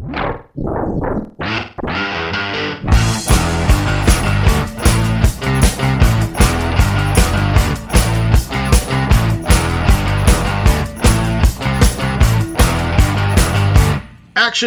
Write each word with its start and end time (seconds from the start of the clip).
Action 0.00 0.14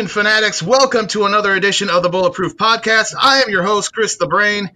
fanatics, 0.07 0.61
welcome 0.61 1.07
to 1.07 1.25
another 1.25 1.55
edition 1.55 1.89
of 1.89 2.03
the 2.03 2.09
Bulletproof 2.09 2.55
Podcast. 2.55 3.15
I 3.19 3.41
am 3.41 3.49
your 3.49 3.63
host, 3.63 3.91
Chris 3.91 4.17
the 4.17 4.27
Brain. 4.27 4.69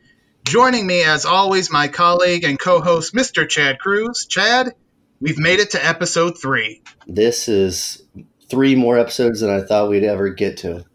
Joining 0.43 0.87
me, 0.87 1.03
as 1.03 1.25
always, 1.25 1.71
my 1.71 1.87
colleague 1.87 2.43
and 2.43 2.59
co 2.59 2.81
host, 2.81 3.13
Mr. 3.13 3.47
Chad 3.47 3.77
Cruz. 3.77 4.25
Chad, 4.25 4.73
we've 5.21 5.37
made 5.37 5.59
it 5.59 5.71
to 5.71 5.85
episode 5.85 6.41
three. 6.41 6.81
This 7.05 7.47
is 7.47 8.01
three 8.49 8.75
more 8.75 8.97
episodes 8.97 9.41
than 9.41 9.49
I 9.49 9.61
thought 9.61 9.89
we'd 9.89 10.03
ever 10.03 10.29
get 10.29 10.57
to. 10.57 10.85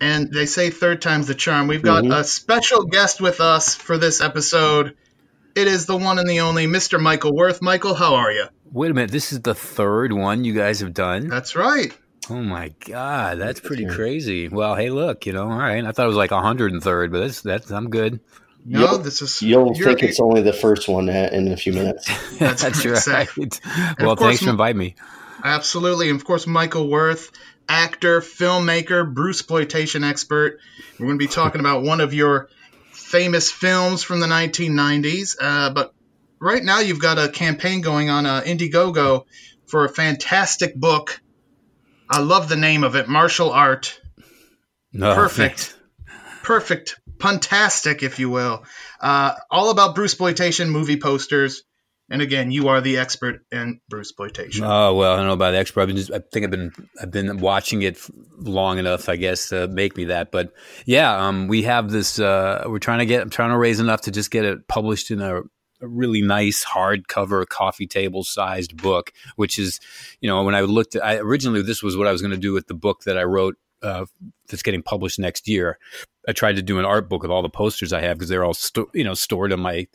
And 0.00 0.32
they 0.32 0.46
say 0.46 0.70
third 0.70 1.02
time's 1.02 1.26
the 1.26 1.34
charm. 1.34 1.66
We've 1.66 1.82
got 1.82 2.04
Mhm. 2.04 2.16
a 2.16 2.24
special 2.24 2.84
guest 2.84 3.20
with 3.20 3.40
us 3.40 3.74
for 3.74 3.98
this 3.98 4.20
episode. 4.20 4.94
It 5.56 5.66
is 5.66 5.86
the 5.86 5.96
one 5.96 6.18
and 6.20 6.28
the 6.30 6.40
only 6.40 6.66
Mr. 6.66 7.00
Michael 7.00 7.34
Worth. 7.34 7.60
Michael, 7.60 7.94
how 7.94 8.14
are 8.14 8.30
you? 8.30 8.44
Wait 8.70 8.90
a 8.90 8.94
minute, 8.94 9.10
this 9.10 9.32
is 9.32 9.40
the 9.40 9.54
third 9.54 10.12
one 10.12 10.44
you 10.44 10.54
guys 10.54 10.80
have 10.80 10.94
done? 10.94 11.26
That's 11.28 11.56
right. 11.56 11.92
Oh 12.30 12.42
my 12.42 12.72
god, 12.86 13.38
that's 13.38 13.58
pretty 13.58 13.86
crazy. 13.86 14.48
Well, 14.48 14.74
hey, 14.76 14.90
look, 14.90 15.24
you 15.26 15.32
know, 15.32 15.44
all 15.50 15.58
right. 15.58 15.84
I 15.84 15.92
thought 15.92 16.04
it 16.04 16.08
was 16.08 16.16
like 16.16 16.30
103rd, 16.30 17.10
but 17.10 17.20
that's 17.20 17.40
that's 17.40 17.70
I'm 17.70 17.88
good. 17.90 18.20
No, 18.66 18.80
You'll- 18.80 18.98
this 18.98 19.22
is. 19.22 19.40
You'll 19.40 19.72
think 19.74 20.02
it's 20.02 20.20
only 20.20 20.42
the 20.42 20.52
first 20.52 20.88
one 20.88 21.08
in 21.08 21.50
a 21.50 21.56
few 21.56 21.72
minutes. 21.72 22.06
That's 22.38 22.62
That's, 22.64 22.84
right, 22.84 23.06
right. 23.06 23.28
exactly. 23.38 23.48
Well, 23.98 24.10
of 24.12 24.18
course, 24.18 24.28
thanks 24.30 24.42
for 24.44 24.50
inviting 24.50 24.78
me. 24.78 24.94
Absolutely. 25.42 26.10
And 26.10 26.18
of 26.18 26.24
course, 26.24 26.46
Michael 26.46 26.88
Worth, 26.88 27.30
actor, 27.68 28.20
filmmaker, 28.20 29.12
Bruce 29.12 29.40
exploitation 29.40 30.04
expert. 30.04 30.58
We're 30.98 31.06
going 31.06 31.18
to 31.18 31.24
be 31.24 31.30
talking 31.30 31.60
about 31.60 31.82
one 31.82 32.00
of 32.00 32.14
your 32.14 32.48
famous 32.92 33.50
films 33.50 34.02
from 34.02 34.20
the 34.20 34.26
1990s. 34.26 35.36
Uh, 35.40 35.70
but 35.70 35.94
right 36.40 36.62
now, 36.62 36.80
you've 36.80 37.00
got 37.00 37.18
a 37.18 37.28
campaign 37.28 37.80
going 37.80 38.10
on 38.10 38.26
uh, 38.26 38.42
Indiegogo 38.42 39.24
for 39.66 39.84
a 39.84 39.88
fantastic 39.88 40.74
book. 40.74 41.20
I 42.10 42.20
love 42.20 42.48
the 42.48 42.56
name 42.56 42.84
of 42.84 42.96
it, 42.96 43.08
Martial 43.08 43.50
Art. 43.50 44.00
No, 44.92 45.14
Perfect. 45.14 45.74
Perfect, 46.42 46.98
puntastic, 47.18 48.02
if 48.02 48.18
you 48.18 48.30
will. 48.30 48.64
Uh, 49.00 49.34
all 49.50 49.70
about 49.70 49.94
Bruce 49.94 50.12
exploitation 50.12 50.70
movie 50.70 50.98
posters. 50.98 51.62
And 52.10 52.22
again, 52.22 52.50
you 52.50 52.68
are 52.68 52.80
the 52.80 52.96
expert 52.96 53.44
in 53.52 53.80
Bruce 53.88 54.08
exploitation. 54.08 54.64
Oh 54.64 54.94
well, 54.94 55.12
I 55.12 55.16
don't 55.16 55.26
know 55.26 55.34
about 55.34 55.50
the 55.50 55.58
expert. 55.58 55.82
I've 55.82 55.88
been 55.88 55.96
just, 55.96 56.10
I 56.10 56.20
think 56.32 56.44
I've 56.44 56.50
been 56.50 56.72
I've 57.00 57.10
been 57.10 57.38
watching 57.38 57.82
it 57.82 58.00
long 58.38 58.78
enough, 58.78 59.08
I 59.10 59.16
guess, 59.16 59.50
to 59.50 59.68
make 59.68 59.96
me 59.96 60.06
that. 60.06 60.30
But 60.30 60.52
yeah, 60.86 61.14
um, 61.26 61.48
we 61.48 61.62
have 61.64 61.90
this. 61.90 62.18
Uh, 62.18 62.64
we're 62.66 62.78
trying 62.78 63.00
to 63.00 63.06
get. 63.06 63.20
I'm 63.20 63.30
trying 63.30 63.50
to 63.50 63.58
raise 63.58 63.78
enough 63.78 64.02
to 64.02 64.10
just 64.10 64.30
get 64.30 64.46
it 64.46 64.66
published 64.68 65.10
in 65.10 65.20
a, 65.20 65.40
a 65.40 65.42
really 65.82 66.22
nice 66.22 66.64
hardcover, 66.64 67.46
coffee 67.46 67.86
table 67.86 68.24
sized 68.24 68.76
book. 68.76 69.12
Which 69.36 69.58
is, 69.58 69.78
you 70.22 70.30
know, 70.30 70.42
when 70.44 70.54
I 70.54 70.62
looked, 70.62 70.96
at, 70.96 71.04
I 71.04 71.16
originally 71.16 71.60
this 71.60 71.82
was 71.82 71.94
what 71.94 72.06
I 72.06 72.12
was 72.12 72.22
going 72.22 72.30
to 72.30 72.38
do 72.38 72.54
with 72.54 72.68
the 72.68 72.74
book 72.74 73.02
that 73.04 73.18
I 73.18 73.24
wrote. 73.24 73.56
Uh, 73.80 74.06
that's 74.48 74.62
getting 74.62 74.82
published 74.82 75.20
next 75.20 75.46
year. 75.46 75.78
I 76.26 76.32
tried 76.32 76.56
to 76.56 76.62
do 76.62 76.78
an 76.78 76.84
art 76.84 77.08
book 77.08 77.22
with 77.22 77.30
all 77.30 77.42
the 77.42 77.48
posters 77.48 77.92
I 77.92 78.00
have 78.00 78.16
because 78.16 78.28
they're 78.28 78.44
all 78.44 78.54
sto- 78.54 78.90
you 78.92 79.04
know 79.04 79.14
stored 79.14 79.52
in 79.52 79.60
my 79.60 79.86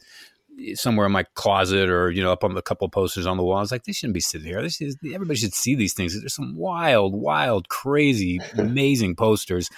somewhere 0.76 1.06
in 1.06 1.12
my 1.12 1.24
closet 1.36 1.90
or 1.90 2.12
you 2.12 2.24
know 2.24 2.32
up 2.32 2.44
on 2.44 2.56
a 2.56 2.62
couple 2.62 2.86
of 2.86 2.92
posters 2.92 3.26
on 3.26 3.38
the 3.38 3.44
wall. 3.44 3.58
I 3.58 3.62
was 3.62 3.72
like, 3.72 3.84
they 3.84 3.92
shouldn't 3.92 4.14
be 4.14 4.20
sitting 4.20 4.48
here. 4.48 4.62
This 4.62 4.82
is, 4.82 4.98
everybody 5.14 5.38
should 5.38 5.54
see 5.54 5.76
these 5.76 5.94
things. 5.94 6.20
There's 6.20 6.34
some 6.34 6.56
wild, 6.56 7.14
wild, 7.14 7.70
crazy, 7.70 8.40
amazing 8.58 9.16
posters. 9.16 9.70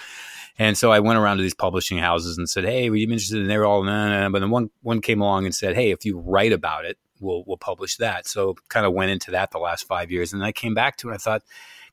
And 0.58 0.76
so 0.78 0.90
I 0.90 1.00
went 1.00 1.18
around 1.18 1.36
to 1.36 1.42
these 1.42 1.54
publishing 1.54 1.98
houses 1.98 2.38
and 2.38 2.48
said, 2.48 2.64
"Hey, 2.64 2.88
were 2.88 2.96
you 2.96 3.04
interested?" 3.04 3.40
And 3.40 3.50
they 3.50 3.58
were 3.58 3.66
all, 3.66 3.82
nah, 3.82 4.08
nah. 4.08 4.28
but 4.30 4.40
then 4.40 4.50
one 4.50 4.70
one 4.82 5.00
came 5.00 5.20
along 5.20 5.44
and 5.44 5.54
said, 5.54 5.74
"Hey, 5.74 5.90
if 5.90 6.04
you 6.04 6.18
write 6.18 6.52
about 6.52 6.84
it, 6.84 6.98
we'll 7.20 7.44
we'll 7.46 7.58
publish 7.58 7.96
that." 7.96 8.26
So 8.26 8.54
kind 8.68 8.86
of 8.86 8.94
went 8.94 9.10
into 9.10 9.30
that 9.32 9.50
the 9.50 9.58
last 9.58 9.86
five 9.86 10.10
years, 10.10 10.32
and 10.32 10.42
I 10.42 10.52
came 10.52 10.74
back 10.74 10.96
to 10.98 11.08
it. 11.08 11.12
and 11.12 11.16
I 11.16 11.18
thought, 11.18 11.42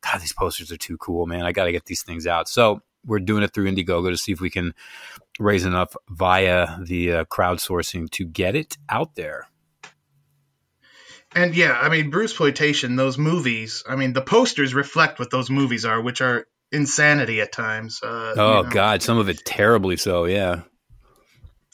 God, 0.01 0.21
these 0.21 0.33
posters 0.33 0.71
are 0.71 0.77
too 0.77 0.97
cool, 0.97 1.25
man. 1.25 1.45
I 1.45 1.51
got 1.51 1.65
to 1.65 1.71
get 1.71 1.85
these 1.85 2.03
things 2.03 2.25
out. 2.25 2.47
So 2.47 2.81
we're 3.05 3.19
doing 3.19 3.43
it 3.43 3.53
through 3.53 3.71
Indiegogo 3.71 4.09
to 4.09 4.17
see 4.17 4.31
if 4.31 4.41
we 4.41 4.49
can 4.49 4.73
raise 5.39 5.65
enough 5.65 5.95
via 6.09 6.79
the 6.81 7.13
uh, 7.13 7.25
crowdsourcing 7.25 8.09
to 8.11 8.25
get 8.25 8.55
it 8.55 8.77
out 8.89 9.15
there. 9.15 9.47
And 11.35 11.55
yeah, 11.55 11.77
I 11.79 11.89
mean, 11.89 12.09
Bruce 12.09 12.31
exploitation, 12.31 12.95
those 12.95 13.17
movies. 13.17 13.83
I 13.89 13.95
mean, 13.95 14.13
the 14.13 14.21
posters 14.21 14.73
reflect 14.73 15.19
what 15.19 15.31
those 15.31 15.49
movies 15.49 15.83
are, 15.83 15.99
which 15.99 16.21
are 16.21 16.45
insanity 16.71 17.41
at 17.41 17.51
times. 17.51 18.01
Uh, 18.03 18.33
Oh 18.37 18.57
you 18.57 18.63
know. 18.63 18.69
God, 18.69 19.01
some 19.01 19.17
of 19.17 19.29
it 19.29 19.43
terribly 19.45 19.97
so. 19.97 20.25
Yeah, 20.25 20.61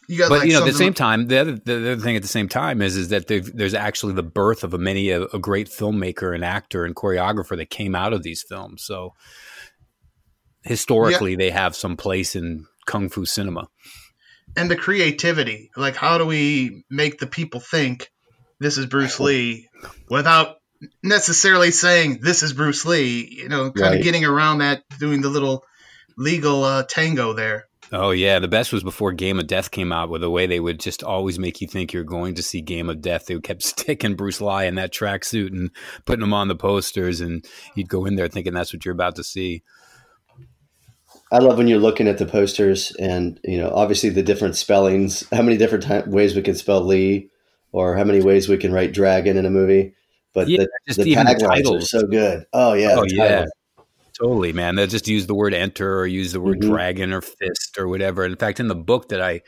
You 0.07 0.17
got 0.17 0.29
but 0.29 0.39
like 0.39 0.47
you 0.47 0.53
know, 0.53 0.61
at 0.61 0.65
the 0.65 0.73
same 0.73 0.93
time, 0.93 1.27
the 1.27 1.39
other 1.39 1.51
the 1.53 1.75
other 1.93 1.97
thing 1.97 2.15
at 2.15 2.21
the 2.21 2.27
same 2.27 2.47
time 2.47 2.81
is 2.81 2.95
is 2.95 3.09
that 3.09 3.27
there's 3.27 3.73
actually 3.73 4.13
the 4.13 4.23
birth 4.23 4.63
of 4.63 4.73
a 4.73 4.77
many 4.77 5.09
a, 5.09 5.23
a 5.23 5.39
great 5.39 5.67
filmmaker 5.67 6.33
and 6.33 6.43
actor 6.43 6.85
and 6.85 6.95
choreographer 6.95 7.57
that 7.57 7.69
came 7.69 7.95
out 7.95 8.13
of 8.13 8.23
these 8.23 8.41
films. 8.41 8.81
So 8.81 9.13
historically, 10.63 11.35
they 11.35 11.49
have 11.51 11.75
some 11.75 11.97
place 11.97 12.35
in 12.35 12.65
kung 12.85 13.09
fu 13.09 13.25
cinema. 13.25 13.67
and 14.57 14.69
the 14.69 14.75
creativity. 14.75 15.69
Like, 15.77 15.95
how 15.95 16.17
do 16.17 16.25
we 16.25 16.83
make 16.89 17.19
the 17.19 17.27
people 17.27 17.59
think 17.59 18.09
this 18.59 18.77
is 18.79 18.87
Bruce 18.87 19.19
Lee 19.19 19.69
without 20.09 20.57
necessarily 21.03 21.71
saying 21.71 22.19
this 22.21 22.43
is 22.43 22.53
Bruce 22.53 22.85
Lee? 22.85 23.27
You 23.31 23.49
know, 23.49 23.71
kind 23.71 23.79
Right. 23.91 23.97
of 23.99 24.03
getting 24.03 24.25
around 24.25 24.59
that, 24.59 24.83
doing 24.99 25.21
the 25.21 25.29
little 25.29 25.63
legal 26.17 26.63
uh, 26.63 26.83
tango 26.83 27.33
there. 27.33 27.67
Oh 27.91 28.11
yeah, 28.11 28.37
the 28.37 28.47
best 28.47 28.71
was 28.71 28.83
before 28.83 29.11
Game 29.13 29.39
of 29.39 29.47
Death 29.47 29.71
came 29.71 29.91
out, 29.91 30.09
with 30.09 30.21
the 30.21 30.29
way 30.29 30.45
they 30.45 30.59
would 30.59 30.79
just 30.79 31.01
always 31.03 31.39
make 31.39 31.59
you 31.59 31.67
think 31.67 31.91
you're 31.91 32.03
going 32.03 32.35
to 32.35 32.43
see 32.43 32.61
Game 32.61 32.87
of 32.89 33.01
Death. 33.01 33.25
They 33.25 33.39
kept 33.39 33.63
sticking 33.73 34.15
Bruce 34.15 34.41
Lee 34.41 34.67
in 34.67 34.75
that 34.75 34.93
tracksuit 34.93 35.47
and 35.51 35.71
putting 36.05 36.23
him 36.23 36.33
on 36.33 36.47
the 36.49 36.55
posters, 36.55 37.19
and 37.19 37.43
you'd 37.75 37.89
go 37.89 38.05
in 38.05 38.15
there 38.15 38.27
thinking 38.27 38.53
that's 38.53 38.73
what 38.73 38.85
you're 38.85 38.93
about 38.93 39.15
to 39.15 39.23
see. 39.23 39.63
I 41.31 41.39
love 41.39 41.57
when 41.57 41.67
you're 41.67 41.79
looking 41.79 42.07
at 42.07 42.17
the 42.17 42.25
posters 42.25 42.91
and 42.97 43.39
you 43.43 43.57
know 43.57 43.71
obviously 43.73 44.09
the 44.09 44.23
different 44.23 44.55
spellings, 44.55 45.27
how 45.31 45.41
many 45.41 45.57
different 45.57 45.83
ti 45.83 46.09
ways 46.09 46.35
we 46.35 46.41
can 46.41 46.55
spell 46.55 46.81
Lee, 46.81 47.29
or 47.71 47.95
how 47.95 48.03
many 48.03 48.21
ways 48.21 48.49
we 48.49 48.57
can 48.57 48.73
write 48.73 48.93
dragon 48.93 49.37
in 49.37 49.45
a 49.45 49.49
movie. 49.49 49.93
But 50.33 50.47
Yeah, 50.47 50.65
the, 50.87 51.03
the 51.03 51.15
taglines 51.15 51.71
are 51.71 51.81
so 51.81 52.03
good. 52.03 52.45
Oh 52.53 52.73
yeah, 52.73 52.95
Oh, 52.97 53.05
yeah. 53.07 53.45
Totally, 54.19 54.51
man. 54.51 54.75
They'll 54.75 54.85
just 54.87 55.07
use 55.07 55.27
the 55.27 55.33
word 55.35 55.53
enter 55.53 55.99
or 55.99 56.05
use 56.05 56.33
the 56.33 56.41
word 56.41 56.59
Mhm. 56.59 56.69
dragon 56.69 57.13
or 57.13 57.21
fist 57.21 57.77
or 57.77 57.87
whatever. 57.87 58.25
In 58.25 58.35
fact, 58.35 58.59
in 58.59 58.67
the 58.67 58.75
book 58.75 59.09
that 59.09 59.21
I 59.21 59.41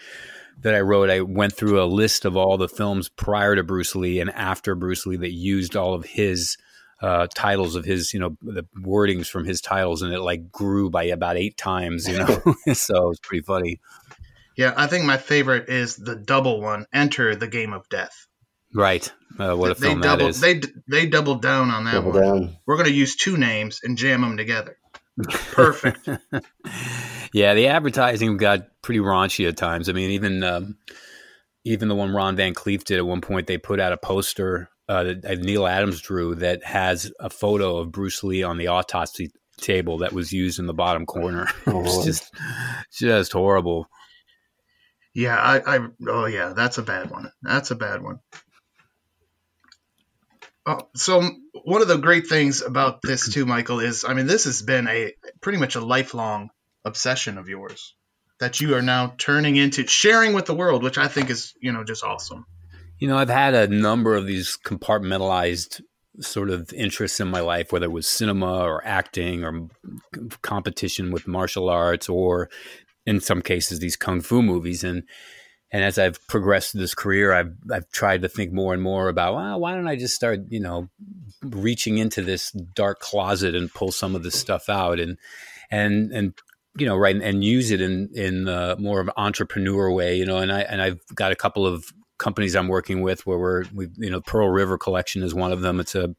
that 0.61 0.75
I 0.75 0.79
wrote, 0.79 1.09
I 1.09 1.21
went 1.21 1.53
through 1.53 1.81
a 1.81 1.85
list 1.85 2.23
of 2.23 2.37
all 2.37 2.57
the 2.57 2.69
films 2.69 3.09
prior 3.09 3.55
to 3.55 3.63
Bruce 3.63 3.95
Lee 3.95 4.19
and 4.19 4.29
after 4.29 4.75
Bruce 4.75 5.05
Lee 5.07 5.17
that 5.17 5.33
used 5.33 5.75
all 5.75 5.93
of 5.93 6.05
his 6.05 6.55
uh, 7.01 7.27
titles 7.33 7.75
of 7.75 7.83
his, 7.85 8.13
you 8.13 8.19
know, 8.19 8.37
the 8.41 8.63
wordings 8.79 9.27
from 9.27 9.45
his 9.45 9.59
titles, 9.61 10.01
and 10.01 10.13
it 10.13 10.19
like 10.21 10.51
grew 10.51 10.89
by 10.89 11.03
about 11.05 11.37
eight 11.37 11.57
times, 11.57 12.07
you 12.07 12.17
know. 12.19 12.39
so 12.73 13.09
it's 13.09 13.19
pretty 13.21 13.43
funny, 13.43 13.79
Yeah, 14.55 14.73
I 14.77 14.87
think 14.87 15.05
my 15.05 15.17
favorite 15.17 15.69
is 15.69 15.95
the 15.95 16.15
double 16.15 16.61
one. 16.61 16.85
Enter 16.93 17.35
the 17.35 17.47
game 17.47 17.73
of 17.73 17.87
death. 17.89 18.27
right? 18.73 19.11
Uh, 19.39 19.55
what 19.55 19.71
a 19.71 19.73
they 19.79 19.87
film 19.87 20.01
doubled, 20.01 20.19
that 20.19 20.29
is. 20.29 20.39
They 20.41 20.61
they 20.87 21.05
doubled 21.07 21.41
down 21.41 21.69
on 21.71 21.85
that 21.85 21.93
Double 21.93 22.11
one. 22.11 22.21
down. 22.21 22.57
We're 22.65 22.75
going 22.77 22.89
to 22.89 22.93
use 22.93 23.15
two 23.15 23.37
names 23.37 23.79
and 23.83 23.97
jam 23.97 24.21
them 24.21 24.37
together. 24.37 24.77
Perfect. 25.51 26.07
yeah, 27.33 27.53
the 27.53 27.67
advertising 27.67 28.37
got 28.37 28.67
pretty 28.81 28.99
raunchy 28.99 29.47
at 29.47 29.57
times. 29.57 29.89
I 29.89 29.93
mean, 29.93 30.11
even 30.11 30.43
um, 30.43 30.77
even 31.63 31.87
the 31.89 31.95
one 31.95 32.13
Ron 32.13 32.35
Van 32.35 32.53
Clief 32.53 32.83
did 32.83 32.97
at 32.97 33.05
one 33.05 33.21
point, 33.21 33.47
they 33.47 33.57
put 33.57 33.79
out 33.79 33.91
a 33.93 33.97
poster 33.97 34.69
uh, 34.89 35.03
that 35.03 35.39
Neal 35.39 35.67
Adams 35.67 36.01
drew 36.01 36.35
that 36.35 36.63
has 36.63 37.11
a 37.19 37.29
photo 37.29 37.77
of 37.77 37.91
Bruce 37.91 38.23
Lee 38.23 38.43
on 38.43 38.57
the 38.57 38.67
autopsy 38.67 39.31
table 39.57 39.99
that 39.99 40.13
was 40.13 40.33
used 40.33 40.59
in 40.59 40.65
the 40.65 40.73
bottom 40.73 41.05
corner. 41.05 41.47
Oh, 41.67 41.83
it's 41.83 42.03
just 42.05 42.33
just 42.91 43.31
horrible. 43.31 43.87
Yeah, 45.13 45.37
I, 45.37 45.77
I 45.77 45.87
oh 46.07 46.25
yeah, 46.25 46.53
that's 46.55 46.77
a 46.77 46.83
bad 46.83 47.09
one. 47.09 47.31
That's 47.41 47.71
a 47.71 47.75
bad 47.75 48.01
one. 48.01 48.19
Oh, 50.65 50.89
so 50.95 51.21
one 51.63 51.81
of 51.81 51.87
the 51.87 51.97
great 51.97 52.27
things 52.27 52.61
about 52.61 53.01
this 53.01 53.33
too, 53.33 53.45
Michael, 53.45 53.79
is 53.79 54.05
I 54.07 54.13
mean 54.13 54.27
this 54.27 54.45
has 54.45 54.61
been 54.61 54.87
a 54.87 55.13
pretty 55.41 55.57
much 55.57 55.75
a 55.75 55.81
lifelong 55.81 56.49
obsession 56.85 57.37
of 57.37 57.49
yours 57.49 57.95
that 58.39 58.59
you 58.59 58.75
are 58.75 58.81
now 58.81 59.13
turning 59.17 59.55
into 59.55 59.85
sharing 59.87 60.33
with 60.33 60.45
the 60.45 60.55
world, 60.55 60.83
which 60.83 60.97
I 60.97 61.07
think 61.07 61.29
is 61.29 61.53
you 61.61 61.71
know 61.71 61.83
just 61.83 62.03
awesome. 62.03 62.45
You 63.01 63.07
know, 63.07 63.17
I've 63.17 63.29
had 63.29 63.55
a 63.55 63.67
number 63.67 64.15
of 64.15 64.27
these 64.27 64.59
compartmentalized 64.63 65.81
sort 66.19 66.51
of 66.51 66.71
interests 66.71 67.19
in 67.19 67.29
my 67.29 67.39
life, 67.39 67.71
whether 67.71 67.87
it 67.87 67.91
was 67.91 68.05
cinema 68.05 68.59
or 68.59 68.85
acting 68.85 69.43
or 69.43 69.69
competition 70.43 71.09
with 71.09 71.27
martial 71.27 71.67
arts, 71.67 72.07
or 72.07 72.47
in 73.07 73.19
some 73.19 73.41
cases 73.41 73.79
these 73.79 73.95
kung 73.95 74.21
fu 74.21 74.43
movies. 74.43 74.83
And 74.83 75.01
and 75.71 75.83
as 75.83 75.97
I've 75.97 76.19
progressed 76.27 76.77
this 76.77 76.93
career, 76.93 77.33
I've 77.33 77.55
I've 77.73 77.89
tried 77.91 78.21
to 78.21 78.29
think 78.29 78.53
more 78.53 78.71
and 78.71 78.83
more 78.83 79.09
about 79.09 79.33
well, 79.33 79.59
why 79.59 79.73
don't 79.73 79.87
I 79.87 79.95
just 79.95 80.13
start, 80.13 80.41
you 80.49 80.59
know, 80.59 80.87
reaching 81.41 81.97
into 81.97 82.21
this 82.21 82.51
dark 82.51 82.99
closet 82.99 83.55
and 83.55 83.73
pull 83.73 83.91
some 83.91 84.15
of 84.15 84.21
this 84.21 84.39
stuff 84.39 84.69
out 84.69 84.99
and 84.99 85.17
and 85.71 86.11
and 86.11 86.33
you 86.77 86.85
know 86.85 86.97
right 86.97 87.15
and 87.15 87.43
use 87.43 87.71
it 87.71 87.81
in 87.81 88.11
in 88.13 88.47
uh, 88.47 88.75
more 88.77 88.99
of 88.99 89.07
an 89.07 89.13
entrepreneur 89.17 89.91
way 89.91 90.15
you 90.15 90.25
know 90.25 90.37
and 90.37 90.53
i 90.53 90.61
and 90.61 90.81
i've 90.81 91.01
got 91.13 91.33
a 91.33 91.35
couple 91.35 91.67
of 91.67 91.91
companies 92.21 92.55
I'm 92.55 92.67
working 92.67 93.01
with 93.01 93.25
where 93.25 93.37
we're 93.37 93.63
we 93.73 93.89
you 93.97 94.09
know 94.09 94.21
Pearl 94.21 94.49
River 94.49 94.77
Collection 94.77 95.23
is 95.23 95.33
one 95.33 95.51
of 95.51 95.61
them. 95.61 95.79
It's 95.79 95.95
a 95.95 96.15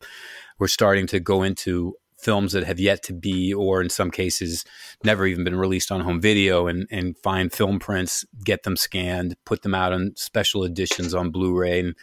we're 0.58 0.68
starting 0.68 1.06
to 1.08 1.20
go 1.20 1.42
into 1.42 1.94
films 2.18 2.52
that 2.52 2.64
have 2.64 2.78
yet 2.78 3.02
to 3.02 3.12
be 3.12 3.52
or 3.52 3.80
in 3.80 3.88
some 3.88 4.10
cases 4.10 4.64
never 5.02 5.26
even 5.26 5.42
been 5.42 5.56
released 5.56 5.90
on 5.90 6.00
home 6.00 6.20
video 6.20 6.66
and 6.66 6.86
and 6.90 7.16
find 7.18 7.52
film 7.52 7.78
prints, 7.78 8.24
get 8.44 8.64
them 8.64 8.76
scanned, 8.76 9.36
put 9.46 9.62
them 9.62 9.74
out 9.74 9.92
on 9.92 10.12
special 10.16 10.64
editions 10.64 11.14
on 11.14 11.30
Blu-ray 11.30 11.80
and 11.80 11.94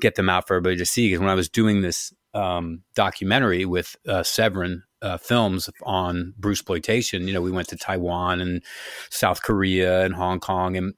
get 0.00 0.16
them 0.16 0.28
out 0.28 0.46
for 0.46 0.54
everybody 0.54 0.76
to 0.76 0.86
see. 0.86 1.08
Because 1.08 1.20
when 1.20 1.30
I 1.30 1.34
was 1.34 1.48
doing 1.48 1.80
this 1.80 2.12
um, 2.34 2.82
documentary 2.94 3.64
with 3.64 3.96
uh, 4.06 4.22
Severin 4.22 4.82
uh, 5.00 5.16
films 5.16 5.70
on 5.84 6.34
Bruce 6.36 6.58
exploitation. 6.58 7.26
You 7.26 7.34
know, 7.34 7.40
we 7.40 7.52
went 7.52 7.68
to 7.68 7.76
Taiwan 7.76 8.40
and 8.40 8.62
South 9.10 9.42
Korea 9.42 10.04
and 10.04 10.14
Hong 10.14 10.40
Kong 10.40 10.76
and 10.76 10.94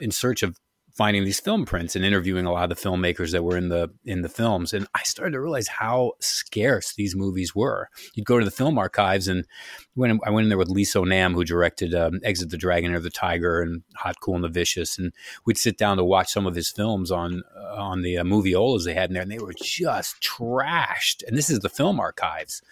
in 0.00 0.12
search 0.12 0.42
of 0.42 0.56
finding 0.94 1.24
these 1.24 1.40
film 1.40 1.64
prints 1.64 1.94
and 1.96 2.04
interviewing 2.04 2.46
a 2.46 2.52
lot 2.52 2.70
of 2.70 2.76
the 2.76 2.88
filmmakers 2.88 3.32
that 3.32 3.44
were 3.44 3.56
in 3.56 3.68
the 3.68 3.90
in 4.04 4.22
the 4.22 4.28
films 4.28 4.72
and 4.72 4.86
I 4.94 5.02
started 5.02 5.32
to 5.32 5.40
realize 5.40 5.68
how 5.68 6.12
scarce 6.20 6.94
these 6.94 7.14
movies 7.14 7.54
were. 7.54 7.88
You'd 8.14 8.26
go 8.26 8.38
to 8.38 8.44
the 8.44 8.50
film 8.50 8.78
archives 8.78 9.28
and 9.28 9.46
when 9.94 10.18
I 10.24 10.30
went 10.30 10.44
in 10.44 10.48
there 10.48 10.58
with 10.58 10.68
Lee 10.68 10.84
Tso-nam 10.84 11.34
who 11.34 11.44
directed 11.44 11.94
um, 11.94 12.20
Exit 12.24 12.50
the 12.50 12.56
Dragon 12.56 12.94
or 12.94 13.00
the 13.00 13.10
Tiger 13.10 13.60
and 13.60 13.82
Hot 13.96 14.16
Cool 14.20 14.36
and 14.36 14.44
the 14.44 14.48
Vicious 14.48 14.98
and 14.98 15.12
we'd 15.44 15.58
sit 15.58 15.78
down 15.78 15.96
to 15.96 16.04
watch 16.04 16.30
some 16.30 16.46
of 16.46 16.54
his 16.54 16.70
films 16.70 17.10
on 17.10 17.42
uh, 17.56 17.76
on 17.76 18.02
the 18.02 18.18
uh, 18.18 18.24
moviolas 18.24 18.84
they 18.84 18.94
had 18.94 19.10
in 19.10 19.14
there 19.14 19.22
and 19.22 19.30
they 19.30 19.38
were 19.38 19.54
just 19.54 20.20
trashed 20.20 21.22
and 21.26 21.36
this 21.36 21.50
is 21.50 21.60
the 21.60 21.68
film 21.68 22.00
archives. 22.00 22.62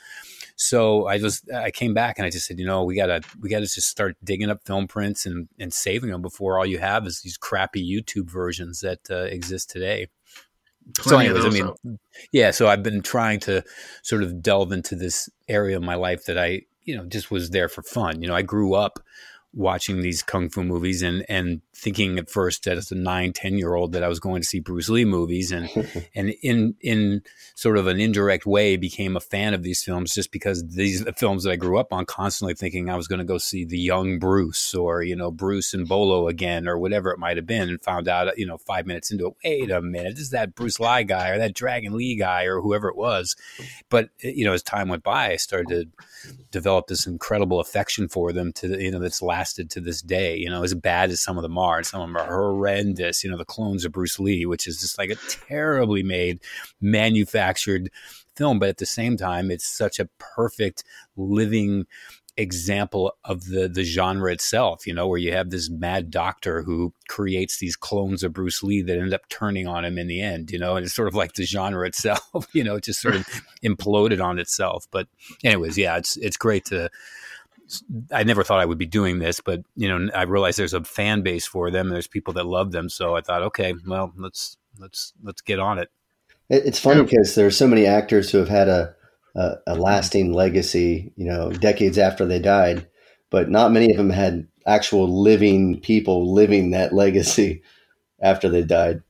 So 0.61 1.07
I 1.07 1.19
just 1.19 1.49
I 1.53 1.71
came 1.71 1.95
back 1.95 2.19
and 2.19 2.27
I 2.27 2.31
just 2.31 2.47
said, 2.47 2.59
you 2.59 2.67
know, 2.67 2.83
we 2.83 2.97
gotta 2.97 3.21
we 3.41 3.49
gotta 3.49 3.67
just 3.67 3.89
start 3.89 4.17
digging 4.25 4.51
up 4.51 4.67
film 4.67 4.89
prints 4.89 5.25
and 5.25 5.49
and 5.61 5.73
saving 5.73 6.11
them 6.11 6.21
before 6.21 6.59
all 6.59 6.67
you 6.67 6.79
have 6.79 7.07
is 7.07 7.21
these 7.21 7.37
crappy 7.37 7.81
YouTube 7.81 8.18
versions 8.25 8.81
that 8.81 9.01
uh, 9.11 9.25
exist 9.25 9.71
today. 9.71 10.09
Plenty 10.97 11.29
so, 11.29 11.37
anyways, 11.37 11.45
I 11.45 11.49
mean, 11.51 11.67
out. 11.67 11.79
yeah. 12.33 12.51
So 12.51 12.69
I've 12.69 12.83
been 12.83 13.03
trying 13.03 13.41
to 13.41 13.63
sort 14.03 14.23
of 14.23 14.43
delve 14.43 14.73
into 14.73 14.95
this 14.95 15.29
area 15.47 15.77
of 15.77 15.83
my 15.83 15.95
life 15.95 16.25
that 16.25 16.39
I, 16.39 16.63
you 16.85 16.97
know, 16.97 17.05
just 17.05 17.31
was 17.31 17.51
there 17.51 17.69
for 17.69 17.83
fun. 17.83 18.23
You 18.23 18.29
know, 18.29 18.35
I 18.35 18.43
grew 18.43 18.75
up 18.75 18.99
watching 19.55 20.03
these 20.03 20.23
kung 20.23 20.51
fu 20.51 20.63
movies 20.63 21.03
and 21.03 21.25
and 21.29 21.63
thinking 21.75 22.19
at 22.19 22.29
first 22.29 22.65
that 22.65 22.77
as 22.77 22.93
a 22.93 22.95
nine 22.95 23.33
ten 23.33 23.57
year 23.57 23.75
old 23.75 23.93
that 23.93 24.03
I 24.05 24.09
was 24.09 24.21
going 24.21 24.43
to 24.43 24.47
see 24.47 24.61
Bruce 24.61 24.89
Lee 24.89 25.05
movies 25.05 25.51
and 25.51 25.69
and 26.15 26.35
in 26.43 26.75
in 26.81 27.23
sort 27.55 27.79
of 27.79 27.87
an 27.87 27.99
indirect 27.99 28.45
way 28.45 28.77
became 28.77 29.17
a 29.17 29.21
fan 29.21 29.55
of 29.55 29.63
these 29.63 29.83
films 29.83 30.13
just 30.13 30.33
because 30.33 30.63
these 30.69 31.05
the 31.05 31.13
films 31.13 31.45
that 31.45 31.51
I 31.51 31.57
grew 31.57 31.79
up 31.79 31.93
on 31.93 32.05
constantly 32.05 32.55
thinking 32.55 32.91
I 32.91 32.97
was 32.97 33.09
going 33.09 33.21
to 33.21 33.25
go 33.25 33.39
see 33.39 33.65
the 33.65 33.79
young 33.79 34.19
Bruce 34.19 34.75
or 34.75 35.03
you 35.03 35.17
know 35.17 35.31
Bruce 35.31 35.73
and 35.73 35.89
Bolo 35.89 36.29
again 36.29 36.69
or 36.69 36.79
whatever 36.79 37.11
it 37.11 37.19
might 37.19 37.37
have 37.37 37.47
been 37.47 37.71
and 37.71 37.83
found 37.83 38.07
out 38.07 38.37
you 38.39 38.47
know 38.47 38.59
five 38.59 38.87
minutes 38.87 39.11
into 39.11 39.29
it 39.29 39.35
wait 39.45 39.71
a 39.71 39.81
minute 39.81 40.17
this 40.17 40.25
is 40.25 40.31
that 40.31 40.55
Bruce 40.55 40.79
Lee 40.79 41.05
guy 41.05 41.31
or 41.31 41.39
that 41.39 41.55
Dragon 41.55 41.97
Lee 41.97 42.17
guy 42.17 42.45
or 42.45 42.61
whoever 42.61 42.89
it 42.89 42.97
was. 42.97 43.35
But 43.89 44.11
you 44.21 44.45
know 44.45 44.53
as 44.53 44.63
time 44.63 44.89
went 44.89 45.03
by 45.03 45.33
I 45.33 45.37
started 45.37 45.69
to 45.69 46.35
develop 46.51 46.87
this 46.87 47.07
incredible 47.07 47.61
affection 47.61 48.09
for 48.09 48.33
them 48.33 48.53
to 48.55 48.83
you 48.83 48.91
know 48.91 48.99
that's 48.99 49.23
lasted 49.39 49.71
to 49.71 49.81
this 49.81 50.03
day. 50.03 50.37
You 50.37 50.51
know, 50.51 50.63
as 50.63 50.75
bad 50.75 51.11
as 51.11 51.21
some 51.21 51.39
of 51.39 51.43
them 51.43 51.59
are, 51.59 51.79
and 51.79 51.87
some 51.87 52.01
of 52.01 52.09
them 52.09 52.17
are 52.17 52.27
horrendous. 52.27 53.23
You 53.23 53.31
know, 53.31 53.39
the 53.39 53.45
clones 53.45 53.85
of 53.85 53.93
Bruce 53.93 54.19
Lee, 54.19 54.47
which 54.47 54.67
is 54.67 54.81
just 54.81 54.99
like 54.99 55.11
a 55.11 55.17
terribly 55.49 56.03
made, 56.03 56.41
manufactured 56.81 57.91
film, 58.37 58.59
but 58.59 58.69
at 58.69 58.79
the 58.79 58.87
same 58.87 59.17
time, 59.17 59.51
it's 59.51 59.69
such 59.69 59.99
a 59.99 60.09
perfect 60.19 60.85
living 61.17 61.87
example 62.37 63.13
of 63.25 63.47
the 63.47 63.69
the 63.69 63.83
genre 63.83 64.33
itself, 64.33 64.87
you 64.87 64.95
know, 64.95 65.09
where 65.09 65.19
you 65.19 65.33
have 65.33 65.51
this 65.51 65.69
mad 65.69 66.11
doctor 66.11 66.63
who 66.63 66.93
creates 67.09 67.59
these 67.59 67.75
clones 67.77 68.23
of 68.23 68.33
Bruce 68.33 68.63
Lee 68.63 68.83
that 68.83 68.99
end 68.99 69.13
up 69.13 69.29
turning 69.29 69.67
on 69.67 69.85
him 69.85 69.99
in 69.99 70.07
the 70.07 70.21
end, 70.21 70.53
you 70.53 70.59
know, 70.59 70.77
and 70.77 70.87
it's 70.87 70.95
sort 70.95 71.09
of 71.09 71.15
like 71.15 71.35
the 71.35 71.45
genre 71.45 71.87
itself, 71.87 72.47
you 72.53 72.63
know, 72.63 72.77
it 72.77 72.85
just 72.85 73.01
sort 73.01 73.17
of 73.17 73.27
imploded 73.65 74.25
on 74.25 74.39
itself. 74.39 74.87
But 74.93 75.09
anyways, 75.45 75.77
yeah, 75.77 75.97
it's 75.97 76.17
it's 76.17 76.37
great 76.37 76.65
to 76.67 76.91
I 78.13 78.25
never 78.25 78.43
thought 78.43 78.61
I 78.61 78.65
would 78.65 78.79
be 78.79 78.87
doing 78.87 79.19
this, 79.19 79.41
but 79.41 79.63
you 79.77 79.89
know, 79.89 80.11
I 80.15 80.23
realized 80.23 80.59
there's 80.59 80.75
a 80.75 80.85
fan 80.85 81.23
base 81.23 81.47
for 81.47 81.71
them. 81.71 81.89
There's 81.89 82.07
people 82.07 82.33
that 82.35 82.47
love 82.47 82.73
them, 82.73 82.89
so 82.89 83.17
I 83.17 83.21
thought, 83.21 83.43
okay, 83.43 83.75
well, 83.87 84.13
let's 84.17 84.57
let's 84.79 85.13
let's 85.23 85.43
get 85.43 85.59
on 85.59 85.79
it. 85.79 85.91
It's 86.51 86.81
funny 86.81 87.03
because 87.03 87.35
there 87.35 87.47
are 87.47 87.51
so 87.51 87.67
many 87.67 87.85
actors 87.87 88.31
who 88.31 88.39
have 88.39 88.49
had 88.49 88.69
a 88.69 88.95
a, 89.35 89.57
a 89.69 89.75
lasting 89.75 90.33
legacy, 90.33 91.13
you 91.17 91.27
know, 91.27 91.51
decades 91.51 91.99
after 91.99 92.25
they 92.25 92.39
died. 92.39 92.89
But 93.31 93.51
not 93.51 93.73
many 93.73 93.91
of 93.91 93.97
them 93.97 94.11
had 94.11 94.49
actual 94.67 95.23
living 95.23 95.81
people 95.81 96.33
living 96.33 96.71
that 96.71 96.93
legacy 96.93 97.63
after 98.23 98.49
they 98.49 98.63
died. 98.63 99.03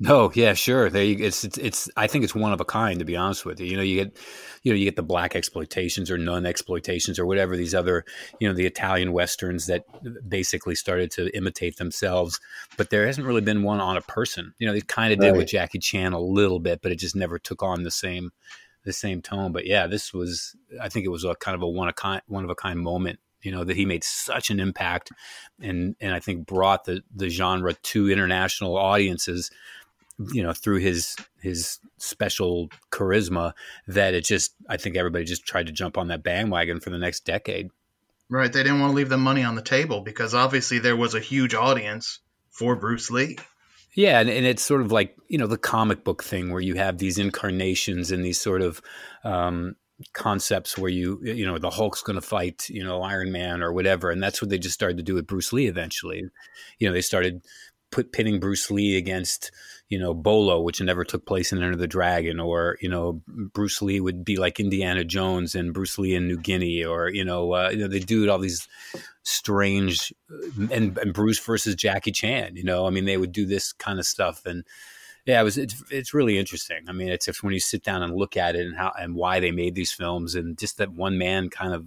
No, 0.00 0.32
yeah, 0.34 0.54
sure. 0.54 0.90
It's, 0.92 1.44
it's 1.44 1.56
it's 1.56 1.90
I 1.96 2.08
think 2.08 2.24
it's 2.24 2.34
one 2.34 2.52
of 2.52 2.60
a 2.60 2.64
kind 2.64 2.98
to 2.98 3.04
be 3.04 3.16
honest 3.16 3.46
with 3.46 3.60
you. 3.60 3.66
You 3.66 3.76
know, 3.76 3.82
you 3.82 4.04
get 4.04 4.18
you 4.64 4.72
know, 4.72 4.76
you 4.76 4.84
get 4.84 4.96
the 4.96 5.02
black 5.02 5.36
exploitations 5.36 6.10
or 6.10 6.18
none 6.18 6.46
exploitations 6.46 7.18
or 7.18 7.26
whatever 7.26 7.56
these 7.56 7.74
other, 7.74 8.04
you 8.40 8.48
know, 8.48 8.54
the 8.54 8.66
Italian 8.66 9.12
westerns 9.12 9.66
that 9.66 9.84
basically 10.28 10.74
started 10.74 11.10
to 11.12 11.34
imitate 11.36 11.76
themselves, 11.76 12.40
but 12.76 12.90
there 12.90 13.06
hasn't 13.06 13.26
really 13.26 13.40
been 13.40 13.62
one 13.62 13.80
on 13.80 13.96
a 13.96 14.00
person. 14.00 14.54
You 14.58 14.66
know, 14.66 14.72
they 14.72 14.80
kind 14.80 15.12
of 15.12 15.20
did 15.20 15.30
right. 15.30 15.36
with 15.36 15.48
Jackie 15.48 15.78
Chan 15.78 16.12
a 16.12 16.20
little 16.20 16.58
bit, 16.58 16.80
but 16.82 16.90
it 16.90 16.98
just 16.98 17.14
never 17.14 17.38
took 17.38 17.62
on 17.62 17.84
the 17.84 17.90
same 17.90 18.32
the 18.84 18.92
same 18.92 19.22
tone. 19.22 19.52
But 19.52 19.66
yeah, 19.66 19.86
this 19.86 20.12
was 20.12 20.56
I 20.80 20.88
think 20.88 21.06
it 21.06 21.10
was 21.10 21.24
a 21.24 21.36
kind 21.36 21.54
of 21.54 21.62
a 21.62 21.68
one 21.68 21.88
of 21.88 21.94
kind 21.94 22.20
one 22.26 22.42
of 22.42 22.50
a 22.50 22.56
kind 22.56 22.80
moment. 22.80 23.20
You 23.42 23.52
know 23.52 23.62
that 23.62 23.76
he 23.76 23.84
made 23.84 24.02
such 24.02 24.50
an 24.50 24.58
impact, 24.58 25.12
and 25.60 25.94
and 26.00 26.14
I 26.14 26.18
think 26.18 26.46
brought 26.46 26.84
the 26.84 27.02
the 27.14 27.28
genre 27.28 27.74
to 27.74 28.10
international 28.10 28.76
audiences. 28.76 29.50
You 30.18 30.42
know 30.42 30.52
through 30.52 30.78
his 30.78 31.16
his 31.40 31.80
special 31.98 32.68
charisma 32.92 33.52
that 33.88 34.14
it 34.14 34.24
just 34.24 34.54
I 34.68 34.76
think 34.76 34.96
everybody 34.96 35.24
just 35.24 35.44
tried 35.44 35.66
to 35.66 35.72
jump 35.72 35.98
on 35.98 36.08
that 36.08 36.22
bandwagon 36.22 36.80
for 36.80 36.90
the 36.90 36.98
next 36.98 37.24
decade. 37.24 37.70
Right, 38.30 38.52
they 38.52 38.62
didn't 38.62 38.80
want 38.80 38.92
to 38.92 38.96
leave 38.96 39.08
the 39.08 39.18
money 39.18 39.42
on 39.42 39.54
the 39.54 39.62
table 39.62 40.00
because 40.00 40.34
obviously 40.34 40.78
there 40.78 40.96
was 40.96 41.14
a 41.14 41.20
huge 41.20 41.54
audience 41.54 42.20
for 42.50 42.74
Bruce 42.74 43.10
Lee. 43.10 43.36
Yeah, 43.94 44.18
and, 44.18 44.28
and 44.28 44.44
it's 44.46 44.62
sort 44.62 44.80
of 44.80 44.90
like 44.90 45.16
you 45.28 45.38
know 45.38 45.46
the 45.46 45.58
comic 45.58 46.04
book 46.04 46.22
thing 46.22 46.50
where 46.50 46.60
you 46.60 46.74
have 46.74 46.98
these 46.98 47.18
incarnations 47.18 48.10
and 48.10 48.24
these 48.24 48.40
sort 48.40 48.62
of 48.62 48.80
um, 49.24 49.76
concepts 50.12 50.76
where 50.76 50.90
you 50.90 51.20
you 51.22 51.46
know 51.46 51.58
the 51.58 51.70
Hulk's 51.70 52.02
going 52.02 52.16
to 52.16 52.26
fight 52.26 52.68
you 52.68 52.82
know 52.82 53.02
Iron 53.02 53.30
Man 53.30 53.62
or 53.62 53.72
whatever, 53.72 54.10
and 54.10 54.22
that's 54.22 54.42
what 54.42 54.50
they 54.50 54.58
just 54.58 54.74
started 54.74 54.96
to 54.96 55.02
do 55.02 55.14
with 55.14 55.26
Bruce 55.26 55.52
Lee. 55.52 55.66
Eventually, 55.66 56.24
you 56.78 56.88
know 56.88 56.92
they 56.92 57.02
started 57.02 57.42
put 57.90 58.12
pitting 58.12 58.40
Bruce 58.40 58.70
Lee 58.70 58.96
against 58.96 59.52
you 59.94 60.00
know 60.00 60.12
Bolo, 60.12 60.60
which 60.60 60.80
never 60.80 61.04
took 61.04 61.24
place 61.24 61.52
in 61.52 61.62
Enter 61.62 61.76
the 61.76 61.86
Dragon, 61.86 62.40
or 62.40 62.76
you 62.80 62.88
know 62.88 63.22
Bruce 63.28 63.80
Lee 63.80 64.00
would 64.00 64.24
be 64.24 64.36
like 64.36 64.58
Indiana 64.58 65.04
Jones 65.04 65.54
and 65.54 65.72
Bruce 65.72 65.98
Lee 65.98 66.16
in 66.16 66.26
New 66.26 66.36
Guinea, 66.36 66.84
or 66.84 67.08
you 67.08 67.24
know, 67.24 67.52
uh, 67.52 67.68
you 67.70 67.78
know 67.78 67.86
they 67.86 68.00
do 68.00 68.28
all 68.28 68.40
these 68.40 68.66
strange 69.22 70.12
uh, 70.32 70.66
and, 70.72 70.98
and 70.98 71.14
Bruce 71.14 71.38
versus 71.38 71.76
Jackie 71.76 72.10
Chan. 72.10 72.56
You 72.56 72.64
know, 72.64 72.88
I 72.88 72.90
mean 72.90 73.04
they 73.04 73.16
would 73.16 73.30
do 73.30 73.46
this 73.46 73.72
kind 73.72 74.00
of 74.00 74.06
stuff 74.06 74.44
and. 74.44 74.64
Yeah, 75.26 75.40
it 75.40 75.44
was. 75.44 75.56
It's, 75.56 75.82
it's 75.90 76.12
really 76.12 76.36
interesting. 76.36 76.80
I 76.86 76.92
mean, 76.92 77.08
it's, 77.08 77.42
when 77.42 77.54
you 77.54 77.58
sit 77.58 77.82
down 77.82 78.02
and 78.02 78.14
look 78.14 78.36
at 78.36 78.56
it 78.56 78.66
and 78.66 78.76
how 78.76 78.92
and 79.00 79.14
why 79.14 79.40
they 79.40 79.52
made 79.52 79.74
these 79.74 79.90
films, 79.90 80.34
and 80.34 80.58
just 80.58 80.76
that 80.76 80.92
one 80.92 81.16
man 81.16 81.48
kind 81.48 81.72
of 81.72 81.86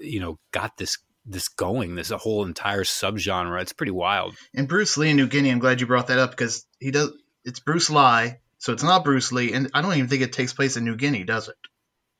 you 0.00 0.18
know 0.18 0.40
got 0.50 0.76
this 0.76 0.98
this 1.26 1.48
going. 1.48 1.96
this 1.96 2.10
a 2.10 2.18
whole 2.18 2.44
entire 2.44 2.84
subgenre. 2.84 3.60
It's 3.60 3.72
pretty 3.72 3.92
wild. 3.92 4.36
And 4.54 4.68
Bruce 4.68 4.96
Lee 4.96 5.10
in 5.10 5.16
New 5.16 5.26
Guinea, 5.26 5.50
I'm 5.50 5.58
glad 5.58 5.80
you 5.80 5.86
brought 5.86 6.06
that 6.08 6.18
up 6.18 6.30
because 6.30 6.64
he 6.80 6.90
does. 6.90 7.12
It's 7.46 7.60
Bruce 7.60 7.88
Lee, 7.88 8.34
so 8.58 8.72
it's 8.72 8.82
not 8.82 9.04
Bruce 9.04 9.32
Lee, 9.32 9.52
and 9.52 9.70
I 9.72 9.80
don't 9.80 9.94
even 9.94 10.08
think 10.08 10.22
it 10.22 10.32
takes 10.32 10.52
place 10.52 10.76
in 10.76 10.84
New 10.84 10.96
Guinea, 10.96 11.24
does 11.24 11.48
it? 11.48 11.56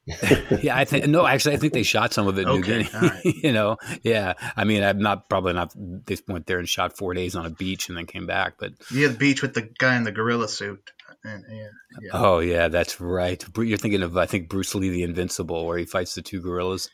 yeah, 0.63 0.77
I 0.77 0.85
think 0.85 1.09
no. 1.09 1.27
Actually, 1.27 1.57
I 1.57 1.59
think 1.59 1.73
they 1.73 1.83
shot 1.83 2.13
some 2.13 2.29
of 2.29 2.39
it 2.39 2.43
in 2.43 2.49
okay, 2.49 2.59
New 2.59 2.85
Guinea. 2.85 2.89
Right. 3.09 3.25
you 3.43 3.53
know, 3.53 3.77
yeah. 4.05 4.35
I 4.57 4.63
mean, 4.63 4.85
I'm 4.85 5.01
not 5.01 5.29
probably 5.29 5.53
not. 5.53 5.73
They 5.75 6.17
went 6.29 6.47
there 6.47 6.61
and 6.61 6.69
shot 6.69 6.97
four 6.97 7.13
days 7.13 7.35
on 7.35 7.45
a 7.45 7.51
beach 7.51 7.89
and 7.89 7.99
then 7.99 8.07
came 8.07 8.25
back. 8.25 8.55
But 8.57 8.75
yeah, 8.93 9.09
the 9.09 9.17
beach 9.17 9.43
with 9.43 9.55
the 9.55 9.63
guy 9.63 9.97
in 9.97 10.05
the 10.05 10.13
gorilla 10.13 10.47
suit. 10.47 10.93
And, 11.25 11.45
yeah, 11.51 11.69
yeah. 12.01 12.11
Oh 12.13 12.39
yeah, 12.39 12.69
that's 12.69 13.01
right. 13.01 13.45
You're 13.57 13.79
thinking 13.79 14.03
of 14.03 14.17
I 14.17 14.27
think 14.27 14.49
Bruce 14.49 14.77
Lee 14.77 14.91
the 14.91 15.03
Invincible, 15.03 15.67
where 15.67 15.79
he 15.79 15.87
fights 15.87 16.15
the 16.15 16.23
two 16.23 16.41
gorillas. 16.41 16.89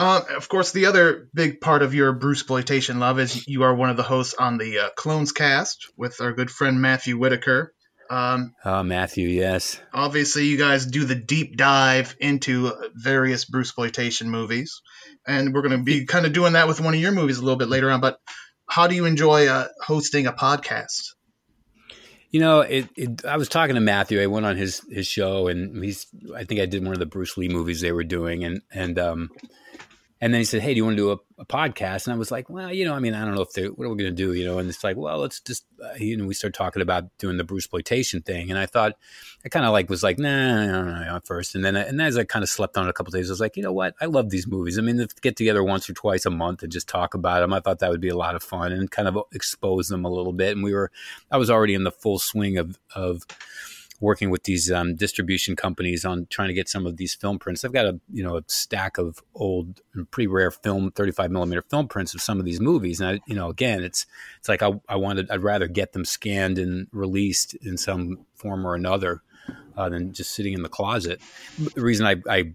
Uh, 0.00 0.22
of 0.34 0.48
course, 0.48 0.72
the 0.72 0.86
other 0.86 1.28
big 1.34 1.60
part 1.60 1.82
of 1.82 1.92
your 1.92 2.14
Bruce 2.14 2.38
exploitation 2.38 3.00
love 3.00 3.20
is 3.20 3.46
you 3.46 3.64
are 3.64 3.74
one 3.74 3.90
of 3.90 3.98
the 3.98 4.02
hosts 4.02 4.32
on 4.32 4.56
the 4.56 4.78
uh, 4.78 4.88
Clones 4.96 5.30
Cast 5.30 5.92
with 5.94 6.22
our 6.22 6.32
good 6.32 6.50
friend 6.50 6.80
Matthew 6.80 7.18
Whitaker. 7.18 7.74
Um, 8.08 8.54
oh, 8.64 8.82
Matthew, 8.82 9.28
yes. 9.28 9.78
Obviously, 9.92 10.46
you 10.46 10.56
guys 10.56 10.86
do 10.86 11.04
the 11.04 11.14
deep 11.14 11.54
dive 11.54 12.16
into 12.18 12.72
various 12.94 13.44
Bruce 13.44 13.68
exploitation 13.68 14.30
movies, 14.30 14.80
and 15.26 15.52
we're 15.52 15.60
going 15.60 15.76
to 15.76 15.84
be 15.84 16.06
kind 16.06 16.24
of 16.24 16.32
doing 16.32 16.54
that 16.54 16.66
with 16.66 16.80
one 16.80 16.94
of 16.94 17.00
your 17.00 17.12
movies 17.12 17.36
a 17.36 17.42
little 17.42 17.58
bit 17.58 17.68
later 17.68 17.90
on. 17.90 18.00
But 18.00 18.20
how 18.66 18.86
do 18.86 18.94
you 18.94 19.04
enjoy 19.04 19.48
uh, 19.48 19.68
hosting 19.82 20.26
a 20.26 20.32
podcast? 20.32 21.12
You 22.30 22.40
know, 22.40 22.60
it, 22.60 22.88
it, 22.96 23.26
I 23.26 23.36
was 23.36 23.50
talking 23.50 23.74
to 23.74 23.82
Matthew. 23.82 24.22
I 24.22 24.28
went 24.28 24.46
on 24.46 24.56
his 24.56 24.80
his 24.90 25.06
show, 25.06 25.48
and 25.48 25.84
he's. 25.84 26.06
I 26.34 26.44
think 26.44 26.58
I 26.58 26.64
did 26.64 26.82
one 26.82 26.94
of 26.94 27.00
the 27.00 27.06
Bruce 27.06 27.36
Lee 27.36 27.48
movies 27.50 27.82
they 27.82 27.92
were 27.92 28.02
doing, 28.02 28.44
and 28.44 28.62
and 28.72 28.98
um, 28.98 29.30
and 30.20 30.34
then 30.34 30.40
he 30.40 30.44
said, 30.44 30.60
"Hey, 30.60 30.74
do 30.74 30.76
you 30.76 30.84
want 30.84 30.96
to 30.98 31.02
do 31.02 31.10
a, 31.12 31.40
a, 31.40 31.46
podcast?" 31.46 32.06
And 32.06 32.14
I 32.14 32.18
was 32.18 32.30
like, 32.30 32.50
"Well, 32.50 32.72
you 32.72 32.84
know, 32.84 32.94
I 32.94 32.98
mean, 32.98 33.14
I 33.14 33.24
don't 33.24 33.34
know 33.34 33.40
if 33.40 33.52
they 33.52 33.68
what 33.68 33.86
are 33.86 33.88
we 33.88 33.96
going 33.96 34.14
to 34.14 34.16
do, 34.16 34.34
you 34.34 34.44
know?" 34.44 34.58
And 34.58 34.68
it's 34.68 34.84
like, 34.84 34.96
"Well, 34.96 35.18
let's 35.18 35.40
just," 35.40 35.64
uh, 35.82 35.94
you 35.98 36.16
know, 36.16 36.26
we 36.26 36.34
started 36.34 36.54
talking 36.54 36.82
about 36.82 37.16
doing 37.18 37.38
the 37.38 37.44
Bruce 37.44 37.64
exploitation 37.64 38.20
thing, 38.20 38.50
and 38.50 38.58
I 38.58 38.66
thought, 38.66 38.96
I 39.44 39.48
kind 39.48 39.64
of 39.64 39.72
like 39.72 39.88
was 39.88 40.02
like, 40.02 40.18
"Nah, 40.18 40.66
no, 40.66 40.84
no, 40.84 41.04
no," 41.04 41.16
at 41.16 41.26
first, 41.26 41.54
and 41.54 41.64
then 41.64 41.74
and 41.74 42.02
as 42.02 42.18
I 42.18 42.24
kind 42.24 42.42
of 42.42 42.50
slept 42.50 42.76
on 42.76 42.86
it 42.86 42.90
a 42.90 42.92
couple 42.92 43.12
days, 43.12 43.30
I 43.30 43.32
was 43.32 43.40
like, 43.40 43.56
you 43.56 43.62
know 43.62 43.72
what? 43.72 43.94
I 44.00 44.06
love 44.06 44.28
these 44.28 44.46
movies. 44.46 44.78
I 44.78 44.82
mean, 44.82 45.06
get 45.22 45.36
together 45.36 45.64
once 45.64 45.88
or 45.88 45.94
twice 45.94 46.26
a 46.26 46.30
month 46.30 46.62
and 46.62 46.70
just 46.70 46.88
talk 46.88 47.14
about 47.14 47.40
them, 47.40 47.54
I 47.54 47.60
thought 47.60 47.78
that 47.78 47.90
would 47.90 48.00
be 48.00 48.08
a 48.08 48.16
lot 48.16 48.34
of 48.34 48.42
fun 48.42 48.72
and 48.72 48.90
kind 48.90 49.08
of 49.08 49.18
expose 49.32 49.88
them 49.88 50.04
a 50.04 50.10
little 50.10 50.34
bit. 50.34 50.52
And 50.52 50.62
we 50.62 50.74
were, 50.74 50.90
I 51.30 51.38
was 51.38 51.50
already 51.50 51.74
in 51.74 51.84
the 51.84 51.90
full 51.90 52.18
swing 52.18 52.58
of 52.58 52.78
of 52.94 53.24
working 54.00 54.30
with 54.30 54.44
these 54.44 54.72
um, 54.72 54.96
distribution 54.96 55.54
companies 55.54 56.04
on 56.04 56.26
trying 56.30 56.48
to 56.48 56.54
get 56.54 56.68
some 56.68 56.86
of 56.86 56.96
these 56.96 57.14
film 57.14 57.38
prints. 57.38 57.64
I've 57.64 57.72
got 57.72 57.86
a 57.86 58.00
you 58.12 58.22
know 58.22 58.36
a 58.36 58.42
stack 58.46 58.98
of 58.98 59.22
old, 59.34 59.80
pretty 60.10 60.26
rare 60.26 60.50
film, 60.50 60.90
35 60.90 61.30
millimeter 61.30 61.62
film 61.62 61.86
prints 61.86 62.14
of 62.14 62.22
some 62.22 62.38
of 62.38 62.44
these 62.44 62.60
movies, 62.60 63.00
and 63.00 63.10
I, 63.10 63.20
you 63.26 63.34
know 63.34 63.48
again, 63.48 63.84
it's 63.84 64.06
it's 64.38 64.48
like 64.48 64.62
I, 64.62 64.72
I 64.88 64.96
wanted 64.96 65.30
I'd 65.30 65.42
rather 65.42 65.68
get 65.68 65.92
them 65.92 66.04
scanned 66.04 66.58
and 66.58 66.86
released 66.92 67.54
in 67.54 67.76
some 67.76 68.26
form 68.34 68.66
or 68.66 68.74
another 68.74 69.22
uh, 69.76 69.88
than 69.88 70.12
just 70.12 70.32
sitting 70.32 70.52
in 70.52 70.62
the 70.62 70.68
closet. 70.68 71.20
The 71.74 71.82
reason 71.82 72.06
I, 72.06 72.16
I 72.28 72.52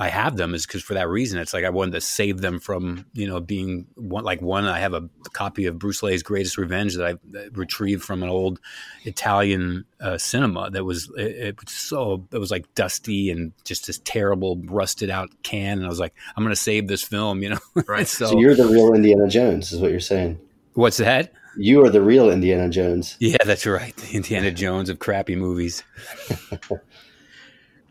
I 0.00 0.08
have 0.08 0.36
them 0.36 0.54
is 0.54 0.64
because 0.64 0.82
for 0.82 0.94
that 0.94 1.08
reason, 1.08 1.40
it's 1.40 1.52
like 1.52 1.64
I 1.64 1.70
wanted 1.70 1.92
to 1.92 2.00
save 2.00 2.40
them 2.40 2.60
from 2.60 3.04
you 3.14 3.26
know 3.26 3.40
being 3.40 3.86
one 3.96 4.22
like 4.22 4.40
one. 4.40 4.64
I 4.64 4.78
have 4.78 4.94
a 4.94 5.08
copy 5.32 5.66
of 5.66 5.78
Bruce 5.78 6.02
Lee's 6.02 6.22
Greatest 6.22 6.56
Revenge 6.56 6.94
that 6.94 7.04
I 7.04 7.48
retrieved 7.52 8.04
from 8.04 8.22
an 8.22 8.28
old 8.28 8.60
Italian 9.04 9.84
uh, 10.00 10.16
cinema 10.16 10.70
that 10.70 10.84
was 10.84 11.10
it, 11.16 11.22
it, 11.22 11.56
was 11.60 11.74
so 11.74 12.26
it 12.30 12.38
was 12.38 12.52
like 12.52 12.72
dusty 12.74 13.30
and 13.30 13.52
just 13.64 13.88
this 13.88 13.98
terrible 14.04 14.62
rusted 14.66 15.10
out 15.10 15.30
can, 15.42 15.78
and 15.78 15.86
I 15.86 15.88
was 15.88 16.00
like, 16.00 16.14
I'm 16.36 16.44
going 16.44 16.54
to 16.54 16.60
save 16.60 16.86
this 16.86 17.02
film, 17.02 17.42
you 17.42 17.50
know. 17.50 17.58
Right. 17.86 18.06
so, 18.06 18.26
so 18.26 18.38
you're 18.38 18.54
the 18.54 18.66
real 18.66 18.94
Indiana 18.94 19.28
Jones, 19.28 19.72
is 19.72 19.80
what 19.80 19.90
you're 19.90 20.00
saying. 20.00 20.38
What's 20.74 20.98
that? 20.98 21.32
You 21.56 21.84
are 21.84 21.90
the 21.90 22.00
real 22.00 22.30
Indiana 22.30 22.68
Jones. 22.68 23.16
Yeah, 23.18 23.38
that's 23.44 23.66
right. 23.66 23.96
The 23.96 24.12
Indiana 24.16 24.52
Jones 24.52 24.88
of 24.90 25.00
crappy 25.00 25.34
movies. 25.34 25.82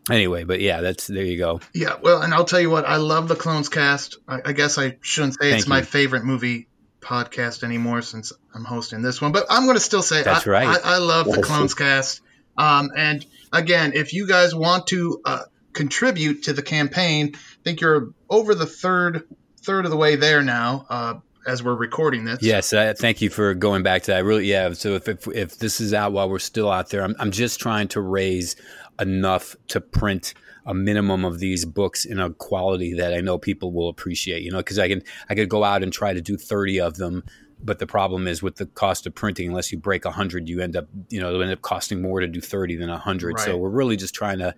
anyway, 0.09 0.43
but 0.43 0.59
yeah, 0.59 0.81
that's 0.81 1.07
there 1.07 1.23
you 1.23 1.37
go. 1.37 1.61
Yeah, 1.73 1.95
well, 2.01 2.21
and 2.21 2.33
I'll 2.33 2.45
tell 2.45 2.59
you 2.59 2.69
what, 2.69 2.85
I 2.85 2.97
love 2.97 3.27
the 3.27 3.35
Clones 3.35 3.69
Cast. 3.69 4.17
I, 4.27 4.39
I 4.45 4.53
guess 4.53 4.77
I 4.77 4.97
shouldn't 5.01 5.35
say 5.35 5.49
Thank 5.49 5.55
it's 5.59 5.65
you. 5.65 5.69
my 5.69 5.81
favorite 5.81 6.23
movie 6.23 6.67
podcast 7.01 7.63
anymore 7.63 8.01
since 8.01 8.33
I'm 8.53 8.65
hosting 8.65 9.01
this 9.01 9.21
one, 9.21 9.31
but 9.31 9.45
I'm 9.49 9.63
going 9.63 9.77
to 9.77 9.83
still 9.83 10.01
say 10.01 10.23
that's 10.23 10.47
I, 10.47 10.51
right. 10.51 10.67
I, 10.67 10.95
I 10.95 10.97
love 10.97 11.31
the 11.31 11.41
Clones 11.41 11.73
Cast. 11.73 12.21
Um, 12.57 12.89
and 12.95 13.25
again, 13.53 13.93
if 13.93 14.13
you 14.13 14.27
guys 14.27 14.53
want 14.53 14.87
to 14.87 15.21
uh, 15.23 15.43
contribute 15.73 16.43
to 16.43 16.53
the 16.53 16.63
campaign, 16.63 17.31
I 17.35 17.39
think 17.63 17.81
you're 17.81 18.09
over 18.29 18.55
the 18.55 18.65
third 18.65 19.27
third 19.61 19.85
of 19.85 19.91
the 19.91 19.97
way 19.97 20.15
there 20.15 20.41
now. 20.41 20.85
Uh, 20.89 21.13
as 21.47 21.63
we're 21.63 21.75
recording 21.75 22.25
this. 22.25 22.39
Yes, 22.41 22.73
uh, 22.73 22.93
thank 22.95 23.21
you 23.21 23.29
for 23.29 23.53
going 23.53 23.81
back 23.81 24.03
to 24.03 24.11
that. 24.11 24.25
Really, 24.25 24.45
yeah. 24.45 24.73
So 24.73 24.95
if, 24.95 25.07
if, 25.07 25.27
if 25.29 25.57
this 25.57 25.79
is 25.79 25.93
out 25.93 26.11
while 26.11 26.29
we're 26.29 26.39
still 26.39 26.69
out 26.69 26.89
there, 26.89 27.01
I'm, 27.01 27.15
I'm 27.19 27.31
just 27.31 27.59
trying 27.59 27.87
to 27.89 28.01
raise 28.01 28.57
enough 28.99 29.55
to 29.67 29.81
print 29.81 30.33
a 30.65 30.73
minimum 30.73 31.23
of 31.23 31.39
these 31.39 31.65
books 31.65 32.05
in 32.05 32.19
a 32.19 32.31
quality 32.31 32.93
that 32.93 33.13
I 33.13 33.21
know 33.21 33.37
people 33.37 33.71
will 33.71 33.89
appreciate. 33.89 34.43
You 34.43 34.51
know, 34.51 34.57
because 34.57 34.79
I 34.79 34.87
can 34.87 35.01
I 35.29 35.35
could 35.35 35.49
go 35.49 35.63
out 35.63 35.83
and 35.83 35.91
try 35.91 36.13
to 36.13 36.21
do 36.21 36.37
thirty 36.37 36.79
of 36.79 36.97
them, 36.97 37.23
but 37.63 37.79
the 37.79 37.87
problem 37.87 38.27
is 38.27 38.43
with 38.43 38.57
the 38.57 38.65
cost 38.65 39.07
of 39.07 39.15
printing, 39.15 39.49
unless 39.49 39.71
you 39.71 39.77
break 39.77 40.05
hundred, 40.05 40.49
you 40.49 40.61
end 40.61 40.75
up 40.75 40.87
you 41.09 41.19
know 41.19 41.29
it'll 41.29 41.41
end 41.41 41.51
up 41.51 41.61
costing 41.61 42.01
more 42.01 42.19
to 42.19 42.27
do 42.27 42.41
thirty 42.41 42.75
than 42.75 42.89
hundred. 42.89 43.35
Right. 43.37 43.45
So 43.45 43.57
we're 43.57 43.69
really 43.69 43.95
just 43.95 44.13
trying 44.13 44.39
to 44.39 44.53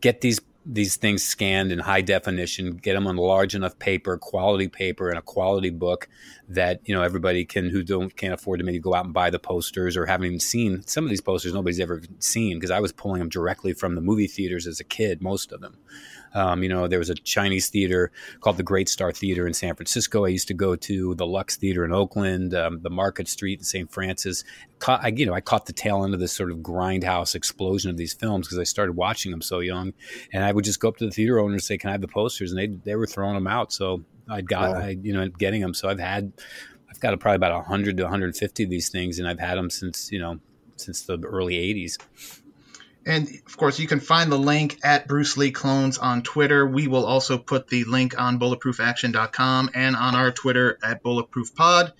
get 0.00 0.20
these 0.20 0.40
these 0.70 0.96
things 0.96 1.24
scanned 1.24 1.72
in 1.72 1.78
high 1.78 2.02
definition, 2.02 2.76
get 2.76 2.92
them 2.92 3.06
on 3.06 3.16
large 3.16 3.54
enough 3.54 3.78
paper, 3.78 4.18
quality 4.18 4.68
paper, 4.68 5.08
and 5.08 5.18
a 5.18 5.22
quality 5.22 5.70
book 5.70 6.08
that 6.46 6.80
you 6.84 6.94
know 6.94 7.02
everybody 7.02 7.44
can 7.46 7.70
who 7.70 7.82
don't 7.82 8.14
can't 8.16 8.34
afford 8.34 8.60
to 8.60 8.64
maybe 8.64 8.78
go 8.78 8.94
out 8.94 9.06
and 9.06 9.14
buy 9.14 9.30
the 9.30 9.38
posters 9.38 9.96
or 9.96 10.04
haven't 10.04 10.26
even 10.26 10.40
seen 10.40 10.82
some 10.86 11.04
of 11.04 11.10
these 11.10 11.22
posters. 11.22 11.54
Nobody's 11.54 11.80
ever 11.80 12.02
seen 12.18 12.58
because 12.58 12.70
I 12.70 12.80
was 12.80 12.92
pulling 12.92 13.20
them 13.20 13.30
directly 13.30 13.72
from 13.72 13.94
the 13.94 14.02
movie 14.02 14.26
theaters 14.26 14.66
as 14.66 14.78
a 14.78 14.84
kid, 14.84 15.22
most 15.22 15.52
of 15.52 15.62
them. 15.62 15.78
Um, 16.34 16.62
you 16.62 16.68
know, 16.68 16.86
there 16.88 16.98
was 16.98 17.10
a 17.10 17.14
Chinese 17.14 17.68
theater 17.68 18.10
called 18.40 18.56
the 18.56 18.62
Great 18.62 18.88
Star 18.88 19.12
Theater 19.12 19.46
in 19.46 19.54
San 19.54 19.74
Francisco. 19.74 20.24
I 20.24 20.28
used 20.28 20.48
to 20.48 20.54
go 20.54 20.76
to 20.76 21.14
the 21.14 21.26
Lux 21.26 21.56
Theater 21.56 21.84
in 21.84 21.92
Oakland, 21.92 22.54
um, 22.54 22.80
the 22.82 22.90
Market 22.90 23.28
Street 23.28 23.60
in 23.60 23.64
St. 23.64 23.90
Francis. 23.90 24.44
Caught, 24.78 25.04
I, 25.04 25.08
you 25.08 25.26
know, 25.26 25.34
I 25.34 25.40
caught 25.40 25.66
the 25.66 25.72
tail 25.72 26.04
end 26.04 26.14
of 26.14 26.20
this 26.20 26.32
sort 26.32 26.50
of 26.50 26.58
grindhouse 26.58 27.34
explosion 27.34 27.90
of 27.90 27.96
these 27.96 28.12
films 28.12 28.46
because 28.46 28.58
I 28.58 28.64
started 28.64 28.92
watching 28.92 29.30
them 29.30 29.42
so 29.42 29.60
young, 29.60 29.92
and 30.32 30.44
I 30.44 30.52
would 30.52 30.64
just 30.64 30.80
go 30.80 30.88
up 30.88 30.96
to 30.98 31.06
the 31.06 31.10
theater 31.10 31.38
owner 31.38 31.54
and 31.54 31.62
say, 31.62 31.78
"Can 31.78 31.88
I 31.88 31.92
have 31.92 32.00
the 32.00 32.08
posters?" 32.08 32.52
And 32.52 32.58
they 32.58 32.66
they 32.66 32.94
were 32.94 33.06
throwing 33.06 33.34
them 33.34 33.46
out, 33.46 33.72
so 33.72 34.04
I 34.28 34.42
got, 34.42 34.70
wow. 34.70 34.80
I 34.80 34.88
you 35.00 35.12
know, 35.12 35.28
getting 35.28 35.60
them. 35.60 35.74
So 35.74 35.88
I've 35.88 35.98
had, 35.98 36.32
I've 36.90 37.00
got 37.00 37.18
probably 37.18 37.36
about 37.36 37.52
100 37.52 37.96
to 37.96 38.02
150 38.04 38.64
of 38.64 38.70
these 38.70 38.88
things, 38.88 39.18
and 39.18 39.26
I've 39.26 39.40
had 39.40 39.56
them 39.56 39.70
since 39.70 40.12
you 40.12 40.18
know 40.18 40.38
since 40.76 41.02
the 41.02 41.18
early 41.24 41.54
80s. 41.54 41.98
And 43.08 43.26
of 43.46 43.56
course, 43.56 43.78
you 43.78 43.86
can 43.88 44.00
find 44.00 44.30
the 44.30 44.38
link 44.38 44.78
at 44.84 45.08
Bruce 45.08 45.38
Lee 45.38 45.50
Clones 45.50 45.96
on 45.96 46.22
Twitter. 46.22 46.66
We 46.66 46.88
will 46.88 47.06
also 47.06 47.38
put 47.38 47.68
the 47.68 47.84
link 47.84 48.20
on 48.20 48.38
bulletproofaction.com 48.38 49.70
and 49.74 49.96
on 49.96 50.14
our 50.14 50.30
Twitter 50.30 50.78
at 50.84 51.02
bulletproofpod. 51.02 51.92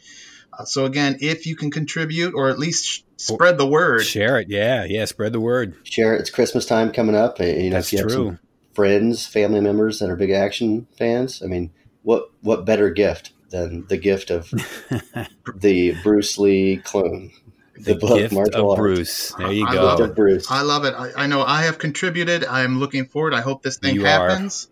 Uh, 0.53 0.65
so 0.67 0.85
again, 0.85 1.17
if 1.23 1.47
you 1.47 1.57
can 1.57 1.71
contribute 1.71 2.35
or 2.35 2.51
at 2.51 2.59
least 2.59 2.85
sh- 2.85 3.01
spread 3.17 3.57
the 3.57 3.67
word, 3.67 4.05
share 4.05 4.39
it. 4.39 4.49
Yeah, 4.51 4.85
yeah, 4.87 5.07
spread 5.07 5.33
the 5.33 5.41
word. 5.41 5.75
Share 5.85 6.15
it. 6.15 6.21
It's 6.21 6.31
Christmas 6.31 6.67
time 6.67 6.93
coming 6.93 7.15
up. 7.17 7.41
You 7.41 7.71
know, 7.71 7.77
That's 7.77 7.91
if 7.91 8.01
you 8.01 8.07
true. 8.07 8.11
have 8.11 8.35
some 8.35 8.39
friends, 8.75 9.27
family 9.27 9.61
members 9.61 10.01
that 10.01 10.11
are 10.11 10.17
big 10.17 10.31
action 10.31 10.87
fans, 10.99 11.43
I 11.43 11.47
mean, 11.47 11.71
what 12.03 12.31
what 12.43 12.67
better 12.67 12.91
gift 12.91 13.33
than 13.49 13.87
the 13.87 13.97
gift 13.97 14.31
of 14.31 14.51
the 15.57 15.97
Bruce 16.03 16.37
Lee 16.37 16.83
clone? 16.85 17.31
The, 17.79 17.95
the 17.95 17.99
book, 17.99 18.19
gift 18.19 18.35
Martial 18.35 18.73
of 18.73 18.77
Bruce. 18.79 19.33
There 19.33 19.53
you 19.53 19.67
I 19.67 19.73
go. 19.73 19.83
Love 19.85 20.15
Bruce. 20.15 20.51
I 20.51 20.63
love 20.63 20.85
it. 20.85 20.95
I, 20.95 21.25
I, 21.25 21.27
know 21.27 21.43
I 21.43 21.63
have 21.63 21.79
contributed. 21.79 22.45
I 22.45 22.63
am 22.63 22.79
looking 22.79 23.07
forward. 23.07 23.35
I 23.35 23.41
hope 23.41 23.63
this 23.63 23.79
thing 23.79 23.95
you 23.95 24.05
happens. 24.05 24.69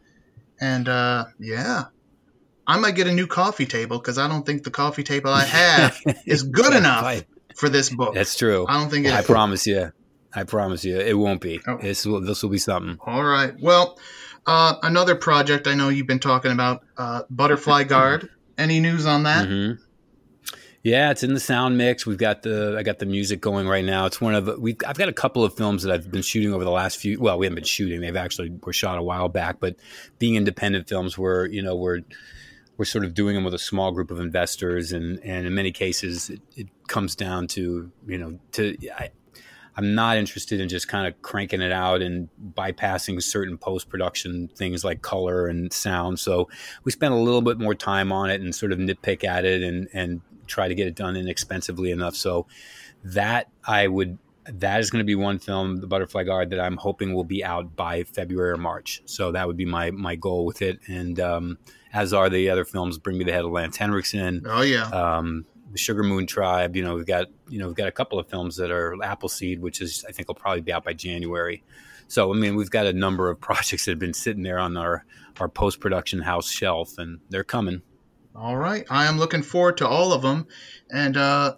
Are. 0.60 0.66
And 0.66 0.88
uh, 0.88 1.24
yeah, 1.38 1.84
I 2.66 2.78
might 2.78 2.94
get 2.94 3.06
a 3.06 3.12
new 3.12 3.26
coffee 3.26 3.66
table 3.66 3.98
because 3.98 4.18
I 4.18 4.28
don't 4.28 4.44
think 4.44 4.64
the 4.64 4.70
coffee 4.70 5.02
table 5.02 5.30
I 5.30 5.44
have 5.44 6.00
is 6.26 6.42
good 6.42 6.74
enough 6.74 7.22
for 7.54 7.68
this 7.68 7.90
book. 7.90 8.14
That's 8.14 8.36
true. 8.36 8.66
I 8.68 8.78
don't 8.78 8.90
think. 8.90 9.06
It 9.06 9.12
I 9.12 9.22
promise 9.22 9.66
you. 9.66 9.92
I 10.34 10.44
promise 10.44 10.84
you, 10.84 10.98
it 10.98 11.16
won't 11.16 11.40
be. 11.40 11.60
Oh. 11.66 11.78
This 11.78 12.04
will 12.04 12.20
this 12.20 12.42
will 12.42 12.50
be 12.50 12.58
something. 12.58 12.98
All 13.06 13.24
right. 13.24 13.54
Well, 13.58 13.98
uh, 14.46 14.74
another 14.82 15.14
project 15.14 15.66
I 15.66 15.74
know 15.74 15.88
you've 15.88 16.06
been 16.06 16.18
talking 16.18 16.52
about, 16.52 16.84
uh, 16.96 17.22
Butterfly 17.30 17.84
Guard. 17.88 18.28
Any 18.58 18.80
news 18.80 19.06
on 19.06 19.24
that? 19.24 19.48
Mm-hmm. 19.48 19.82
Yeah, 20.86 21.10
it's 21.10 21.24
in 21.24 21.34
the 21.34 21.40
sound 21.40 21.76
mix. 21.76 22.06
We've 22.06 22.16
got 22.16 22.42
the 22.42 22.76
I 22.78 22.84
got 22.84 23.00
the 23.00 23.06
music 23.06 23.40
going 23.40 23.66
right 23.66 23.84
now. 23.84 24.06
It's 24.06 24.20
one 24.20 24.36
of 24.36 24.46
we've 24.60 24.76
I've 24.86 24.96
got 24.96 25.08
a 25.08 25.12
couple 25.12 25.42
of 25.42 25.52
films 25.56 25.82
that 25.82 25.92
I've 25.92 26.12
been 26.12 26.22
shooting 26.22 26.54
over 26.54 26.62
the 26.62 26.70
last 26.70 26.98
few. 26.98 27.18
Well, 27.18 27.36
we 27.38 27.46
haven't 27.46 27.56
been 27.56 27.64
shooting; 27.64 28.00
they've 28.00 28.14
actually 28.14 28.52
were 28.62 28.72
shot 28.72 28.96
a 28.96 29.02
while 29.02 29.28
back. 29.28 29.58
But 29.58 29.74
being 30.20 30.36
independent 30.36 30.88
films, 30.88 31.18
where 31.18 31.46
you 31.46 31.60
know 31.60 31.74
we're 31.74 32.02
we're 32.76 32.84
sort 32.84 33.04
of 33.04 33.14
doing 33.14 33.34
them 33.34 33.42
with 33.42 33.52
a 33.52 33.58
small 33.58 33.90
group 33.90 34.12
of 34.12 34.20
investors, 34.20 34.92
and 34.92 35.18
and 35.24 35.44
in 35.44 35.56
many 35.56 35.72
cases 35.72 36.30
it, 36.30 36.40
it 36.54 36.68
comes 36.86 37.16
down 37.16 37.48
to 37.48 37.90
you 38.06 38.18
know 38.18 38.38
to 38.52 38.76
I, 38.96 39.10
I'm 39.76 39.96
not 39.96 40.18
interested 40.18 40.60
in 40.60 40.68
just 40.68 40.86
kind 40.86 41.08
of 41.08 41.20
cranking 41.20 41.62
it 41.62 41.72
out 41.72 42.00
and 42.00 42.28
bypassing 42.54 43.20
certain 43.24 43.58
post 43.58 43.88
production 43.88 44.46
things 44.54 44.84
like 44.84 45.02
color 45.02 45.48
and 45.48 45.72
sound. 45.72 46.20
So 46.20 46.48
we 46.84 46.92
spent 46.92 47.12
a 47.12 47.18
little 47.18 47.42
bit 47.42 47.58
more 47.58 47.74
time 47.74 48.12
on 48.12 48.30
it 48.30 48.40
and 48.40 48.54
sort 48.54 48.70
of 48.70 48.78
nitpick 48.78 49.24
at 49.24 49.44
it 49.44 49.64
and 49.64 49.88
and 49.92 50.20
try 50.46 50.68
to 50.68 50.74
get 50.74 50.86
it 50.86 50.94
done 50.94 51.16
inexpensively 51.16 51.90
enough. 51.90 52.16
So 52.16 52.46
that 53.04 53.48
I 53.66 53.86
would 53.88 54.18
that 54.48 54.80
is 54.80 54.90
going 54.90 55.00
to 55.00 55.06
be 55.06 55.14
one 55.14 55.38
film, 55.38 55.78
The 55.78 55.86
Butterfly 55.86 56.24
Guard, 56.24 56.50
that 56.50 56.60
I'm 56.60 56.76
hoping 56.76 57.14
will 57.14 57.24
be 57.24 57.44
out 57.44 57.74
by 57.74 58.04
February 58.04 58.50
or 58.50 58.56
March. 58.56 59.02
So 59.06 59.32
that 59.32 59.46
would 59.46 59.56
be 59.56 59.64
my 59.64 59.90
my 59.90 60.14
goal 60.14 60.44
with 60.44 60.62
it. 60.62 60.78
And 60.88 61.18
um, 61.20 61.58
as 61.92 62.12
are 62.12 62.28
the 62.28 62.50
other 62.50 62.64
films, 62.64 62.98
Bring 62.98 63.18
Me 63.18 63.24
the 63.24 63.32
Head 63.32 63.44
of 63.44 63.50
Lance 63.50 63.76
Henriksen. 63.76 64.44
Oh 64.46 64.62
yeah. 64.62 64.88
Um, 64.88 65.46
the 65.72 65.78
Sugar 65.78 66.02
Moon 66.02 66.26
Tribe. 66.26 66.76
You 66.76 66.84
know, 66.84 66.94
we've 66.94 67.06
got 67.06 67.26
you 67.48 67.58
know 67.58 67.66
we've 67.66 67.76
got 67.76 67.88
a 67.88 67.92
couple 67.92 68.18
of 68.18 68.28
films 68.28 68.56
that 68.56 68.70
are 68.70 68.96
Appleseed, 69.02 69.60
which 69.60 69.80
is 69.80 70.04
I 70.08 70.12
think 70.12 70.28
will 70.28 70.34
probably 70.34 70.60
be 70.60 70.72
out 70.72 70.84
by 70.84 70.92
January. 70.92 71.62
So 72.08 72.32
I 72.32 72.36
mean, 72.36 72.56
we've 72.56 72.70
got 72.70 72.86
a 72.86 72.92
number 72.92 73.30
of 73.30 73.40
projects 73.40 73.84
that 73.84 73.92
have 73.92 73.98
been 73.98 74.14
sitting 74.14 74.42
there 74.42 74.58
on 74.58 74.76
our 74.76 75.04
our 75.40 75.48
post 75.48 75.80
production 75.80 76.20
house 76.20 76.50
shelf, 76.50 76.98
and 76.98 77.20
they're 77.30 77.44
coming. 77.44 77.82
All 78.38 78.56
right. 78.56 78.84
I 78.90 79.06
am 79.06 79.18
looking 79.18 79.42
forward 79.42 79.78
to 79.78 79.88
all 79.88 80.12
of 80.12 80.20
them, 80.20 80.46
and 80.90 81.16
uh, 81.16 81.56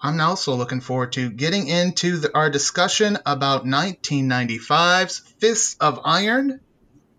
I'm 0.00 0.20
also 0.20 0.54
looking 0.54 0.80
forward 0.80 1.12
to 1.14 1.28
getting 1.28 1.66
into 1.66 2.18
the, 2.18 2.36
our 2.36 2.50
discussion 2.50 3.18
about 3.26 3.64
1995's 3.64 5.18
Fists 5.40 5.76
of 5.80 6.00
Iron. 6.04 6.60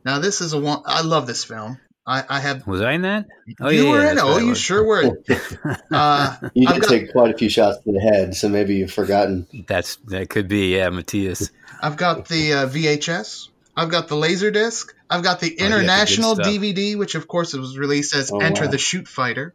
Now, 0.05 0.19
this 0.19 0.39
is 0.39 0.53
a 0.53 0.59
one. 0.59 0.83
I 0.85 1.01
love 1.01 1.27
this 1.27 1.43
film. 1.43 1.77
I, 2.07 2.23
I 2.29 2.39
have. 2.39 2.65
Was 2.67 2.81
I 2.81 2.93
in 2.93 3.01
that? 3.01 3.25
Oh, 3.59 3.69
you 3.69 3.85
yeah, 3.85 3.89
were 3.89 4.11
in 4.11 4.17
it. 4.17 4.23
Oh, 4.23 4.37
you 4.37 4.49
was. 4.49 4.59
sure 4.59 4.85
were. 4.85 5.19
Uh, 5.91 6.35
you 6.53 6.67
did 6.67 6.81
got, 6.81 6.89
take 6.89 7.11
quite 7.11 7.33
a 7.33 7.37
few 7.37 7.49
shots 7.49 7.83
to 7.83 7.91
the 7.91 7.99
head, 7.99 8.35
so 8.35 8.49
maybe 8.49 8.75
you've 8.75 8.93
forgotten. 8.93 9.47
That's 9.67 9.95
that 10.07 10.29
could 10.29 10.47
be, 10.47 10.75
yeah, 10.75 10.89
Matthias. 10.89 11.49
I've 11.81 11.97
got 11.97 12.27
the 12.27 12.53
uh, 12.53 12.67
VHS. 12.67 13.49
I've 13.75 13.89
got 13.89 14.07
the 14.07 14.15
Laserdisc. 14.15 14.93
I've 15.09 15.23
got 15.23 15.39
the 15.39 15.57
oh, 15.59 15.65
international 15.65 16.35
DVD, 16.35 16.97
which 16.97 17.15
of 17.15 17.27
course 17.27 17.53
was 17.53 17.77
released 17.77 18.15
as 18.15 18.31
oh, 18.31 18.39
Enter 18.39 18.65
wow. 18.65 18.71
the 18.71 18.77
Shoot 18.77 19.07
Fighter. 19.07 19.53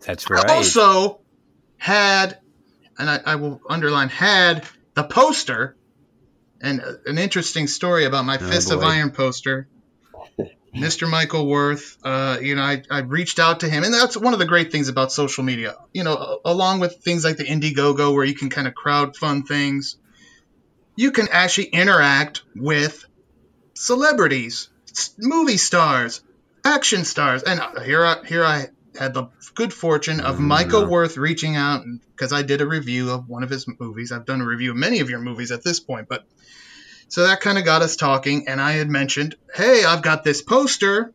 That's 0.00 0.28
right. 0.30 0.48
I 0.48 0.54
also 0.54 1.20
had, 1.76 2.38
and 2.98 3.08
I, 3.08 3.20
I 3.24 3.34
will 3.36 3.60
underline 3.68 4.08
had 4.08 4.66
the 4.94 5.04
poster, 5.04 5.76
and 6.60 6.80
uh, 6.80 6.92
an 7.06 7.18
interesting 7.18 7.66
story 7.66 8.04
about 8.04 8.24
my 8.24 8.36
oh, 8.36 8.38
Fist 8.38 8.70
boy. 8.70 8.76
of 8.76 8.82
Iron 8.82 9.10
poster. 9.10 9.68
Mr. 10.74 11.08
Michael 11.08 11.46
Worth, 11.46 11.98
uh, 12.02 12.38
you 12.42 12.56
know, 12.56 12.62
I, 12.62 12.82
I 12.90 12.98
reached 13.00 13.38
out 13.38 13.60
to 13.60 13.68
him, 13.68 13.84
and 13.84 13.94
that's 13.94 14.16
one 14.16 14.32
of 14.32 14.40
the 14.40 14.44
great 14.44 14.72
things 14.72 14.88
about 14.88 15.12
social 15.12 15.44
media. 15.44 15.76
You 15.92 16.02
know, 16.02 16.40
along 16.44 16.80
with 16.80 16.96
things 16.96 17.24
like 17.24 17.36
the 17.36 17.44
Indiegogo, 17.44 18.12
where 18.12 18.24
you 18.24 18.34
can 18.34 18.50
kind 18.50 18.66
of 18.66 18.74
crowd 18.74 19.16
fund 19.16 19.46
things, 19.46 19.96
you 20.96 21.12
can 21.12 21.28
actually 21.30 21.66
interact 21.66 22.42
with 22.56 23.04
celebrities, 23.74 24.68
movie 25.18 25.56
stars, 25.56 26.22
action 26.64 27.04
stars, 27.04 27.42
and 27.42 27.60
uh, 27.60 27.80
here 27.80 28.04
I 28.04 28.24
here 28.26 28.44
I 28.44 28.68
had 28.98 29.14
the 29.14 29.28
good 29.54 29.72
fortune 29.72 30.20
of 30.20 30.36
mm-hmm. 30.36 30.46
Michael 30.46 30.86
Worth 30.86 31.16
reaching 31.16 31.56
out 31.56 31.84
because 32.14 32.32
I 32.32 32.42
did 32.42 32.60
a 32.60 32.66
review 32.66 33.10
of 33.10 33.28
one 33.28 33.42
of 33.42 33.50
his 33.50 33.66
movies. 33.78 34.12
I've 34.12 34.24
done 34.24 34.40
a 34.40 34.46
review 34.46 34.70
of 34.70 34.76
many 34.76 35.00
of 35.00 35.10
your 35.10 35.20
movies 35.20 35.50
at 35.50 35.62
this 35.62 35.80
point, 35.80 36.08
but 36.08 36.24
so 37.08 37.24
that 37.24 37.40
kind 37.40 37.58
of 37.58 37.64
got 37.64 37.82
us 37.82 37.96
talking, 37.96 38.48
and 38.48 38.60
I 38.60 38.72
had 38.72 38.88
mentioned, 38.88 39.36
"Hey, 39.54 39.84
I've 39.84 40.02
got 40.02 40.24
this 40.24 40.42
poster. 40.42 41.12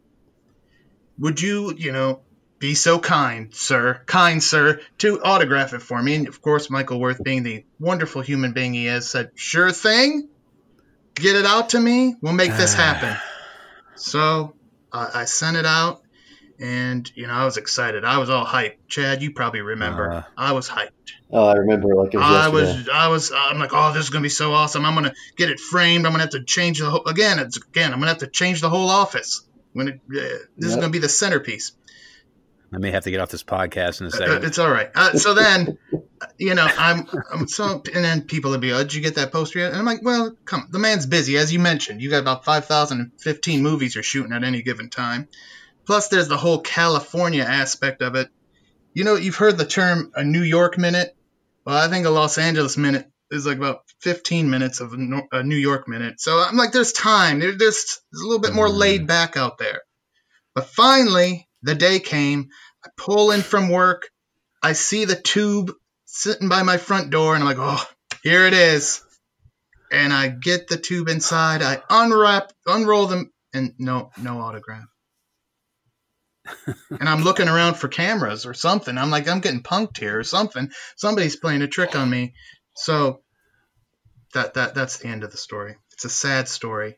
Would 1.17 1.41
you, 1.41 1.73
you 1.75 1.91
know, 1.91 2.21
be 2.59 2.75
so 2.75 2.99
kind, 2.99 3.53
sir, 3.53 4.01
kind 4.05 4.41
sir, 4.41 4.81
to 4.99 5.21
autograph 5.21 5.73
it 5.73 5.81
for 5.81 6.01
me?" 6.01 6.15
And 6.15 6.27
of 6.27 6.41
course, 6.41 6.69
Michael 6.69 6.99
Worth, 6.99 7.23
being 7.23 7.43
the 7.43 7.65
wonderful 7.79 8.21
human 8.21 8.53
being 8.53 8.73
he 8.73 8.87
is, 8.87 9.09
said, 9.09 9.31
"Sure 9.35 9.71
thing." 9.71 10.29
Get 11.19 11.35
it 11.35 11.45
out 11.45 11.69
to 11.69 11.79
me. 11.79 12.15
We'll 12.21 12.33
make 12.33 12.55
this 12.55 12.73
happen. 12.73 13.15
so 13.95 14.53
uh, 14.91 15.09
I 15.13 15.25
sent 15.25 15.57
it 15.57 15.65
out, 15.65 16.01
and 16.59 17.09
you 17.15 17.27
know 17.27 17.33
I 17.33 17.45
was 17.45 17.57
excited. 17.57 18.03
I 18.03 18.17
was 18.17 18.29
all 18.29 18.45
hyped. 18.45 18.77
Chad, 18.87 19.21
you 19.21 19.31
probably 19.31 19.61
remember. 19.61 20.11
Uh, 20.11 20.23
I 20.37 20.53
was 20.53 20.69
hyped. 20.69 20.89
Oh, 21.31 21.47
I 21.47 21.53
remember. 21.53 21.95
Like 21.95 22.13
was 22.13 22.23
I 22.23 22.49
was, 22.49 22.89
I 22.89 23.07
was. 23.07 23.31
I'm 23.31 23.59
like, 23.59 23.71
oh, 23.73 23.93
this 23.93 24.03
is 24.03 24.09
gonna 24.09 24.23
be 24.23 24.29
so 24.29 24.53
awesome. 24.53 24.85
I'm 24.85 24.95
gonna 24.95 25.13
get 25.37 25.49
it 25.49 25.59
framed. 25.59 26.05
I'm 26.05 26.11
gonna 26.11 26.23
have 26.23 26.31
to 26.31 26.43
change 26.43 26.79
the 26.79 26.89
whole 26.89 27.05
again. 27.05 27.39
It's 27.39 27.57
again. 27.57 27.93
I'm 27.93 27.99
gonna 27.99 28.11
have 28.11 28.19
to 28.19 28.27
change 28.27 28.61
the 28.61 28.69
whole 28.69 28.89
office. 28.89 29.45
When 29.73 29.87
it, 29.87 29.95
uh, 29.95 29.99
this 30.09 30.41
yep. 30.57 30.69
is 30.69 30.75
gonna 30.75 30.89
be 30.89 30.99
the 30.99 31.09
centerpiece. 31.09 31.73
I 32.73 32.77
may 32.77 32.91
have 32.91 33.03
to 33.03 33.11
get 33.11 33.19
off 33.19 33.29
this 33.29 33.43
podcast 33.43 34.01
in 34.01 34.07
a 34.07 34.09
uh, 34.09 34.11
second. 34.11 34.43
it's 34.43 34.59
all 34.59 34.69
right. 34.69 34.89
Uh, 34.93 35.13
so 35.13 35.33
then, 35.33 35.77
you 36.37 36.55
know, 36.55 36.67
I'm, 36.77 37.07
I'm, 37.31 37.47
so, 37.47 37.81
and 37.93 38.03
then 38.03 38.21
people 38.21 38.51
would 38.51 38.61
be, 38.61 38.71
oh, 38.71 38.79
did 38.79 38.93
you 38.93 39.01
get 39.01 39.15
that 39.15 39.31
poster 39.31 39.59
yet? 39.59 39.71
And 39.71 39.77
I'm 39.77 39.85
like, 39.85 40.03
well, 40.03 40.35
come, 40.45 40.67
the 40.71 40.79
man's 40.79 41.05
busy, 41.05 41.37
as 41.37 41.51
you 41.51 41.59
mentioned. 41.59 42.01
You 42.01 42.09
got 42.09 42.21
about 42.21 42.45
5,015 42.45 43.63
movies 43.63 43.95
you're 43.95 44.03
shooting 44.03 44.33
at 44.33 44.43
any 44.43 44.61
given 44.61 44.89
time. 44.89 45.27
Plus, 45.85 46.07
there's 46.07 46.27
the 46.27 46.37
whole 46.37 46.59
California 46.59 47.43
aspect 47.43 48.01
of 48.01 48.15
it. 48.15 48.29
You 48.93 49.03
know, 49.03 49.15
you've 49.15 49.35
heard 49.35 49.57
the 49.57 49.65
term 49.65 50.11
a 50.15 50.23
New 50.23 50.43
York 50.43 50.77
minute. 50.77 51.15
Well, 51.65 51.77
I 51.77 51.87
think 51.87 52.05
a 52.05 52.09
Los 52.09 52.37
Angeles 52.37 52.77
minute 52.77 53.09
is 53.31 53.45
like 53.45 53.57
about 53.57 53.81
15 54.01 54.49
minutes 54.49 54.81
of 54.81 54.93
a 54.93 55.43
New 55.43 55.55
York 55.55 55.87
minute. 55.87 56.19
So 56.19 56.39
I'm 56.39 56.57
like, 56.57 56.71
there's 56.71 56.93
time. 56.93 57.39
There's, 57.39 57.57
there's 57.57 58.01
a 58.13 58.23
little 58.23 58.39
bit 58.39 58.53
more 58.53 58.69
laid 58.69 59.03
mm. 59.03 59.07
back 59.07 59.37
out 59.37 59.57
there. 59.57 59.81
But 60.55 60.65
finally, 60.65 61.47
the 61.61 61.75
day 61.75 61.99
came. 61.99 62.49
I 62.83 62.89
pull 62.97 63.31
in 63.31 63.41
from 63.41 63.69
work. 63.69 64.09
I 64.61 64.73
see 64.73 65.05
the 65.05 65.15
tube 65.15 65.71
sitting 66.11 66.49
by 66.49 66.63
my 66.63 66.77
front 66.77 67.11
door, 67.11 67.35
and 67.35 67.43
I'm 67.43 67.47
like, 67.49 67.57
oh, 67.59 67.83
here 68.23 68.45
it 68.45 68.53
is. 68.53 69.03
And 69.91 70.11
I 70.11 70.27
get 70.27 70.67
the 70.67 70.77
tube 70.77 71.07
inside. 71.07 71.61
I 71.61 71.81
unwrap, 71.89 72.51
unroll 72.65 73.07
them, 73.07 73.31
and 73.53 73.73
no, 73.79 74.11
no 74.21 74.39
autograph. 74.41 74.85
and 76.65 77.07
I'm 77.07 77.23
looking 77.23 77.47
around 77.47 77.75
for 77.75 77.87
cameras 77.87 78.45
or 78.45 78.53
something. 78.53 78.97
I'm 78.97 79.11
like, 79.11 79.27
I'm 79.27 79.39
getting 79.39 79.63
punked 79.63 79.97
here 79.97 80.17
or 80.17 80.23
something. 80.23 80.71
Somebody's 80.95 81.35
playing 81.35 81.61
a 81.61 81.67
trick 81.67 81.95
on 81.95 82.09
me. 82.09 82.33
So 82.75 83.21
that 84.33 84.55
that 84.55 84.73
that's 84.73 84.97
the 84.97 85.07
end 85.07 85.23
of 85.23 85.31
the 85.31 85.37
story. 85.37 85.75
It's 85.93 86.05
a 86.05 86.09
sad 86.09 86.47
story. 86.47 86.95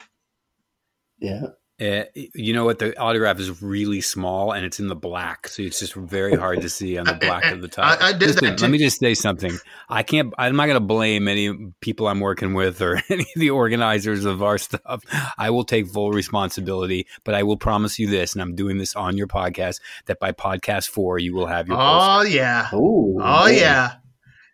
Yeah. 1.19 1.47
Uh, 1.81 2.03
you 2.13 2.53
know 2.53 2.63
what? 2.63 2.77
The 2.77 2.95
autograph 2.99 3.39
is 3.39 3.59
really 3.61 4.01
small 4.01 4.51
and 4.51 4.63
it's 4.63 4.79
in 4.79 4.87
the 4.87 4.95
black, 4.95 5.47
so 5.47 5.63
it's 5.63 5.79
just 5.79 5.95
very 5.95 6.35
hard 6.35 6.61
to 6.61 6.69
see 6.69 6.95
on 6.99 7.05
the 7.05 7.13
black 7.21 7.45
of 7.45 7.61
the 7.61 7.67
top. 7.67 7.99
I, 7.99 8.09
I 8.09 8.11
did 8.11 8.27
Listen, 8.27 8.45
that. 8.45 8.61
Let 8.61 8.69
me 8.69 8.77
just 8.77 8.99
say 8.99 9.15
something. 9.15 9.57
I 9.89 10.03
can't. 10.03 10.31
I'm 10.37 10.55
not 10.55 10.67
going 10.67 10.75
to 10.75 10.85
blame 10.85 11.27
any 11.27 11.71
people 11.79 12.07
I'm 12.07 12.19
working 12.19 12.53
with 12.53 12.81
or 12.83 13.01
any 13.09 13.23
of 13.23 13.39
the 13.39 13.49
organizers 13.49 14.25
of 14.25 14.43
our 14.43 14.59
stuff. 14.59 15.03
I 15.39 15.49
will 15.49 15.63
take 15.63 15.87
full 15.87 16.11
responsibility, 16.11 17.07
but 17.23 17.33
I 17.33 17.41
will 17.41 17.57
promise 17.57 17.97
you 17.97 18.07
this, 18.07 18.33
and 18.33 18.43
I'm 18.43 18.53
doing 18.53 18.77
this 18.77 18.95
on 18.95 19.17
your 19.17 19.27
podcast, 19.27 19.79
that 20.05 20.19
by 20.19 20.33
podcast 20.33 20.87
four 20.87 21.17
you 21.17 21.33
will 21.33 21.47
have 21.47 21.67
your. 21.67 21.77
Oh 21.77 22.19
poster. 22.21 22.29
yeah. 22.29 22.69
Ooh, 22.75 23.17
oh 23.19 23.45
man. 23.45 23.55
yeah. 23.55 23.93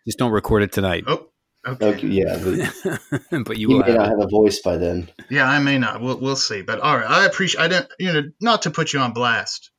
Just 0.06 0.18
don't 0.18 0.32
record 0.32 0.62
it 0.62 0.72
tonight. 0.72 1.04
Oh. 1.06 1.27
Okay. 1.68 1.86
okay. 1.86 2.06
yeah, 2.06 2.38
but, 2.42 3.44
but 3.44 3.56
you, 3.56 3.70
you 3.70 3.78
may 3.78 3.90
have 3.90 3.98
not 3.98 4.08
have 4.08 4.20
a 4.20 4.28
voice 4.28 4.60
by 4.60 4.76
then. 4.76 5.08
Yeah, 5.30 5.48
I 5.48 5.58
may 5.58 5.78
not. 5.78 6.00
We'll 6.00 6.18
we'll 6.18 6.36
see. 6.36 6.62
But 6.62 6.80
all 6.80 6.96
right, 6.96 7.08
I 7.08 7.26
appreciate. 7.26 7.62
I 7.62 7.68
didn't, 7.68 7.88
you 7.98 8.12
know, 8.12 8.22
not 8.40 8.62
to 8.62 8.70
put 8.70 8.92
you 8.92 9.00
on 9.00 9.12
blast, 9.12 9.70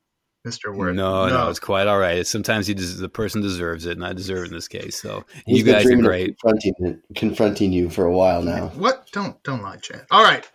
Mister 0.44 0.72
Worth. 0.72 0.94
No, 0.94 1.26
no, 1.26 1.44
no, 1.44 1.50
it's 1.50 1.58
quite 1.58 1.86
all 1.86 1.98
right. 1.98 2.26
Sometimes 2.26 2.68
you 2.68 2.74
des- 2.74 3.00
the 3.00 3.08
person 3.08 3.42
deserves 3.42 3.86
it, 3.86 3.92
and 3.92 4.04
I 4.04 4.12
deserve 4.12 4.44
it 4.44 4.48
in 4.48 4.54
this 4.54 4.68
case. 4.68 5.00
So 5.00 5.24
He's 5.46 5.58
you 5.58 5.64
guys 5.64 5.86
are 5.86 5.96
great. 5.96 6.38
Confronting, 6.38 7.02
confronting 7.14 7.72
you 7.72 7.90
for 7.90 8.04
a 8.04 8.12
while 8.12 8.42
now. 8.42 8.68
What? 8.68 9.08
Don't 9.12 9.42
don't 9.42 9.62
lie, 9.62 9.78
Chad. 9.78 10.06
All 10.10 10.22
right, 10.22 10.48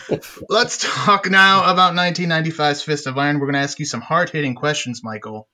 let's 0.48 0.78
talk 1.04 1.30
now 1.30 1.70
about 1.70 1.94
1995's 1.94 2.82
Fist 2.82 3.06
of 3.06 3.18
Iron. 3.18 3.38
We're 3.38 3.46
going 3.46 3.54
to 3.54 3.60
ask 3.60 3.78
you 3.78 3.86
some 3.86 4.00
hard 4.00 4.30
hitting 4.30 4.54
questions, 4.54 5.02
Michael. 5.04 5.48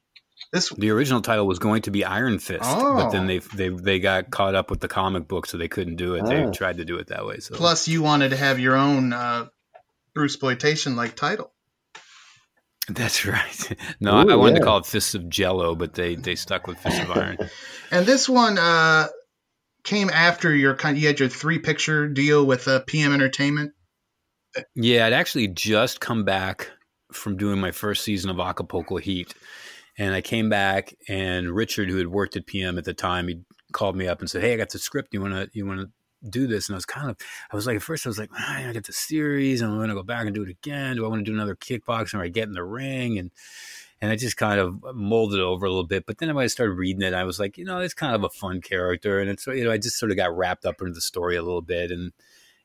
This 0.55 0.69
the 0.69 0.91
original 0.91 1.21
title 1.21 1.49
was 1.49 1.59
going 1.59 1.83
to 1.83 1.91
be 1.91 2.05
Iron 2.05 2.39
Fist, 2.39 2.61
oh. 2.63 2.95
but 2.95 3.11
then 3.11 3.25
oh. 3.25 3.27
they 3.27 3.39
they 3.39 3.69
they 3.71 3.99
got 3.99 4.31
caught 4.31 4.55
up 4.55 4.71
with 4.71 4.79
the 4.79 4.87
comic 4.87 5.27
book, 5.27 5.47
so 5.47 5.59
they 5.59 5.67
couldn't 5.67 5.97
do 5.97 6.15
it. 6.15 6.23
Oh. 6.25 6.29
They 6.29 6.57
tried 6.57 6.77
to 6.77 6.85
do 6.85 6.97
it 6.99 7.09
that 7.09 7.27
way. 7.27 7.41
So 7.41 7.57
plus, 7.57 7.89
you 7.89 8.05
wanted 8.05 8.29
to 8.29 8.37
have 8.37 8.61
your 8.61 8.77
own 8.77 9.13
uh, 9.13 9.47
Bruce 10.15 10.35
exploitation 10.35 10.95
like 10.95 11.17
title. 11.17 11.53
That's 12.89 13.27
right. 13.27 13.77
No, 14.01 14.13
Ooh, 14.21 14.31
I 14.31 14.37
wanted 14.37 14.53
yeah. 14.53 14.59
to 14.61 14.65
call 14.65 14.79
it 14.79 14.87
Fists 14.87 15.17
of 15.17 15.29
Jello, 15.29 15.75
but 15.75 15.95
they 15.95 16.15
they 16.15 16.37
stuck 16.37 16.69
with 16.69 16.79
Fists 16.79 17.01
of 17.01 17.11
Iron. 17.17 17.37
and 17.91 18.07
this 18.07 18.29
one 18.29 18.57
uh, 18.57 19.09
came 19.83 20.09
after 20.09 20.55
your 20.55 20.77
kind. 20.77 20.97
You 20.97 21.09
had 21.09 21.19
your 21.19 21.29
three 21.29 21.59
picture 21.59 22.07
deal 22.07 22.47
with 22.47 22.69
uh, 22.69 22.79
PM 22.87 23.13
Entertainment. 23.13 23.73
Yeah, 24.77 25.05
I'd 25.07 25.15
actually 25.15 25.49
just 25.49 26.01
come 26.01 26.23
back 26.25 26.71
from 27.13 27.37
doing 27.37 27.61
my 27.61 27.73
first 27.73 28.05
season 28.05 28.31
of 28.31 28.39
Acapulco 28.39 28.99
Heat, 28.99 29.35
and 29.99 30.15
I 30.15 30.21
came 30.21 30.49
back, 30.49 30.95
and 31.09 31.51
Richard, 31.51 31.89
who 31.89 31.99
had 31.99 32.09
worked 32.09 32.37
at 32.37 32.47
PM 32.47 32.79
at 32.79 32.85
the 32.85 32.95
time, 32.95 33.29
he 33.29 33.41
called 33.73 33.97
me 33.97 34.09
up 34.09 34.21
and 34.21 34.29
said, 34.29 34.43
"Hey, 34.43 34.55
I 34.55 34.57
got 34.57 34.71
the 34.71 34.79
script. 34.79 35.15
You 35.15 35.21
want 35.21 35.35
to 35.35 35.51
you 35.53 35.67
want 35.67 35.81
to 35.81 35.91
do 36.29 36.47
this?" 36.47 36.69
And 36.69 36.75
I 36.75 36.79
was 36.79 36.87
kind 36.87 37.11
of, 37.11 37.17
I 37.53 37.57
was 37.57 37.67
like, 37.67 37.77
at 37.77 37.83
first, 37.83 38.07
I 38.07 38.09
was 38.09 38.19
like, 38.19 38.31
I 38.39 38.73
got 38.73 38.85
the 38.85 38.93
series, 38.93 39.61
and 39.61 39.73
I'm 39.73 39.89
to 39.89 39.95
go 39.95 40.03
back 40.03 40.27
and 40.27 40.35
do 40.35 40.43
it 40.43 40.49
again. 40.49 40.97
Do 40.97 41.05
I 41.05 41.09
want 41.09 41.25
to 41.25 41.31
do 41.31 41.35
another 41.35 41.57
kickboxing, 41.57 42.15
or 42.15 42.23
I 42.23 42.29
get 42.29 42.49
in 42.49 42.55
the 42.55 42.65
ring? 42.65 43.19
And 43.19 43.31
and 44.01 44.11
I 44.11 44.17
just 44.17 44.37
kind 44.37 44.61
of 44.61 44.83
molded 44.95 45.41
over 45.41 45.65
a 45.65 45.69
little 45.69 45.87
bit. 45.87 46.05
But 46.07 46.19
then 46.19 46.35
when 46.35 46.45
I 46.45 46.49
started 46.49 46.75
reading 46.75 47.03
it, 47.03 47.15
I 47.15 47.25
was 47.25 47.39
like, 47.41 47.57
you 47.57 47.65
know, 47.65 47.79
it's 47.79 47.95
kind 47.95 48.15
of 48.15 48.25
a 48.25 48.29
fun 48.29 48.61
character, 48.61 49.21
and 49.21 49.31
it's 49.31 49.47
you 49.47 49.65
know, 49.65 49.71
I 49.71 49.79
just 49.79 49.99
sort 49.99 50.11
of 50.11 50.17
got 50.17 50.37
wrapped 50.37 50.67
up 50.67 50.81
into 50.81 50.93
the 50.93 51.01
story 51.01 51.37
a 51.37 51.43
little 51.43 51.63
bit, 51.63 51.91
and 51.91 52.13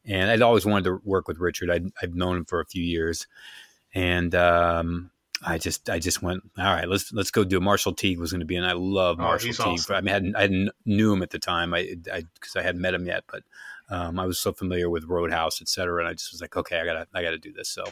and 0.05 0.31
I'd 0.31 0.41
always 0.41 0.65
wanted 0.65 0.85
to 0.85 1.01
work 1.03 1.27
with 1.27 1.37
Richard. 1.37 1.69
I'd 1.69 1.91
I've 2.01 2.15
known 2.15 2.37
him 2.37 2.45
for 2.45 2.59
a 2.59 2.65
few 2.65 2.83
years, 2.83 3.27
and 3.93 4.33
um, 4.35 5.11
I 5.45 5.57
just 5.57 5.89
I 5.89 5.99
just 5.99 6.21
went 6.21 6.43
all 6.57 6.65
right. 6.65 6.87
Let's 6.87 7.11
let's 7.13 7.31
go 7.31 7.43
do. 7.43 7.57
It. 7.57 7.61
Marshall 7.61 7.93
Teague 7.93 8.19
was 8.19 8.31
going 8.31 8.41
to 8.41 8.45
be, 8.45 8.55
and 8.55 8.65
I 8.65 8.73
love 8.73 9.17
Oh, 9.19 9.23
Marshall 9.23 9.47
he's 9.47 9.57
Teague. 9.57 9.67
awesome. 9.67 9.95
I 9.95 10.01
mean, 10.01 10.09
I 10.09 10.13
hadn't 10.13 10.35
I 10.35 10.41
hadn't 10.41 10.69
knew 10.85 11.13
him 11.13 11.21
at 11.23 11.29
the 11.29 11.39
time. 11.39 11.73
I 11.73 11.95
because 11.95 12.55
I, 12.55 12.61
hadn't 12.61 12.81
met 12.81 12.93
him 12.93 13.05
yet, 13.05 13.23
but 13.31 13.43
um, 13.89 14.19
I 14.19 14.25
was 14.25 14.39
so 14.39 14.51
familiar 14.53 14.89
with 14.89 15.05
Roadhouse, 15.05 15.61
et 15.61 15.69
cetera, 15.69 16.01
and 16.01 16.09
I 16.09 16.13
just 16.13 16.31
was 16.31 16.41
like, 16.41 16.55
okay, 16.57 16.79
I 16.79 16.85
gotta 16.85 17.07
I 17.13 17.23
gotta 17.23 17.37
do 17.37 17.53
this. 17.53 17.69
So 17.69 17.83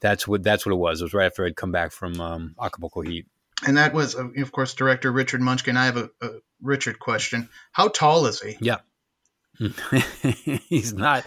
that's 0.00 0.28
what 0.28 0.42
that's 0.42 0.64
what 0.64 0.72
it 0.72 0.78
was. 0.78 1.00
It 1.00 1.04
was 1.04 1.14
right 1.14 1.26
after 1.26 1.44
I'd 1.44 1.56
come 1.56 1.72
back 1.72 1.92
from 1.92 2.20
um, 2.20 2.54
Acapulco 2.60 3.00
Heat. 3.00 3.26
And 3.66 3.76
that 3.78 3.94
was, 3.94 4.14
of 4.14 4.52
course, 4.52 4.74
director 4.74 5.10
Richard 5.10 5.40
Munchkin. 5.40 5.76
I 5.76 5.86
have 5.86 5.96
a, 5.96 6.10
a 6.20 6.28
Richard 6.60 6.98
question. 6.98 7.48
How 7.72 7.88
tall 7.88 8.26
is 8.26 8.40
he? 8.40 8.56
Yeah. 8.60 8.78
he's 10.68 10.92
not 10.92 11.24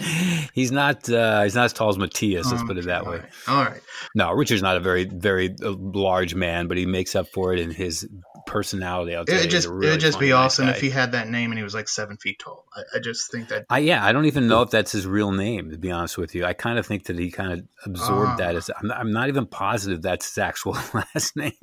he's 0.54 0.72
not 0.72 1.10
uh, 1.10 1.44
he's 1.44 1.56
not 1.56 1.66
as 1.66 1.74
tall 1.74 1.90
as 1.90 1.98
Matthias. 1.98 2.52
Let's 2.52 2.64
put 2.64 2.78
it 2.78 2.86
that 2.86 3.04
All 3.06 3.12
way. 3.12 3.18
right. 3.20 3.30
All 3.48 3.64
right. 3.64 3.82
No, 4.16 4.32
Richard's 4.32 4.62
not 4.62 4.78
a 4.78 4.80
very 4.80 5.06
very 5.06 5.56
uh, 5.64 5.72
large 5.72 6.36
man, 6.36 6.68
but 6.68 6.78
he 6.78 6.86
makes 6.86 7.16
up 7.16 7.28
for 7.30 7.54
it 7.54 7.60
in 7.60 7.72
his 7.72 8.08
personality. 8.46 9.16
I'll 9.16 9.24
It'd 9.28 9.50
just 9.50 9.68
really 9.68 9.88
it'd 9.88 10.00
just 10.02 10.20
be 10.20 10.28
nice 10.30 10.36
awesome 10.36 10.66
guy. 10.68 10.72
if 10.72 10.82
he 10.82 10.90
had 10.90 11.14
that 11.14 11.28
name 11.30 11.52
and 11.52 11.58
he 11.60 11.64
was 11.64 11.74
like 11.74 11.88
seven 11.90 12.18
feet 12.18 12.40
tall. 12.40 12.66
I, 12.76 12.98
I 12.98 13.00
just 13.00 13.32
think 13.32 13.50
that 13.50 13.66
I 13.70 13.80
yeah, 13.80 14.04
I 14.06 14.12
don't 14.12 14.26
even 14.26 14.48
know 14.48 14.62
if 14.62 14.72
that's 14.72 14.92
his 14.92 15.06
real 15.08 15.32
name. 15.32 15.72
To 15.72 15.78
be 15.78 15.92
honest 15.92 16.18
with 16.18 16.36
you, 16.36 16.46
I 16.46 16.54
kind 16.54 16.78
of 16.80 16.86
think 16.86 17.06
that 17.06 17.18
he 17.18 17.32
kind 17.32 17.54
of 17.54 17.68
absorbed 17.86 18.32
Ah. 18.32 18.36
that 18.38 18.56
as. 18.56 18.70
I'm, 18.82 18.92
I'm 18.92 19.12
not 19.12 19.30
even 19.30 19.46
positive 19.46 20.02
that's 20.02 20.28
his 20.28 20.38
actual 20.38 20.74
last 20.94 21.36
name. 21.36 21.54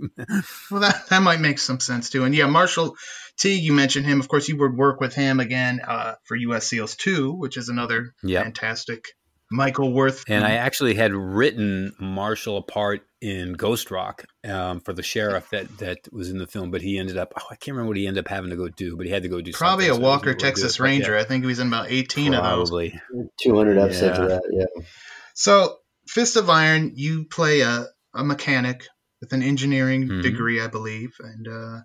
well 0.71 0.81
that 0.81 1.09
that 1.11 1.23
might 1.23 1.41
make 1.41 1.59
some 1.59 1.81
sense 1.81 2.11
too. 2.11 2.25
And 2.25 2.35
yeah, 2.35 2.47
Marshall 2.47 2.97
Teague, 3.39 3.63
you 3.65 3.73
mentioned 3.73 4.07
him. 4.07 4.21
Of 4.21 4.29
course, 4.29 4.49
you 4.49 4.57
would 4.59 4.77
work 4.77 5.01
with 5.01 5.15
him 5.15 5.41
again 5.41 5.81
uh, 5.87 6.15
for 6.25 6.37
U.S. 6.37 6.67
SEALs 6.69 6.97
Two, 6.97 7.33
which 7.33 7.57
is 7.57 7.69
another 7.69 8.15
Yep. 8.23 8.43
fantastic 8.45 9.05
Michael 9.51 9.93
Worth. 9.93 10.25
And 10.29 10.45
I 10.45 10.53
actually 10.53 10.95
had 10.95 11.13
written 11.13 11.93
Marshall 12.01 12.57
apart 12.57 13.03
in 13.21 13.53
Ghost 13.55 13.91
Rock 13.91 14.25
um, 14.45 14.81
for 14.81 14.93
the 14.93 15.03
sheriff 15.03 15.49
that 15.51 15.79
that 15.79 15.99
was 16.13 16.31
in 16.31 16.39
the 16.39 16.47
film, 16.47 16.71
but 16.71 16.81
he 16.83 16.99
ended 16.99 17.19
up 17.19 17.33
oh, 17.39 17.43
I 17.51 17.57
can't 17.57 17.75
remember 17.77 17.89
what 17.89 17.97
he 17.97 18.07
ended 18.07 18.25
up 18.25 18.29
having 18.31 18.51
to 18.51 18.57
go 18.57 18.69
do, 18.69 18.97
but 18.97 19.07
he 19.07 19.13
had 19.13 19.23
to 19.23 19.29
go 19.29 19.41
do 19.41 19.53
probably 19.53 19.87
something, 19.87 20.01
a 20.03 20.05
so 20.05 20.09
Walker 20.11 20.31
able 20.31 20.39
to 20.39 20.45
do 20.45 20.47
Texas 20.47 20.77
it, 20.77 20.79
but 20.79 20.85
yeah, 20.85 20.91
Ranger. 20.91 21.17
I 21.19 21.25
think 21.25 21.45
he 21.45 21.47
was 21.49 21.59
in 21.59 21.69
about 21.69 21.91
eighteen 21.91 22.35
of 22.35 22.43
those. 22.45 22.71
probably. 22.71 23.01
200 23.43 23.79
episodes 23.79 24.19
Yeah. 24.19 24.25
of 24.25 24.29
that. 24.31 24.43
Yeah. 24.53 24.85
So, 25.35 25.77
Fist 26.07 26.37
of 26.37 26.49
Iron, 26.51 26.93
you 26.97 27.25
play 27.25 27.61
a, 27.63 27.87
a 28.15 28.23
mechanic 28.25 28.87
with 29.21 29.33
an 29.33 29.43
engineering 29.43 30.09
Mhm. 30.09 30.23
degree, 30.23 30.61
I 30.61 30.67
believe, 30.69 31.11
and 31.19 31.49
uh, 31.49 31.71
th- 31.73 31.85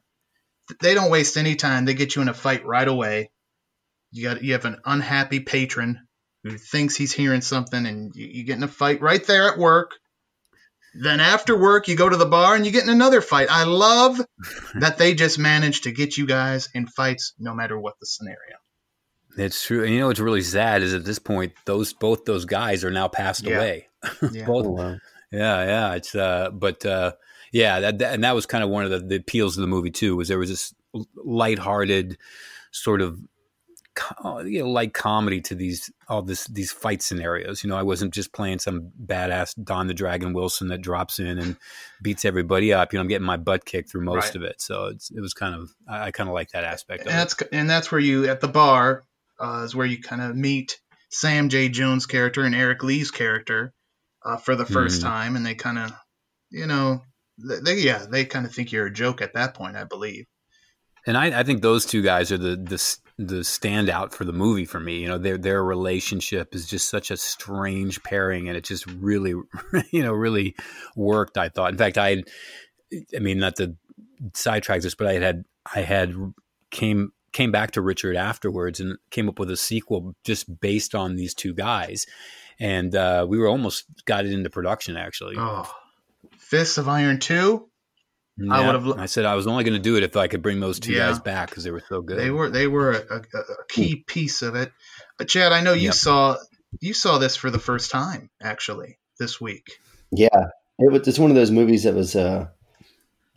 they 0.81 0.93
don't 0.93 1.11
waste 1.11 1.37
any 1.37 1.55
time. 1.55 1.85
They 1.85 1.93
get 1.93 2.15
you 2.15 2.21
in 2.21 2.29
a 2.29 2.33
fight 2.33 2.65
right 2.65 2.87
away. 2.87 3.31
You 4.11 4.23
got 4.29 4.43
you 4.43 4.53
have 4.53 4.65
an 4.65 4.77
unhappy 4.85 5.39
patron 5.39 6.07
who 6.43 6.57
thinks 6.57 6.95
he's 6.95 7.11
hearing 7.13 7.41
something, 7.41 7.85
and 7.85 8.11
you, 8.15 8.27
you 8.27 8.43
get 8.43 8.57
in 8.57 8.63
a 8.63 8.67
fight 8.67 9.01
right 9.01 9.25
there 9.25 9.51
at 9.51 9.57
work. 9.57 9.91
Then 10.95 11.19
after 11.19 11.57
work, 11.57 11.87
you 11.87 11.95
go 11.95 12.09
to 12.09 12.17
the 12.17 12.25
bar 12.25 12.55
and 12.55 12.65
you 12.65 12.71
get 12.71 12.83
in 12.83 12.89
another 12.89 13.21
fight. 13.21 13.47
I 13.51 13.63
love 13.65 14.19
that 14.75 14.97
they 14.97 15.13
just 15.13 15.37
manage 15.37 15.81
to 15.81 15.91
get 15.91 16.17
you 16.17 16.25
guys 16.25 16.69
in 16.73 16.87
fights 16.87 17.33
no 17.37 17.53
matter 17.53 17.79
what 17.79 17.93
the 17.99 18.07
scenario. 18.07 18.57
It's 19.37 19.63
true. 19.63 19.83
And 19.83 19.93
you 19.93 19.99
know 19.99 20.07
what's 20.07 20.19
really 20.19 20.41
sad 20.41 20.81
is 20.81 20.93
at 20.93 21.05
this 21.05 21.19
point, 21.19 21.53
those 21.65 21.93
both 21.93 22.25
those 22.25 22.45
guys 22.45 22.83
are 22.83 22.91
now 22.91 23.07
passed 23.07 23.45
Yeah. 23.45 23.57
away. 23.57 23.87
Yeah. 24.31 24.45
both 24.45 24.65
Oh, 24.65 24.69
wow. 24.71 24.97
Yeah, 25.31 25.63
yeah, 25.63 25.93
it's 25.93 26.15
uh, 26.15 26.49
but 26.51 26.83
uh, 26.85 27.11
yeah, 27.51 27.79
that, 27.79 27.99
that 27.99 28.13
and 28.13 28.23
that 28.23 28.35
was 28.35 28.45
kind 28.45 28.63
of 28.63 28.69
one 28.69 28.83
of 28.85 28.91
the, 28.91 28.99
the 28.99 29.15
appeals 29.15 29.57
of 29.57 29.61
the 29.61 29.67
movie 29.67 29.91
too. 29.91 30.15
Was 30.15 30.27
there 30.27 30.39
was 30.39 30.49
this 30.49 30.73
lighthearted 31.15 32.17
sort 32.71 33.01
of 33.01 33.19
you 34.45 34.59
know 34.59 34.69
light 34.69 34.93
comedy 34.93 35.41
to 35.41 35.55
these 35.55 35.91
all 36.07 36.21
this 36.21 36.45
these 36.47 36.71
fight 36.71 37.01
scenarios. 37.01 37.63
You 37.63 37.69
know, 37.69 37.75
I 37.75 37.83
wasn't 37.83 38.13
just 38.13 38.31
playing 38.31 38.59
some 38.59 38.91
badass 39.05 39.53
Don 39.61 39.87
the 39.87 39.93
Dragon 39.93 40.31
Wilson 40.33 40.69
that 40.69 40.81
drops 40.81 41.19
in 41.19 41.37
and 41.37 41.57
beats 42.01 42.23
everybody 42.23 42.71
up. 42.71 42.93
You 42.93 42.97
know, 42.97 43.01
I'm 43.01 43.07
getting 43.09 43.25
my 43.25 43.37
butt 43.37 43.65
kicked 43.65 43.91
through 43.91 44.05
most 44.05 44.27
Right. 44.27 44.35
of 44.35 44.43
it, 44.43 44.61
so 44.61 44.85
it's, 44.85 45.11
it 45.11 45.19
was 45.19 45.33
kind 45.33 45.53
of 45.55 45.69
I, 45.87 46.05
I 46.07 46.11
kind 46.11 46.29
of 46.29 46.33
like 46.33 46.51
that 46.51 46.63
aspect 46.63 47.01
of 47.01 47.07
and 47.07 47.15
it. 47.15 47.17
that's 47.17 47.41
and 47.51 47.69
that's 47.69 47.91
where 47.91 47.99
you 48.01 48.27
at 48.29 48.39
the 48.41 48.47
bar 48.47 49.03
uh, 49.39 49.63
is 49.65 49.75
where 49.75 49.85
you 49.87 50.01
kind 50.01 50.21
of 50.21 50.35
meet 50.35 50.79
Sam 51.09 51.49
J. 51.49 51.69
Jones' 51.69 52.05
character 52.05 52.43
and 52.43 52.53
Eric 52.55 52.83
Lee's 52.83 53.11
character 53.11 53.73
uh, 54.23 54.37
for 54.37 54.55
the 54.55 54.65
1st 54.65 54.99
Mhm. 54.99 55.03
time, 55.03 55.35
and 55.35 55.45
they 55.45 55.55
kind 55.55 55.79
of, 55.79 55.91
you 56.51 56.67
know, 56.67 57.01
they, 57.63 57.75
yeah 57.75 58.05
they 58.09 58.25
kind 58.25 58.45
of 58.45 58.53
think 58.53 58.71
you're 58.71 58.87
a 58.87 58.93
joke 58.93 59.21
at 59.21 59.33
that 59.33 59.53
point, 59.53 59.75
I 59.75 59.83
believe. 59.83 60.25
And 61.05 61.17
I, 61.17 61.39
I 61.39 61.43
think 61.43 61.61
those 61.61 61.85
two 61.85 62.01
guys 62.01 62.31
are 62.31 62.37
the, 62.37 62.55
the 62.55 62.97
the 63.19 63.41
standout 63.41 64.13
for 64.13 64.23
the 64.23 64.33
movie 64.33 64.65
for 64.65 64.79
me. 64.79 64.99
You 64.99 65.07
know, 65.07 65.17
their 65.17 65.37
their 65.37 65.63
relationship 65.63 66.55
is 66.55 66.67
just 66.67 66.89
such 66.89 67.11
a 67.11 67.17
strange 67.17 68.01
pairing, 68.03 68.47
and 68.47 68.57
it 68.57 68.63
just 68.63 68.85
really, 68.87 69.31
you 69.91 70.03
know, 70.03 70.13
really 70.13 70.55
worked. 70.95 71.37
I 71.37 71.49
thought. 71.49 71.71
In 71.71 71.77
fact, 71.77 71.97
I, 71.97 72.09
had, 72.09 72.23
I 73.15 73.19
mean, 73.19 73.39
not 73.39 73.57
to 73.57 73.75
sidetrack 74.33 74.81
this, 74.81 74.95
but 74.95 75.07
I 75.07 75.13
had 75.13 75.45
I 75.73 75.81
had 75.81 76.15
came 76.71 77.11
came 77.31 77.51
back 77.51 77.71
to 77.71 77.81
Richard 77.81 78.15
afterwards 78.15 78.79
and 78.79 78.97
came 79.11 79.29
up 79.29 79.37
with 79.37 79.51
a 79.51 79.57
sequel 79.57 80.15
just 80.23 80.59
based 80.61 80.95
on 80.95 81.15
these 81.15 81.33
two 81.33 81.53
guys, 81.53 82.05
and 82.59 82.95
uh, 82.95 83.25
we 83.27 83.37
were 83.37 83.47
almost 83.47 83.85
got 84.05 84.25
it 84.25 84.31
into 84.31 84.49
production 84.49 84.95
actually. 84.95 85.35
Oh, 85.37 85.69
Fists 86.49 86.77
of 86.77 86.87
Iron 86.87 87.19
two. 87.19 87.69
I 88.49 88.65
would've 88.65 88.85
lo- 88.85 88.95
I 88.97 89.05
said 89.05 89.25
I 89.25 89.35
was 89.35 89.47
only 89.47 89.63
going 89.65 89.73
to 89.75 89.81
do 89.81 89.97
it 89.97 90.03
if 90.03 90.15
I 90.15 90.27
could 90.27 90.41
bring 90.41 90.59
those 90.61 90.79
two 90.79 90.93
Yeah. 90.93 91.09
guys 91.09 91.19
back 91.19 91.49
because 91.49 91.63
they 91.65 91.71
were 91.71 91.83
so 91.89 92.01
good. 92.01 92.17
They 92.17 92.31
were 92.31 92.49
they 92.49 92.67
were 92.67 92.91
a, 92.91 93.15
a, 93.15 93.17
a 93.39 93.65
key 93.67 94.03
piece 94.07 94.41
of 94.41 94.55
it. 94.55 94.71
But 95.17 95.27
Chad, 95.27 95.51
I 95.51 95.61
know 95.61 95.73
you 95.73 95.87
Yep. 95.87 95.93
saw 95.93 96.37
you 96.79 96.93
saw 96.93 97.17
this 97.17 97.35
for 97.35 97.49
the 97.49 97.59
first 97.59 97.91
time 97.91 98.29
actually 98.41 98.97
this 99.19 99.41
week. 99.41 99.79
Yeah, 100.11 100.27
it 100.79 100.91
was. 100.91 101.07
It's 101.07 101.19
one 101.19 101.29
of 101.31 101.35
those 101.35 101.51
movies 101.51 101.83
that 101.83 101.95
was 101.95 102.15
uh, 102.15 102.47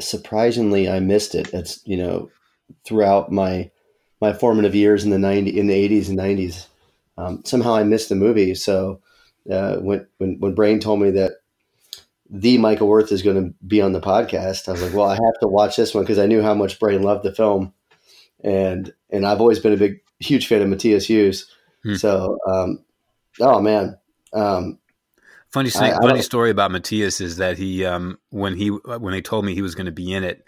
surprisingly 0.01 0.89
I 0.89 1.01
missed 1.01 1.35
it. 1.35 1.53
It's 1.53 1.81
you 1.85 1.97
know 1.97 2.31
throughout 2.87 3.31
my 3.33 3.71
my 4.21 4.33
formative 4.33 4.75
years 4.75 5.05
in 5.05 5.11
the 5.11 5.19
ninety 5.19 5.59
in 5.59 5.67
the 5.67 5.75
eighties 5.75 6.09
and 6.09 6.17
nineties. 6.17 6.69
Um, 7.19 7.43
somehow 7.45 7.75
I 7.75 7.83
missed 7.83 8.09
the 8.09 8.15
movie. 8.15 8.55
So 8.55 9.01
uh, 9.51 9.77
when 9.77 10.07
when 10.19 10.37
when 10.39 10.55
Brain 10.55 10.81
told 10.81 11.01
me 11.01 11.11
that 11.11 11.33
the 12.35 12.57
Michael 12.57 12.89
Worth 12.89 13.13
is 13.13 13.21
going 13.23 13.37
to 13.37 13.55
be 13.67 13.83
on 13.83 13.93
the 13.93 14.01
podcast, 14.01 14.67
I 14.67 14.73
was 14.73 14.83
like, 14.83 14.95
well, 14.95 15.07
I 15.09 15.15
have 15.15 15.39
to 15.43 15.47
watch 15.49 15.77
this 15.77 15.95
one 15.95 16.03
because 16.03 16.19
I 16.19 16.25
knew 16.27 16.41
how 16.41 16.55
much 16.55 16.81
Brain 16.81 17.03
loved 17.03 17.25
the 17.25 17.35
film, 17.35 17.75
and 18.43 18.93
and 19.11 19.27
I've 19.27 19.41
always 19.41 19.59
been 19.59 19.75
a 19.75 19.77
big 19.77 20.01
huge 20.19 20.47
fan 20.47 20.63
of 20.63 20.69
Matthias 20.69 21.07
Hues. 21.07 21.47
Hmm. 21.85 21.95
So 21.97 22.39
um, 22.49 22.85
oh 23.41 23.61
man. 23.61 23.99
Um, 24.33 24.79
Funny, 25.51 25.69
I- 25.77 25.91
I 25.91 25.93
funny 25.99 26.09
don't- 26.15 26.23
story 26.23 26.49
about 26.49 26.71
Matthias 26.71 27.21
is 27.21 27.37
that 27.37 27.59
he, 27.59 27.85
um, 27.85 28.19
when 28.31 28.57
he, 28.57 28.69
when 28.69 29.13
they 29.13 29.21
told 29.21 29.45
me 29.45 29.53
he 29.55 29.61
was 29.61 29.75
going 29.75 29.85
to 29.85 29.93
be 29.93 30.11
in 30.11 30.25
it, 30.25 30.47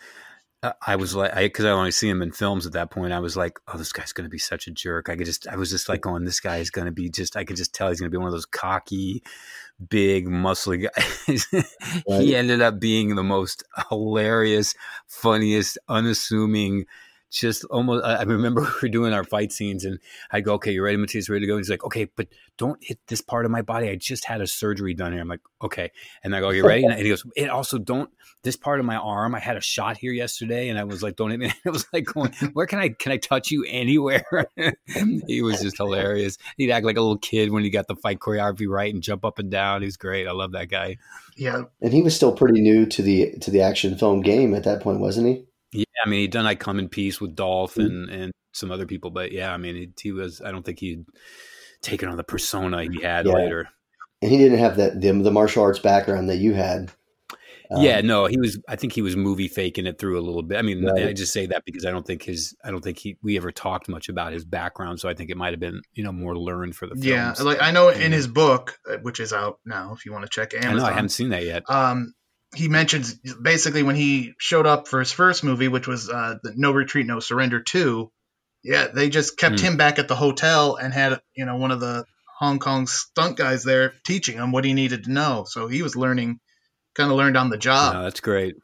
Uh, 0.65 0.73
I 0.87 0.97
was 0.97 1.15
like, 1.15 1.35
I, 1.35 1.47
cause 1.51 1.67
I 1.67 1.71
only 1.71 1.91
see 1.91 2.09
him 2.09 2.23
in 2.23 2.33
films 2.33 2.67
at 2.67 2.73
that 2.73 2.91
point. 2.91 3.13
I 3.13 3.21
was 3.21 3.37
like, 3.37 3.59
oh, 3.69 3.77
this 3.77 3.93
guy's 3.93 4.15
going 4.15 4.25
to 4.25 4.31
be 4.31 4.39
such 4.39 4.67
a 4.67 4.71
jerk. 4.71 5.11
I 5.11 5.17
could 5.17 5.27
just, 5.27 5.47
I 5.47 5.57
was 5.57 5.69
just 5.69 5.91
like 5.91 6.01
going, 6.01 6.25
this 6.25 6.41
guy 6.41 6.57
is 6.57 6.71
going 6.71 6.87
to 6.87 6.93
be 6.93 7.11
just, 7.11 7.37
I 7.37 7.45
could 7.45 7.57
just 7.57 7.75
tell 7.75 7.91
he's 7.91 8.01
going 8.01 8.11
to 8.11 8.15
be 8.15 8.19
one 8.19 8.29
of 8.29 8.33
those 8.33 8.47
cocky, 8.47 9.23
big, 9.91 10.27
muscly 10.27 10.89
guys. 10.89 11.47
Right. 12.09 12.23
he 12.23 12.35
ended 12.35 12.63
up 12.63 12.81
being 12.81 13.15
the 13.15 13.23
most 13.23 13.63
hilarious, 13.91 14.75
funniest, 15.07 15.79
unassuming, 15.89 16.87
just 17.39 17.65
almost. 17.65 18.05
I 18.05 18.17
I 18.17 18.23
remember 18.23 18.61
we 18.83 18.89
were 18.89 18.89
doing 18.89 19.13
our 19.13 19.25
fight 19.25 19.53
scenes, 19.53 19.85
and 19.85 19.99
I'd 20.31 20.45
go, 20.45 20.55
"Okay, 20.55 20.73
you 20.73 20.83
ready, 20.83 20.97
Matthias? 20.97 21.29
Ready 21.29 21.43
to 21.43 21.47
go?" 21.47 21.55
And 21.55 21.61
He's 21.61 21.71
like, 21.71 21.85
"Okay, 21.85 22.07
but 22.17 22.29
don't 22.57 22.83
hit 22.83 22.99
this 23.09 23.21
part 23.21 23.45
of 23.45 23.51
my 23.51 23.63
body. 23.63 23.89
I 23.89 23.97
just 23.97 24.25
had 24.25 24.41
a 24.41 24.47
surgery 24.47 24.95
done 24.95 25.13
here." 25.13 25.21
I'm 25.21 25.29
like, 25.29 25.41
"Okay," 25.63 25.91
and 26.23 26.35
I 26.35 26.41
go, 26.41 26.51
"You 26.51 26.67
ready?" 26.67 26.85
And 26.85 26.95
he 26.95 27.09
goes, 27.09 27.25
"It 27.37 27.51
also 27.51 27.79
don't 27.79 28.11
this 28.43 28.57
part 28.57 28.79
of 28.79 28.87
my 28.87 28.97
arm. 28.97 29.35
I 29.35 29.41
had 29.41 29.57
a 29.57 29.61
shot 29.61 29.97
here 29.97 30.13
yesterday, 30.13 30.69
and 30.69 30.79
I 30.79 30.85
was 30.85 31.03
like, 31.03 31.17
don't 31.17 31.31
hit 31.31 31.41
me." 31.41 31.53
It 31.65 31.71
was 31.71 31.87
like 31.93 32.05
going, 32.05 32.33
"Where 32.53 32.67
can 32.67 32.79
I 32.79 32.91
can 32.91 33.13
I 33.13 33.17
touch 33.17 33.51
you 33.51 33.65
anywhere?" 33.69 34.47
he 35.27 35.43
was 35.43 35.61
just 35.61 35.79
hilarious. 35.79 36.37
He'd 36.57 36.71
act 36.71 36.85
like 36.85 36.97
a 36.97 37.01
little 37.01 37.19
kid 37.19 37.51
when 37.51 37.65
he 37.65 37.71
got 37.71 37.89
the 37.89 37.97
fight 37.97 38.19
choreography 38.19 38.69
right 38.69 38.93
and 38.93 39.03
jump 39.03 39.25
up 39.25 39.39
and 39.39 39.51
down. 39.51 39.83
He's 39.83 39.97
great. 39.97 40.29
I 40.29 40.33
love 40.33 40.53
that 40.53 40.69
guy. 40.69 40.99
Yeah, 41.37 41.65
and 41.81 41.93
he 41.93 42.03
was 42.03 42.15
still 42.15 42.33
pretty 42.33 42.61
new 42.61 42.87
to 42.87 43.03
the 43.03 43.33
to 43.41 43.51
the 43.51 43.63
action 43.63 43.97
film 43.97 44.21
game 44.21 44.55
at 44.55 44.65
that 44.65 44.83
point, 44.83 45.01
wasn't 45.01 45.27
he? 45.27 45.47
Yeah, 45.75 45.85
I 46.05 46.09
mean, 46.09 46.21
he'd 46.21 46.31
done 46.33 46.47
I 46.47 46.55
Come 46.55 46.79
in 46.79 46.89
Peace 46.89 47.21
with 47.21 47.35
Dolph 47.35 47.75
Mhm. 47.75 47.85
and, 47.87 48.11
and 48.11 48.33
some 48.53 48.71
other 48.71 48.87
people, 48.87 49.11
but 49.11 49.33
yeah, 49.33 49.53
I 49.53 49.57
mean, 49.57 49.75
he, 49.77 49.91
he 50.01 50.13
was. 50.13 50.41
I 50.41 50.51
don't 50.53 50.65
think 50.65 50.79
he'd 50.79 51.05
taken 51.83 52.09
on 52.09 52.17
the 52.17 52.25
persona 52.25 52.83
he 52.85 53.03
had 53.03 53.27
Yeah. 53.27 53.33
later. 53.33 53.69
And 54.23 54.31
he 54.31 54.39
didn't 54.39 54.59
have 54.59 54.77
that 54.77 55.01
the, 55.01 55.13
the 55.13 55.31
martial 55.31 55.63
arts 55.65 55.79
background 55.81 56.31
that 56.31 56.37
you 56.37 56.55
had. 56.55 56.91
Um, 57.71 57.83
yeah, 57.83 58.01
no, 58.03 58.27
he 58.27 58.39
was. 58.39 58.59
I 58.69 58.77
think 58.77 58.93
he 58.93 59.03
was 59.03 59.17
movie 59.17 59.49
faking 59.49 59.87
it 59.87 59.99
through 59.99 60.19
a 60.19 60.23
little 60.23 60.43
bit. 60.43 60.59
I 60.59 60.63
mean, 60.63 60.85
Right. 60.85 61.09
I 61.09 61.13
just 61.15 61.33
say 61.33 61.47
that 61.47 61.65
because 61.65 61.85
I 61.85 61.91
don't 61.91 62.07
think 62.07 62.23
his. 62.23 62.55
I 62.63 62.71
don't 62.71 62.83
think 62.85 62.99
he. 62.99 63.17
We 63.23 63.37
ever 63.39 63.51
talked 63.51 63.89
much 63.89 64.09
about 64.09 64.33
his 64.33 64.45
background, 64.45 65.01
so 65.01 65.09
I 65.09 65.15
think 65.15 65.31
it 65.31 65.37
might 65.37 65.53
have 65.53 65.61
been 65.61 65.81
you 65.95 66.05
know 66.05 66.13
more 66.13 66.37
learned 66.39 66.77
for 66.77 66.87
the 66.87 66.95
films. 66.95 67.07
yeah. 67.07 67.35
Like 67.41 67.61
I 67.63 67.71
know 67.71 67.89
in 67.89 68.13
his 68.13 68.27
book, 68.29 68.79
uh, 68.89 68.99
which 68.99 69.19
is 69.19 69.33
out 69.33 69.59
now, 69.65 69.93
if 69.95 70.05
you 70.07 70.13
want 70.13 70.25
to 70.25 70.31
check 70.31 70.53
Amazon. 70.55 70.73
I 70.75 70.77
know 70.77 70.85
I 70.85 70.93
haven't 70.93 71.09
seen 71.09 71.31
that 71.31 71.45
yet. 71.45 71.63
um, 71.69 72.15
he 72.55 72.69
mentions 72.69 73.15
basically 73.15 73.83
when 73.83 73.97
he 73.97 74.35
showed 74.39 74.67
up 74.67 74.89
for 74.89 75.01
his 75.01 75.13
first 75.13 75.45
movie, 75.45 75.69
which 75.69 75.87
was 75.87 76.09
uh, 76.09 76.37
the 76.43 76.53
No 76.57 76.73
Retreat, 76.73 77.07
No 77.07 77.21
Surrender 77.21 77.61
2. 77.61 78.11
Yeah, 78.63 78.87
they 78.89 79.11
just 79.11 79.37
kept 79.37 79.61
Hmm. 79.61 79.67
him 79.67 79.77
back 79.77 79.99
at 79.99 80.09
the 80.09 80.15
hotel 80.17 80.77
and 80.77 80.93
had 80.93 81.21
you 81.35 81.45
know 81.45 81.57
one 81.57 81.71
of 81.71 81.81
the 81.81 82.05
Hong 82.39 82.59
Kong 82.59 82.87
stunt 82.87 83.37
guys 83.37 83.63
there 83.65 83.93
teaching 84.05 84.37
him 84.37 84.53
what 84.53 84.65
he 84.65 84.73
needed 84.75 85.05
to 85.05 85.13
know. 85.13 85.45
So 85.47 85.69
he 85.69 85.83
was 85.83 85.97
learning, 85.97 86.41
kind 86.95 87.11
of 87.11 87.17
learned 87.17 87.37
on 87.37 87.51
the 87.51 87.59
job. 87.59 87.95
No, 87.95 88.03
that's 88.05 88.21
great. 88.21 88.57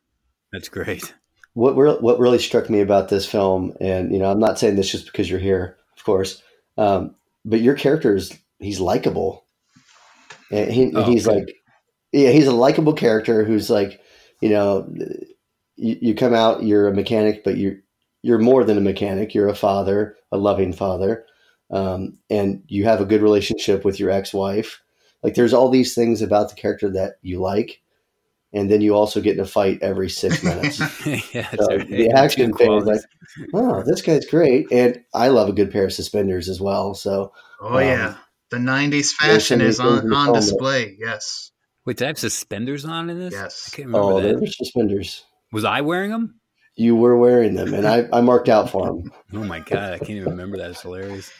That's 0.52 0.68
great. 0.68 1.14
what 1.54 1.76
re- 1.76 1.98
what 2.00 2.18
really 2.18 2.38
struck 2.38 2.68
me 2.70 2.80
about 2.80 3.08
this 3.08 3.26
film, 3.26 3.74
and 3.80 4.12
you 4.12 4.18
know, 4.18 4.30
I'm 4.30 4.40
not 4.40 4.58
saying 4.58 4.76
this 4.76 4.90
just 4.90 5.06
because 5.06 5.28
you're 5.30 5.38
here, 5.38 5.76
of 5.96 6.04
course, 6.04 6.42
um, 6.78 7.14
but 7.44 7.60
your 7.60 7.74
character 7.74 8.16
is 8.16 8.32
he's 8.58 8.80
likable, 8.80 9.44
and 10.50 10.70
he, 10.72 10.92
Oh, 10.94 11.04
he's 11.04 11.26
good. 11.26 11.34
like, 11.36 11.54
yeah, 12.12 12.30
he's 12.30 12.46
a 12.46 12.52
likable 12.52 12.92
character 12.94 13.44
who's 13.44 13.70
like, 13.70 14.00
you 14.40 14.50
know, 14.50 14.92
you, 15.76 15.96
you 16.00 16.14
come 16.14 16.34
out, 16.34 16.62
you're 16.62 16.88
a 16.88 16.94
mechanic, 16.94 17.44
but 17.44 17.56
you're 17.56 17.76
you're 18.22 18.38
more 18.38 18.64
than 18.64 18.76
a 18.78 18.82
mechanic. 18.82 19.34
You're 19.34 19.48
a 19.48 19.54
father, 19.54 20.16
a 20.30 20.36
loving 20.36 20.72
father, 20.72 21.24
um, 21.70 22.18
and 22.28 22.62
you 22.68 22.84
have 22.84 23.00
a 23.00 23.06
good 23.06 23.22
relationship 23.22 23.84
with 23.84 23.98
your 23.98 24.10
ex-wife. 24.10 24.82
Like, 25.22 25.34
there's 25.34 25.54
all 25.54 25.68
these 25.70 25.94
things 25.94 26.20
about 26.22 26.48
the 26.50 26.54
character 26.56 26.90
that 26.90 27.14
you 27.22 27.40
like, 27.40 27.80
and 28.52 28.70
then 28.70 28.80
you 28.80 28.94
also 28.94 29.20
get 29.20 29.34
in 29.36 29.40
a 29.40 29.46
fight 29.46 29.78
every 29.82 30.08
six 30.10 30.42
minutes. 30.44 30.80
yeah, 31.34 31.50
So 31.56 31.66
right. 31.68 31.88
the 31.88 32.10
action 32.14 32.52
Two 32.52 32.58
thing 32.58 32.72
is 32.74 32.84
like, 32.84 33.00
qualities. 33.00 33.06
oh, 33.54 33.82
this 33.84 34.02
guy's 34.02 34.26
great, 34.26 34.66
and 34.72 35.02
I 35.14 35.28
love 35.28 35.48
a 35.48 35.52
good 35.52 35.70
pair 35.70 35.84
of 35.84 35.92
suspenders 35.92 36.48
as 36.48 36.60
well. 36.60 36.94
So 36.94 37.32
Oh 37.60 37.74
Um, 37.76 37.82
yeah, 37.82 38.16
the 38.50 38.56
'90s 38.58 39.12
fashion 39.12 39.60
is 39.60 39.80
on, 39.80 40.12
on 40.12 40.32
display. 40.32 40.96
Yes, 40.98 41.52
Wait, 41.86 41.96
did 41.96 42.04
I 42.04 42.08
have 42.08 42.18
suspenders 42.18 42.84
on 42.84 43.10
in 43.10 43.18
this? 43.18 43.32
Yes. 43.32 43.70
I 43.72 43.76
can't 43.76 43.86
remember 43.86 44.06
oh, 44.06 44.20
that. 44.20 44.28
there 44.28 44.38
were 44.38 44.46
suspenders. 44.46 45.24
Was 45.52 45.64
I 45.64 45.80
wearing 45.80 46.10
them? 46.10 46.40
You 46.76 46.94
were 46.96 47.16
wearing 47.16 47.54
them, 47.54 47.74
and 47.74 47.86
I, 47.86 48.06
I 48.12 48.20
marked 48.20 48.48
out 48.48 48.70
for 48.70 48.86
them. 48.86 49.12
Oh 49.32 49.44
my 49.44 49.60
god, 49.60 49.94
I 49.94 49.98
can't 49.98 50.10
even 50.10 50.30
remember 50.30 50.58
that. 50.58 50.70
It's 50.70 50.82
hilarious. 50.82 51.30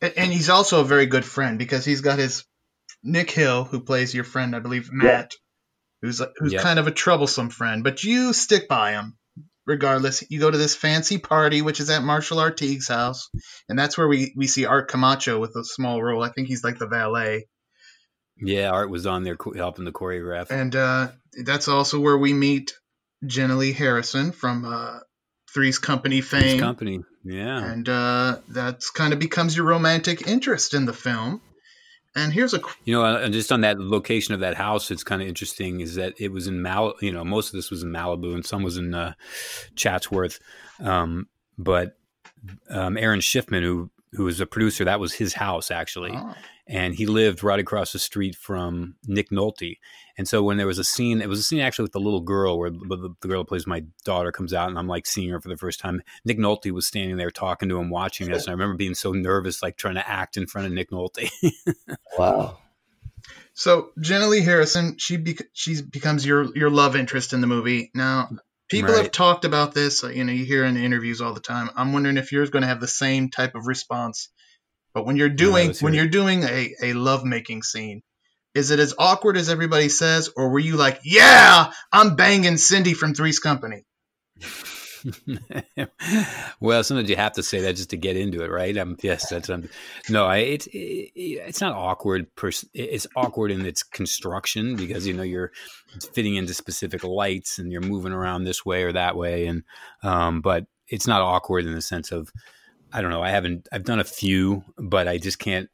and, 0.00 0.12
and 0.16 0.32
he's 0.32 0.50
also 0.50 0.80
a 0.80 0.84
very 0.84 1.06
good 1.06 1.24
friend 1.24 1.58
because 1.58 1.84
he's 1.84 2.00
got 2.00 2.18
his 2.18 2.44
Nick 3.02 3.30
Hill, 3.30 3.64
who 3.64 3.80
plays 3.80 4.14
your 4.14 4.24
friend, 4.24 4.54
I 4.54 4.58
believe 4.58 4.90
Matt, 4.92 5.34
who's 6.02 6.22
who's 6.36 6.52
Yep. 6.52 6.62
kind 6.62 6.78
of 6.78 6.86
a 6.86 6.92
troublesome 6.92 7.50
friend, 7.50 7.84
but 7.84 8.04
you 8.04 8.32
stick 8.32 8.68
by 8.68 8.92
him 8.92 9.16
regardless. 9.66 10.24
You 10.30 10.40
go 10.40 10.50
to 10.50 10.58
this 10.58 10.74
fancy 10.74 11.18
party, 11.18 11.62
which 11.62 11.80
is 11.80 11.90
at 11.90 12.02
Marshall 12.02 12.50
Teague's 12.50 12.88
house, 12.88 13.30
and 13.68 13.78
that's 13.78 13.96
where 13.96 14.08
we 14.08 14.32
we 14.36 14.46
see 14.46 14.64
Art 14.64 14.88
Camacho 14.88 15.38
with 15.38 15.54
a 15.56 15.64
small 15.64 16.02
role. 16.02 16.22
I 16.22 16.30
think 16.30 16.48
he's 16.48 16.64
like 16.64 16.78
the 16.78 16.88
valet, 16.88 17.46
Yeah, 18.40 18.70
Art 18.70 18.90
was 18.90 19.06
on 19.06 19.24
there 19.24 19.36
helping 19.56 19.84
the 19.84 19.92
choreograph. 19.92 20.50
and 20.50 20.74
uh, 20.76 21.08
that's 21.44 21.68
also 21.68 22.00
where 22.00 22.18
we 22.18 22.32
meet 22.32 22.72
Jenilee 23.24 23.74
Harrison 23.74 24.32
from 24.32 24.64
uh, 24.64 25.00
Three's 25.52 25.78
Company 25.78 26.20
fame. 26.20 26.58
company. 26.60 27.00
Yeah. 27.24 27.62
and 27.72 27.88
uh, 27.88 28.38
that's 28.48 28.90
kind 28.90 29.12
of 29.12 29.18
becomes 29.18 29.56
your 29.56 29.66
romantic 29.66 30.26
interest 30.26 30.72
in 30.72 30.86
the 30.86 30.92
film. 30.92 31.40
And 32.16 32.32
here's 32.32 32.54
a 32.54 32.60
You 32.84 32.94
know, 32.94 33.04
and 33.04 33.32
just 33.34 33.52
on 33.52 33.60
that 33.60 33.78
location 33.78 34.34
of 34.34 34.40
that 34.40 34.54
house, 34.56 34.90
it's 34.90 35.04
kind 35.04 35.20
of 35.20 35.28
interesting 35.28 35.80
is 35.80 35.96
that 35.96 36.14
it 36.18 36.32
was 36.32 36.46
in 36.46 36.62
Mal. 36.62 36.94
You 37.00 37.12
know, 37.12 37.22
most 37.22 37.48
of 37.48 37.52
this 37.52 37.70
was 37.70 37.82
in 37.82 37.90
Malibu, 37.92 38.34
and 38.34 38.44
some 38.46 38.62
was 38.62 38.76
in 38.78 38.94
uh, 38.94 39.12
Chatsworth. 39.76 40.40
Um, 40.80 41.28
but 41.58 41.96
um, 42.70 42.96
Aaron 42.96 43.20
Schiffman, 43.20 43.62
who 43.62 43.90
who 44.12 44.24
was 44.24 44.40
a 44.40 44.46
producer, 44.46 44.84
that 44.86 45.00
was 45.00 45.12
his 45.12 45.34
house 45.34 45.70
actually, 45.70 46.12
Oh. 46.14 46.34
And 46.70 46.94
he 46.94 47.06
lived 47.06 47.42
right 47.42 47.58
across 47.58 47.92
the 47.92 47.98
street 47.98 48.36
from 48.36 48.96
Nick 49.06 49.30
Nolte. 49.30 49.78
And 50.18 50.28
so 50.28 50.42
when 50.42 50.58
there 50.58 50.66
was 50.66 50.78
a 50.78 50.84
scene, 50.84 51.22
it 51.22 51.28
was 51.28 51.38
a 51.38 51.42
scene 51.42 51.60
actually 51.60 51.84
with 51.84 51.92
the 51.92 52.00
little 52.00 52.20
girl 52.20 52.58
where 52.58 52.68
the, 52.68 52.78
the, 52.78 53.14
the 53.22 53.28
girl 53.28 53.40
who 53.40 53.46
plays 53.46 53.66
my 53.66 53.84
daughter 54.04 54.30
comes 54.32 54.52
out, 54.52 54.68
and 54.68 54.78
I'm 54.78 54.86
like 54.86 55.06
seeing 55.06 55.30
her 55.30 55.40
for 55.40 55.48
the 55.48 55.56
first 55.56 55.80
time. 55.80 56.02
Nick 56.26 56.38
Nolte 56.38 56.70
was 56.70 56.86
standing 56.86 57.16
there 57.16 57.30
talking 57.30 57.70
to 57.70 57.78
him, 57.78 57.88
watching 57.88 58.30
us, 58.32 58.42
and 58.44 58.50
I 58.50 58.52
remember 58.52 58.76
being 58.76 58.94
so 58.94 59.12
nervous, 59.12 59.62
like 59.62 59.76
trying 59.78 59.94
to 59.94 60.06
act 60.06 60.36
in 60.36 60.46
front 60.46 60.66
of 60.66 60.72
Nick 60.72 60.90
Nolte. 60.90 61.30
Wow. 62.18 62.58
So 63.54 63.90
Jenilee 63.98 64.42
Harrison, 64.42 64.96
she 64.98 65.16
bec- 65.16 65.48
she 65.52 65.82
becomes 65.82 66.24
your 66.24 66.54
your 66.56 66.70
love 66.70 66.96
interest 66.96 67.32
in 67.32 67.40
the 67.40 67.46
movie. 67.46 67.90
Now, 67.94 68.28
people 68.68 68.94
have 68.94 69.10
talked 69.10 69.44
about 69.44 69.74
this. 69.74 70.02
You 70.02 70.24
know, 70.24 70.32
you 70.32 70.44
hear 70.44 70.64
in 70.64 70.74
the 70.74 70.84
interviews 70.84 71.20
all 71.20 71.34
the 71.34 71.40
time. 71.40 71.70
I'm 71.74 71.92
wondering 71.92 72.16
if 72.18 72.32
yours 72.32 72.50
going 72.50 72.62
to 72.62 72.68
have 72.68 72.80
the 72.80 72.86
same 72.86 73.30
type 73.30 73.54
of 73.54 73.66
response. 73.66 74.28
But 74.94 75.06
when 75.06 75.16
you're 75.16 75.28
doing 75.28 75.74
when 75.80 75.94
you're 75.94 76.08
doing 76.08 76.42
a 76.42 76.74
a 76.82 76.92
love 76.94 77.24
making 77.24 77.62
scene, 77.62 78.02
is 78.54 78.70
it 78.70 78.80
as 78.80 78.94
awkward 78.98 79.36
as 79.36 79.48
everybody 79.48 79.88
says, 79.88 80.30
or 80.36 80.50
were 80.50 80.58
you 80.58 80.76
like, 80.76 81.00
yeah, 81.04 81.72
I'm 81.92 82.16
banging 82.16 82.56
Cindy 82.56 82.94
from 82.94 83.14
Three's 83.14 83.38
Company? 83.38 83.84
well, 86.60 86.82
sometimes 86.82 87.08
you 87.08 87.16
have 87.16 87.32
to 87.34 87.42
say 87.42 87.60
that 87.60 87.76
just 87.76 87.90
to 87.90 87.96
get 87.96 88.16
into 88.16 88.42
it, 88.42 88.50
right? 88.50 88.76
Um, 88.76 88.96
yes, 89.02 89.28
that's 89.28 89.50
um, 89.50 89.68
no, 90.08 90.26
I, 90.26 90.38
it's 90.38 90.66
it, 90.68 91.12
it's 91.14 91.60
not 91.60 91.74
awkward. 91.74 92.34
Pers- 92.34 92.64
it's 92.74 93.06
awkward 93.16 93.50
in 93.50 93.64
its 93.64 93.82
construction 93.82 94.76
because 94.76 95.06
you 95.06 95.14
know 95.14 95.22
you're 95.22 95.52
fitting 96.12 96.36
into 96.36 96.54
specific 96.54 97.04
lights 97.04 97.58
and 97.58 97.70
you're 97.70 97.80
moving 97.80 98.12
around 98.12 98.44
this 98.44 98.64
way 98.64 98.82
or 98.82 98.92
that 98.92 99.16
way, 99.16 99.46
and 99.46 99.62
um, 100.02 100.40
but 100.40 100.66
it's 100.88 101.06
not 101.06 101.20
awkward 101.20 101.66
in 101.66 101.74
the 101.74 101.82
sense 101.82 102.12
of 102.12 102.32
I 102.92 103.02
don't 103.02 103.10
know. 103.10 103.22
I 103.22 103.30
haven't 103.30 103.68
I've 103.72 103.84
done 103.84 104.00
a 104.00 104.04
few, 104.04 104.64
but 104.76 105.08
I 105.08 105.18
just 105.18 105.38
can't. 105.38 105.68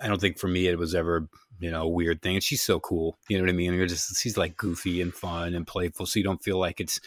I 0.00 0.08
don't 0.08 0.20
think 0.20 0.38
for 0.38 0.48
me 0.48 0.66
it 0.66 0.78
was 0.78 0.94
ever 0.94 1.28
you 1.58 1.70
know 1.70 1.82
a 1.82 1.88
weird 1.88 2.22
thing. 2.22 2.34
And 2.34 2.42
she's 2.42 2.62
so 2.62 2.80
cool, 2.80 3.18
you 3.28 3.36
know 3.36 3.44
what 3.44 3.50
I 3.50 3.56
mean. 3.56 3.74
You're 3.74 3.86
just 3.86 4.20
she's 4.20 4.36
like 4.36 4.56
goofy 4.56 5.00
and 5.00 5.14
fun 5.14 5.54
and 5.54 5.66
playful, 5.66 6.06
so 6.06 6.18
you 6.18 6.24
don't 6.24 6.42
feel 6.42 6.58
like 6.58 6.80
it's 6.80 7.00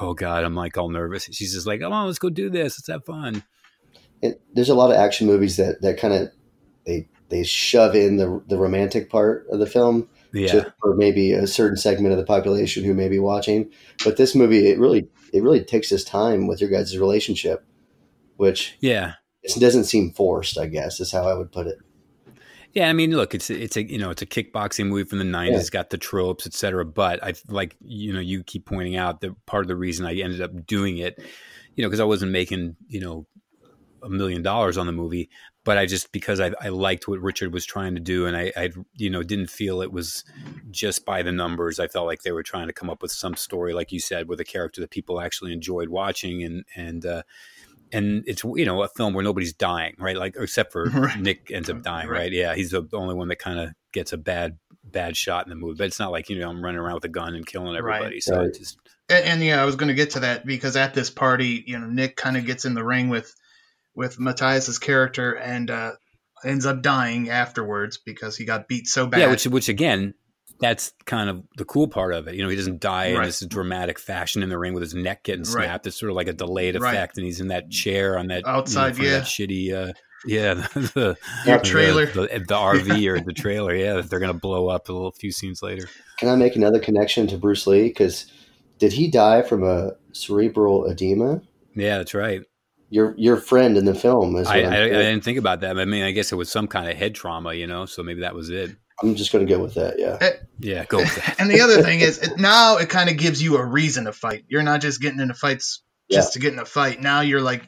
oh 0.00 0.14
god, 0.14 0.44
I'm 0.44 0.54
like 0.54 0.76
all 0.76 0.88
nervous. 0.88 1.24
She's 1.24 1.54
just 1.54 1.66
like, 1.66 1.80
come 1.80 1.92
on, 1.92 2.06
let's 2.06 2.18
go 2.18 2.30
do 2.30 2.50
this. 2.50 2.78
Let's 2.78 2.88
have 2.88 3.04
fun. 3.04 3.42
It, 4.22 4.40
there's 4.54 4.70
a 4.70 4.74
lot 4.74 4.90
of 4.90 4.96
action 4.96 5.26
movies 5.26 5.56
that, 5.58 5.82
that 5.82 5.98
kind 5.98 6.14
of 6.14 6.30
they 6.86 7.08
they 7.28 7.44
shove 7.44 7.94
in 7.94 8.16
the 8.16 8.42
the 8.46 8.56
romantic 8.56 9.10
part 9.10 9.46
of 9.50 9.58
the 9.58 9.66
film 9.66 10.08
Yeah, 10.32 10.46
just 10.46 10.66
for 10.80 10.94
maybe 10.94 11.32
a 11.32 11.46
certain 11.46 11.76
segment 11.76 12.12
of 12.12 12.18
the 12.18 12.24
population 12.24 12.84
who 12.84 12.94
may 12.94 13.08
be 13.08 13.18
watching. 13.18 13.70
But 14.04 14.16
this 14.16 14.34
movie, 14.34 14.68
it 14.68 14.78
really 14.78 15.08
it 15.32 15.42
really 15.42 15.62
takes 15.64 15.92
its 15.92 16.04
time 16.04 16.46
with 16.46 16.60
your 16.60 16.70
guys' 16.70 16.96
relationship, 16.96 17.64
which 18.36 18.76
yeah, 18.80 19.14
it 19.42 19.58
doesn't 19.60 19.84
seem 19.84 20.10
forced. 20.12 20.58
I 20.58 20.66
guess 20.66 21.00
is 21.00 21.12
how 21.12 21.28
I 21.28 21.34
would 21.34 21.52
put 21.52 21.66
it. 21.66 21.78
yeah. 22.72 22.88
I 22.88 22.92
mean, 22.92 23.12
look, 23.12 23.34
it's 23.34 23.50
it's 23.50 23.76
a 23.76 23.88
you 23.88 23.98
know 23.98 24.10
it's 24.10 24.22
a 24.22 24.26
kickboxing 24.26 24.86
movie 24.86 25.08
from 25.08 25.18
the 25.18 25.24
'90s. 25.24 25.50
Yeah. 25.50 25.58
It's 25.58 25.70
got 25.70 25.90
the 25.90 25.98
tropes, 25.98 26.46
etc. 26.46 26.84
But 26.84 27.22
I 27.22 27.34
like 27.48 27.76
you 27.80 28.12
know 28.12 28.20
you 28.20 28.42
keep 28.42 28.66
pointing 28.66 28.96
out 28.96 29.20
that 29.20 29.34
part 29.46 29.64
of 29.64 29.68
the 29.68 29.76
reason 29.76 30.06
I 30.06 30.14
ended 30.14 30.40
up 30.40 30.66
doing 30.66 30.98
it, 30.98 31.22
you 31.74 31.82
know, 31.82 31.88
because 31.88 32.00
I 32.00 32.04
wasn't 32.04 32.32
making 32.32 32.76
you 32.88 33.00
know 33.00 33.26
a 34.02 34.08
million 34.08 34.42
dollars 34.42 34.78
on 34.78 34.86
the 34.86 34.92
movie, 34.92 35.28
but 35.64 35.78
I 35.78 35.86
just 35.86 36.12
because 36.12 36.40
I, 36.40 36.52
I 36.60 36.68
liked 36.68 37.08
what 37.08 37.20
Richard 37.20 37.52
was 37.52 37.66
trying 37.66 37.94
to 37.94 38.00
do, 38.00 38.26
and 38.26 38.36
I, 38.36 38.52
I 38.56 38.70
you 38.94 39.10
know 39.10 39.22
didn't 39.22 39.50
feel 39.50 39.82
it 39.82 39.92
was 39.92 40.24
just 40.70 41.04
by 41.04 41.22
the 41.22 41.32
numbers. 41.32 41.80
I 41.80 41.88
felt 41.88 42.06
like 42.06 42.22
they 42.22 42.32
were 42.32 42.44
trying 42.44 42.68
to 42.68 42.72
come 42.72 42.88
up 42.88 43.02
with 43.02 43.10
some 43.10 43.34
story, 43.34 43.74
like 43.74 43.90
you 43.90 43.98
said, 43.98 44.28
with 44.28 44.40
a 44.40 44.44
character 44.44 44.80
that 44.80 44.90
people 44.90 45.20
actually 45.20 45.52
enjoyed 45.52 45.88
watching, 45.88 46.42
and 46.44 46.64
and 46.76 47.04
uh, 47.04 47.22
and 47.92 48.24
it's 48.26 48.42
you 48.44 48.64
know 48.64 48.82
a 48.82 48.88
film 48.88 49.14
where 49.14 49.24
nobody's 49.24 49.52
dying, 49.52 49.94
right? 49.98 50.16
Like 50.16 50.36
except 50.38 50.72
for 50.72 50.84
Right. 50.90 51.18
Nick 51.20 51.50
ends 51.52 51.70
up 51.70 51.82
dying, 51.82 52.08
Right. 52.08 52.18
right? 52.18 52.32
Yeah, 52.32 52.54
he's 52.54 52.70
the 52.70 52.86
only 52.92 53.14
one 53.14 53.28
that 53.28 53.38
kind 53.38 53.58
of 53.60 53.70
gets 53.92 54.12
a 54.12 54.16
bad 54.18 54.58
bad 54.84 55.16
shot 55.16 55.44
in 55.46 55.50
the 55.50 55.56
movie, 55.56 55.76
but 55.78 55.86
it's 55.86 55.98
not 55.98 56.12
like 56.12 56.28
you 56.30 56.38
know 56.38 56.48
I'm 56.48 56.62
running 56.64 56.80
around 56.80 56.94
with 56.94 57.04
a 57.04 57.08
gun 57.08 57.34
and 57.34 57.44
killing 57.46 57.68
Right. 57.72 57.78
everybody. 57.78 58.20
So 58.20 58.36
Right. 58.38 58.54
just 58.54 58.78
And, 59.08 59.24
and 59.24 59.42
yeah, 59.44 59.60
I 59.60 59.64
was 59.64 59.76
going 59.76 59.88
to 59.88 59.94
get 59.94 60.10
to 60.12 60.20
that 60.20 60.44
because 60.46 60.76
at 60.76 60.94
this 60.94 61.10
party, 61.10 61.62
you 61.66 61.78
know, 61.78 61.86
Nick 61.86 62.16
kind 62.16 62.36
of 62.36 62.44
gets 62.46 62.64
in 62.64 62.74
the 62.74 62.84
ring 62.84 63.08
with 63.08 63.32
with 63.94 64.18
Matthias's 64.20 64.78
character 64.78 65.32
and 65.32 65.70
uh, 65.70 65.92
ends 66.44 66.66
up 66.66 66.82
dying 66.82 67.30
afterwards 67.30 67.98
because 68.04 68.36
he 68.36 68.44
got 68.44 68.68
beat 68.68 68.86
so 68.86 69.06
bad. 69.06 69.20
Yeah, 69.20 69.26
which 69.28 69.46
which 69.46 69.68
again, 69.68 70.14
that's 70.60 70.92
kind 71.04 71.28
of 71.28 71.42
the 71.56 71.64
cool 71.64 71.88
part 71.88 72.14
of 72.14 72.28
it. 72.28 72.34
You 72.34 72.42
know, 72.42 72.48
he 72.48 72.56
doesn't 72.56 72.80
die 72.80 73.06
in 73.06 73.22
this 73.22 73.40
dramatic 73.46 73.98
fashion 73.98 74.42
in 74.42 74.48
the 74.48 74.58
ring 74.58 74.72
with 74.74 74.82
his 74.82 74.94
neck 74.94 75.22
getting 75.24 75.42
Right. 75.42 75.64
snapped. 75.64 75.86
It's 75.86 75.98
sort 75.98 76.10
of 76.10 76.16
like 76.16 76.28
a 76.28 76.32
delayed 76.32 76.80
Right. 76.80 76.94
effect, 76.94 77.16
and 77.18 77.26
he's 77.26 77.40
in 77.40 77.48
that 77.48 77.70
chair 77.70 78.18
on 78.18 78.28
that 78.28 78.38
you 78.38 78.42
know, 78.52 78.58
Outside, 78.58 78.96
yeah. 78.98 79.10
that 79.18 79.24
shitty, 79.24 79.72
uh, 79.72 79.92
yeah, 80.24 80.54
the, 80.74 81.16
the- 81.44 81.60
trailer. 81.62 82.06
the, 82.06 82.22
the, 82.22 82.54
RV 82.54 83.06
or 83.08 83.20
the 83.20 83.32
trailer. 83.32 83.74
Yeah, 83.74 83.94
that 83.94 84.08
they're 84.10 84.18
gonna 84.20 84.32
blow 84.34 84.68
up 84.68 84.88
a 84.88 84.92
little 84.92 85.12
few 85.12 85.30
scenes 85.30 85.62
later. 85.62 85.88
Can 86.18 86.28
I 86.28 86.36
make 86.36 86.56
another 86.56 86.78
connection 86.78 87.26
to 87.28 87.36
Bruce 87.36 87.66
Lee? 87.66 87.84
Because 87.88 88.26
did 88.78 88.92
he 88.92 89.10
die 89.10 89.42
from 89.42 89.62
a 89.62 89.92
cerebral 90.12 90.86
edema? 90.86 91.42
Yeah, 91.74 91.98
that's 91.98 92.14
right. 92.14 92.40
Your 92.88 93.14
your 93.18 93.36
friend 93.36 93.76
in 93.76 93.84
the 93.84 93.94
film 93.94 94.36
is. 94.36 94.46
I, 94.46 94.58
I'm, 94.58 94.72
I, 94.72 94.82
I 94.84 94.88
didn't 94.88 95.24
think 95.24 95.38
about 95.38 95.60
that. 95.60 95.78
I 95.78 95.84
mean, 95.84 96.04
I 96.04 96.12
guess 96.12 96.32
it 96.32 96.36
was 96.36 96.50
some 96.50 96.66
kind 96.68 96.88
of 96.90 96.96
head 96.96 97.14
trauma, 97.14 97.52
you 97.52 97.66
know. 97.66 97.84
So 97.84 98.02
maybe 98.02 98.20
that 98.20 98.34
was 98.34 98.48
it. 98.48 98.70
I'm 99.02 99.14
just 99.14 99.32
going 99.32 99.46
to 99.46 99.52
go 99.52 99.60
with 99.60 99.74
that. 99.74 99.98
Yeah. 99.98 100.30
Yeah, 100.58 100.84
go 100.86 100.98
with 100.98 101.14
that. 101.16 101.36
and 101.38 101.50
the 101.50 101.60
other 101.60 101.82
thing 101.82 102.00
is, 102.00 102.18
it, 102.22 102.38
now 102.38 102.78
it 102.78 102.88
kind 102.88 103.10
of 103.10 103.16
gives 103.16 103.42
you 103.42 103.56
a 103.56 103.64
reason 103.64 104.04
to 104.04 104.12
fight. 104.12 104.44
You're 104.48 104.62
not 104.62 104.80
just 104.80 105.00
getting 105.00 105.20
into 105.20 105.34
fights 105.34 105.82
just 106.10 106.32
to 106.34 106.38
get 106.38 106.52
in 106.52 106.58
a 106.58 106.64
fight. 106.64 107.00
Now 107.00 107.20
you're 107.20 107.40
like, 107.40 107.62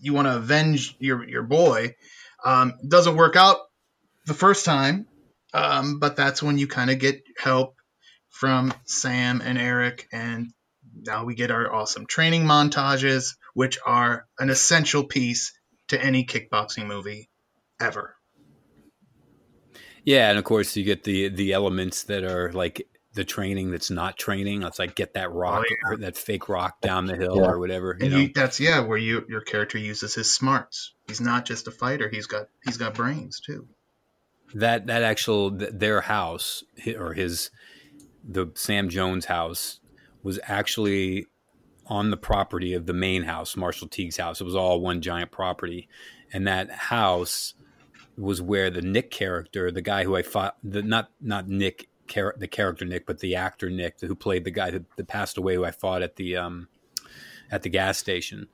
you 0.00 0.14
want 0.14 0.28
to 0.28 0.36
avenge 0.36 0.96
your 0.98 1.28
your 1.28 1.42
boy. 1.42 1.96
Um, 2.44 2.74
doesn't 2.86 3.16
work 3.16 3.36
out 3.36 3.58
the 4.26 4.34
first 4.34 4.64
time, 4.64 5.06
um, 5.52 5.98
but 5.98 6.16
that's 6.16 6.42
when 6.42 6.56
you 6.56 6.66
kind 6.66 6.90
of 6.90 6.98
get 6.98 7.22
help 7.36 7.74
from 8.30 8.72
Sam 8.84 9.42
and 9.44 9.58
Eric, 9.58 10.06
and 10.12 10.52
now 10.94 11.24
we 11.24 11.34
get 11.34 11.50
our 11.50 11.72
awesome 11.72 12.06
training 12.06 12.44
montages, 12.44 13.36
which 13.54 13.78
are 13.84 14.26
an 14.38 14.48
essential 14.48 15.04
piece 15.04 15.52
to 15.88 16.02
any 16.02 16.24
kickboxing 16.24 16.86
movie 16.86 17.28
ever. 17.80 18.14
Yeah, 20.04 20.30
and 20.30 20.38
of 20.38 20.44
course 20.44 20.76
you 20.76 20.84
get 20.84 21.04
the 21.04 21.28
the 21.28 21.52
elements 21.52 22.04
that 22.04 22.24
are 22.24 22.52
like 22.52 22.86
the 23.14 23.24
training 23.24 23.70
that's 23.70 23.90
not 23.90 24.16
training. 24.16 24.62
It's 24.62 24.78
like 24.78 24.94
get 24.94 25.14
that 25.14 25.28
oh, 25.28 25.34
rock, 25.34 25.64
oh, 25.86 25.90
yeah. 25.92 25.96
that 25.98 26.16
fake 26.16 26.48
rock 26.48 26.80
down 26.80 27.06
the 27.06 27.16
hill 27.16 27.36
yeah. 27.36 27.48
or 27.48 27.58
whatever. 27.58 27.92
and 27.92 28.12
you, 28.12 28.30
that's 28.34 28.60
yeah, 28.60 28.80
where 28.80 28.98
you 28.98 29.24
your 29.28 29.40
character 29.40 29.78
uses 29.78 30.14
his 30.14 30.32
smarts. 30.32 30.92
He's 31.08 31.20
not 31.20 31.44
just 31.44 31.66
a 31.66 31.70
fighter. 31.70 32.08
He's 32.08 32.26
got 32.26 32.46
he's 32.64 32.76
got 32.76 32.94
brains 32.94 33.40
too. 33.40 33.68
That 34.54 34.86
that 34.86 35.02
actual 35.02 35.50
their 35.50 36.00
house 36.00 36.64
or 36.96 37.14
his 37.14 37.50
the 38.22 38.50
Sam 38.54 38.88
Jones 38.88 39.26
house 39.26 39.80
was 40.22 40.38
actually 40.44 41.26
on 41.86 42.10
the 42.10 42.16
property 42.16 42.74
of 42.74 42.86
the 42.86 42.92
main 42.92 43.24
house, 43.24 43.56
Marshall 43.56 43.88
Teague's 43.88 44.16
house. 44.16 44.40
It 44.40 44.44
was 44.44 44.54
all 44.54 44.80
one 44.80 45.00
giant 45.00 45.32
property, 45.32 45.88
and 46.32 46.46
that 46.46 46.70
house 46.70 47.54
was 48.16 48.42
where 48.42 48.70
the 48.70 48.82
Nick 48.82 49.10
character, 49.10 49.70
the 49.70 49.82
guy 49.82 50.04
who 50.04 50.16
I 50.16 50.22
fought, 50.22 50.56
the 50.62 50.82
not 50.82 51.10
not 51.20 51.48
Nick 51.48 51.88
char- 52.08 52.34
the 52.36 52.48
character 52.48 52.84
Nick, 52.84 53.06
but 53.06 53.20
the 53.20 53.36
actor 53.36 53.70
Nick 53.70 54.00
who 54.00 54.14
played 54.14 54.44
the 54.44 54.50
guy 54.50 54.70
that, 54.70 54.84
that 54.96 55.08
passed 55.08 55.38
away, 55.38 55.54
who 55.54 55.64
I 55.64 55.70
fought 55.70 56.02
at 56.02 56.16
the 56.16 56.36
um, 56.36 56.68
at 57.50 57.62
the 57.62 57.68
gas 57.68 57.98
station. 57.98 58.48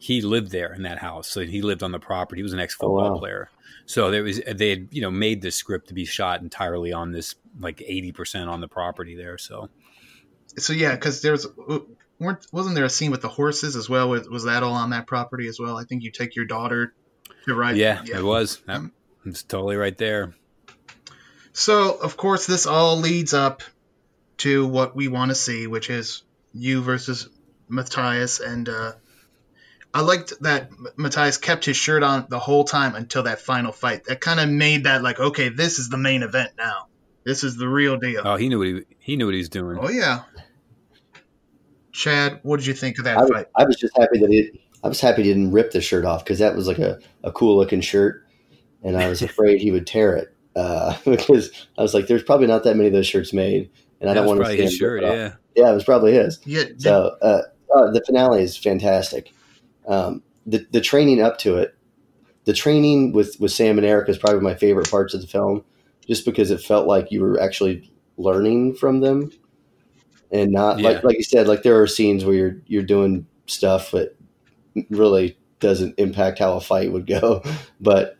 He 0.00 0.22
lived 0.22 0.52
there 0.52 0.72
in 0.72 0.82
that 0.82 0.98
house, 0.98 1.28
so 1.28 1.40
he 1.40 1.60
lived 1.60 1.82
on 1.82 1.90
the 1.90 1.98
property. 1.98 2.38
He 2.38 2.44
was 2.44 2.52
an 2.52 2.60
ex 2.60 2.74
football 2.74 3.00
oh, 3.00 3.12
wow. 3.14 3.18
player, 3.18 3.50
so 3.84 4.12
there 4.12 4.22
was 4.22 4.40
they 4.40 4.70
had 4.70 4.88
you 4.92 5.02
know 5.02 5.10
made 5.10 5.42
this 5.42 5.56
script 5.56 5.88
to 5.88 5.94
be 5.94 6.04
shot 6.04 6.40
entirely 6.40 6.92
on 6.92 7.10
this 7.10 7.34
like 7.58 7.82
eighty 7.84 8.12
percent 8.12 8.48
on 8.48 8.60
the 8.60 8.68
property 8.68 9.16
there. 9.16 9.38
So, 9.38 9.68
so 10.56 10.72
yeah, 10.72 10.94
because 10.94 11.20
there's 11.20 11.46
weren't 12.20 12.46
wasn't 12.52 12.76
there 12.76 12.84
a 12.84 12.90
scene 12.90 13.10
with 13.10 13.22
the 13.22 13.28
horses 13.28 13.74
as 13.74 13.88
well? 13.88 14.08
Was, 14.10 14.28
was, 14.28 14.44
that 14.44 14.62
all 14.62 14.74
on 14.74 14.90
that 14.90 15.06
property 15.06 15.48
as 15.48 15.58
well? 15.58 15.76
I 15.76 15.84
think 15.84 16.02
you 16.04 16.12
take 16.12 16.36
your 16.36 16.44
daughter 16.44 16.94
to 17.46 17.54
ride. 17.54 17.76
Yeah, 17.76 18.02
yeah. 18.04 18.18
it 18.18 18.24
was. 18.24 18.60
That, 18.66 18.90
it's 19.28 19.42
totally 19.42 19.76
right 19.76 19.96
there. 19.96 20.34
So, 21.52 21.96
of 21.96 22.16
course, 22.16 22.46
this 22.46 22.66
all 22.66 22.98
leads 22.98 23.34
up 23.34 23.62
to 24.38 24.66
what 24.66 24.94
we 24.94 25.08
want 25.08 25.30
to 25.30 25.34
see, 25.34 25.66
which 25.66 25.90
is 25.90 26.22
you 26.52 26.82
versus 26.82 27.28
Matthias. 27.68 28.40
And 28.40 28.68
uh, 28.68 28.92
I 29.92 30.02
liked 30.02 30.34
that 30.42 30.70
Matthias 30.96 31.38
kept 31.38 31.64
his 31.64 31.76
shirt 31.76 32.02
on 32.02 32.26
the 32.28 32.38
whole 32.38 32.64
time 32.64 32.94
until 32.94 33.24
that 33.24 33.40
final 33.40 33.72
fight. 33.72 34.04
That 34.04 34.20
kind 34.20 34.38
of 34.38 34.48
made 34.48 34.84
that 34.84 35.02
like, 35.02 35.18
okay, 35.18 35.48
this 35.48 35.78
is 35.78 35.88
the 35.88 35.98
main 35.98 36.22
event 36.22 36.52
now. 36.56 36.86
This 37.24 37.44
is 37.44 37.56
the 37.56 37.68
real 37.68 37.98
deal. 37.98 38.22
Oh, 38.24 38.36
he 38.36 38.48
knew 38.48 38.58
what 38.58 38.68
he 38.68 38.82
he 39.00 39.16
knew 39.16 39.26
what 39.26 39.34
he's 39.34 39.48
doing. 39.48 39.78
Oh 39.80 39.90
yeah. 39.90 40.22
Chad, 41.92 42.40
what 42.42 42.58
did 42.58 42.66
you 42.66 42.74
think 42.74 42.98
of 42.98 43.04
that 43.04 43.18
I 43.18 43.26
fight? 43.26 43.46
I 43.56 43.64
was 43.64 43.76
just 43.76 43.96
happy 43.98 44.20
that 44.20 44.30
he. 44.30 44.60
I 44.84 44.88
was 44.88 45.00
happy 45.00 45.24
he 45.24 45.28
didn't 45.28 45.50
rip 45.50 45.72
the 45.72 45.80
shirt 45.80 46.04
off 46.04 46.24
because 46.24 46.38
that 46.38 46.54
was 46.54 46.68
like 46.68 46.78
a, 46.78 47.00
a 47.24 47.32
cool 47.32 47.56
looking 47.56 47.80
shirt, 47.80 48.24
and 48.82 48.96
I 48.96 49.08
was 49.08 49.22
afraid 49.22 49.60
he 49.60 49.70
would 49.70 49.86
tear 49.86 50.16
it 50.16 50.34
uh, 50.56 50.96
because 51.04 51.50
I 51.76 51.82
was 51.82 51.94
like, 51.94 52.06
there's 52.06 52.22
probably 52.22 52.46
not 52.46 52.64
that 52.64 52.76
many 52.76 52.88
of 52.88 52.92
those 52.92 53.06
shirts 53.06 53.32
made, 53.32 53.70
and 54.00 54.10
I 54.10 54.14
don't 54.14 54.26
want 54.26 54.40
to 54.40 54.46
see 54.46 54.56
his 54.56 54.74
shirt. 54.74 55.02
Yeah, 55.02 55.34
yeah, 55.54 55.70
it 55.70 55.74
was 55.74 55.84
probably 55.84 56.12
his. 56.12 56.40
Yeah. 56.44 56.64
So 56.78 57.16
uh, 57.22 57.42
uh, 57.74 57.90
the 57.90 58.02
finale 58.06 58.42
is 58.42 58.56
fantastic. 58.56 59.32
Um, 59.86 60.22
the 60.46 60.66
the 60.70 60.80
training 60.80 61.20
up 61.20 61.38
to 61.38 61.56
it, 61.58 61.74
the 62.44 62.52
training 62.52 63.12
with 63.12 63.38
with 63.40 63.52
Sam 63.52 63.78
and 63.78 63.86
Eric 63.86 64.08
is 64.08 64.18
probably 64.18 64.40
my 64.40 64.54
favorite 64.54 64.90
parts 64.90 65.14
of 65.14 65.20
the 65.20 65.26
film, 65.26 65.64
just 66.06 66.24
because 66.24 66.50
it 66.50 66.60
felt 66.60 66.86
like 66.86 67.10
you 67.10 67.20
were 67.20 67.40
actually 67.40 67.90
learning 68.16 68.74
from 68.74 69.00
them, 69.00 69.30
and 70.30 70.50
not 70.50 70.78
yeah. 70.78 70.88
like 70.88 71.04
like 71.04 71.16
you 71.16 71.24
said, 71.24 71.46
like 71.46 71.62
there 71.62 71.80
are 71.80 71.86
scenes 71.86 72.24
where 72.24 72.34
you're 72.34 72.56
you're 72.66 72.82
doing 72.82 73.26
stuff 73.46 73.92
that 73.92 74.16
really 74.90 75.38
doesn't 75.60 75.98
impact 75.98 76.38
how 76.38 76.54
a 76.54 76.60
fight 76.60 76.92
would 76.92 77.06
go, 77.06 77.42
but 77.80 78.17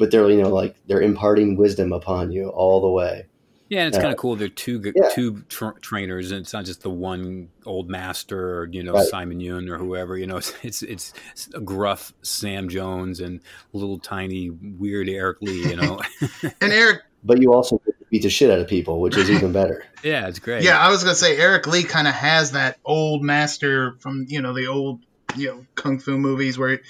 but 0.00 0.10
they're 0.10 0.28
you 0.30 0.42
know 0.42 0.48
like 0.48 0.74
they're 0.86 1.02
imparting 1.02 1.56
wisdom 1.56 1.92
upon 1.92 2.32
you 2.32 2.48
all 2.48 2.80
the 2.80 2.88
way. 2.88 3.26
Yeah, 3.68 3.82
and 3.82 3.88
it's 3.88 3.98
uh, 3.98 4.00
kind 4.00 4.12
of 4.12 4.18
cool. 4.18 4.34
They're 4.34 4.48
two 4.48 4.82
yeah. 4.96 5.10
two 5.10 5.42
tra- 5.48 5.78
trainers, 5.80 6.32
and 6.32 6.40
it's 6.40 6.52
not 6.52 6.64
just 6.64 6.82
the 6.82 6.90
one 6.90 7.50
old 7.66 7.88
master 7.88 8.60
or 8.60 8.68
you 8.72 8.82
know 8.82 8.94
right. 8.94 9.06
Simon 9.06 9.38
Yuen 9.38 9.68
or 9.68 9.76
whoever. 9.76 10.16
You 10.16 10.26
know, 10.26 10.38
it's, 10.38 10.54
it's 10.64 10.82
it's 10.82 11.48
a 11.54 11.60
gruff 11.60 12.12
Sam 12.22 12.68
Jones 12.68 13.20
and 13.20 13.40
little 13.74 13.98
tiny 13.98 14.50
weird 14.50 15.08
Eric 15.08 15.42
Lee. 15.42 15.68
You 15.68 15.76
know, 15.76 16.00
and 16.60 16.72
Eric. 16.72 17.02
But 17.22 17.42
you 17.42 17.52
also 17.52 17.82
beat 18.08 18.22
the 18.22 18.30
shit 18.30 18.50
out 18.50 18.60
of 18.60 18.66
people, 18.66 18.98
which 18.98 19.14
is 19.18 19.30
even 19.30 19.52
better. 19.52 19.84
yeah, 20.02 20.26
it's 20.26 20.38
great. 20.38 20.62
Yeah, 20.64 20.78
I 20.78 20.90
was 20.90 21.04
gonna 21.04 21.14
say 21.14 21.36
Eric 21.36 21.66
Lee 21.66 21.82
kind 21.82 22.08
of 22.08 22.14
has 22.14 22.52
that 22.52 22.78
old 22.82 23.22
master 23.22 23.96
from 24.00 24.24
you 24.26 24.40
know 24.40 24.54
the 24.54 24.68
old 24.68 25.04
you 25.36 25.48
know 25.48 25.66
kung 25.74 25.98
fu 25.98 26.16
movies 26.16 26.56
where 26.56 26.80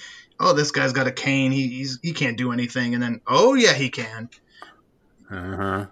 oh, 0.41 0.53
this 0.53 0.71
guy's 0.71 0.91
got 0.91 1.07
a 1.07 1.11
cane. 1.11 1.51
He, 1.51 1.67
he's 1.67 1.99
he 2.01 2.13
can't 2.13 2.37
do 2.37 2.51
anything. 2.51 2.93
And 2.93 3.01
then, 3.01 3.21
oh 3.27 3.53
yeah, 3.53 3.73
he 3.73 3.89
can. 3.89 4.29
Uh 5.29 5.55
huh. 5.55 5.85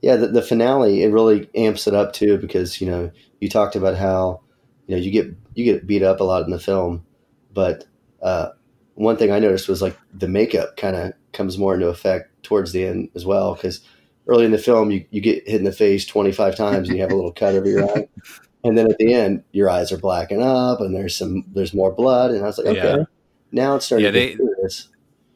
Yeah, 0.00 0.16
the, 0.16 0.28
the 0.28 0.42
finale 0.42 1.02
it 1.02 1.12
really 1.12 1.48
amps 1.54 1.86
it 1.86 1.94
up 1.94 2.12
too 2.12 2.38
because 2.38 2.80
you 2.80 2.86
know 2.86 3.10
you 3.40 3.48
talked 3.48 3.76
about 3.76 3.96
how 3.96 4.40
you 4.86 4.96
know 4.96 5.02
you 5.02 5.10
get 5.10 5.34
you 5.54 5.64
get 5.64 5.86
beat 5.86 6.02
up 6.02 6.20
a 6.20 6.24
lot 6.24 6.44
in 6.44 6.50
the 6.50 6.58
film, 6.58 7.04
but 7.52 7.86
uh, 8.20 8.50
one 8.94 9.16
thing 9.16 9.30
I 9.30 9.38
noticed 9.38 9.68
was 9.68 9.82
like 9.82 9.98
the 10.12 10.28
makeup 10.28 10.76
kind 10.76 10.96
of 10.96 11.12
comes 11.32 11.58
more 11.58 11.74
into 11.74 11.88
effect 11.88 12.42
towards 12.42 12.72
the 12.72 12.86
end 12.86 13.10
as 13.14 13.26
well 13.26 13.54
because 13.54 13.80
early 14.26 14.44
in 14.44 14.52
the 14.52 14.58
film 14.58 14.90
you, 14.90 15.04
you 15.10 15.20
get 15.20 15.46
hit 15.46 15.56
in 15.56 15.64
the 15.64 15.72
face 15.72 16.06
25 16.06 16.56
times 16.56 16.88
and 16.88 16.96
you 16.96 17.02
have 17.02 17.12
a 17.12 17.16
little 17.16 17.32
cut 17.32 17.54
over 17.54 17.68
your 17.68 17.84
eye 17.84 18.08
and 18.64 18.78
then 18.78 18.90
at 18.90 18.96
the 18.98 19.12
end 19.12 19.42
your 19.52 19.68
eyes 19.68 19.90
are 19.90 19.98
blacking 19.98 20.42
up 20.42 20.80
and 20.80 20.94
there's 20.94 21.16
some 21.16 21.44
there's 21.52 21.74
more 21.74 21.92
blood 21.92 22.30
and 22.30 22.42
i 22.42 22.46
was 22.46 22.58
like 22.58 22.68
okay 22.68 22.98
yeah. 22.98 23.04
Now 23.54 23.76
it's 23.76 23.86
starting 23.86 24.04
yeah, 24.04 24.10
to 24.10 24.18
they, 24.18 24.34
serious. 24.34 24.88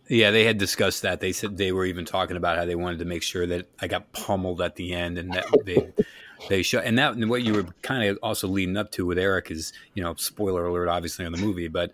Yeah, 0.08 0.30
they 0.32 0.44
had 0.44 0.58
discussed 0.58 1.02
that. 1.02 1.20
They 1.20 1.32
said 1.32 1.56
they 1.56 1.70
were 1.70 1.84
even 1.84 2.04
talking 2.04 2.36
about 2.36 2.56
how 2.58 2.64
they 2.64 2.74
wanted 2.74 2.98
to 2.98 3.04
make 3.04 3.22
sure 3.22 3.46
that 3.46 3.66
I 3.80 3.86
got 3.86 4.12
pummeled 4.12 4.60
at 4.60 4.74
the 4.74 4.92
end, 4.92 5.18
and 5.18 5.32
that 5.32 5.46
they 5.64 5.88
they 6.48 6.62
show 6.62 6.80
and 6.80 6.98
that 6.98 7.14
and 7.14 7.30
what 7.30 7.42
you 7.42 7.54
were 7.54 7.66
kind 7.82 8.08
of 8.08 8.18
also 8.22 8.48
leading 8.48 8.76
up 8.76 8.90
to 8.92 9.06
with 9.06 9.18
Eric 9.18 9.50
is 9.50 9.72
you 9.94 10.02
know 10.02 10.14
spoiler 10.14 10.66
alert 10.66 10.88
obviously 10.88 11.24
on 11.24 11.32
the 11.32 11.38
movie, 11.38 11.68
but 11.68 11.92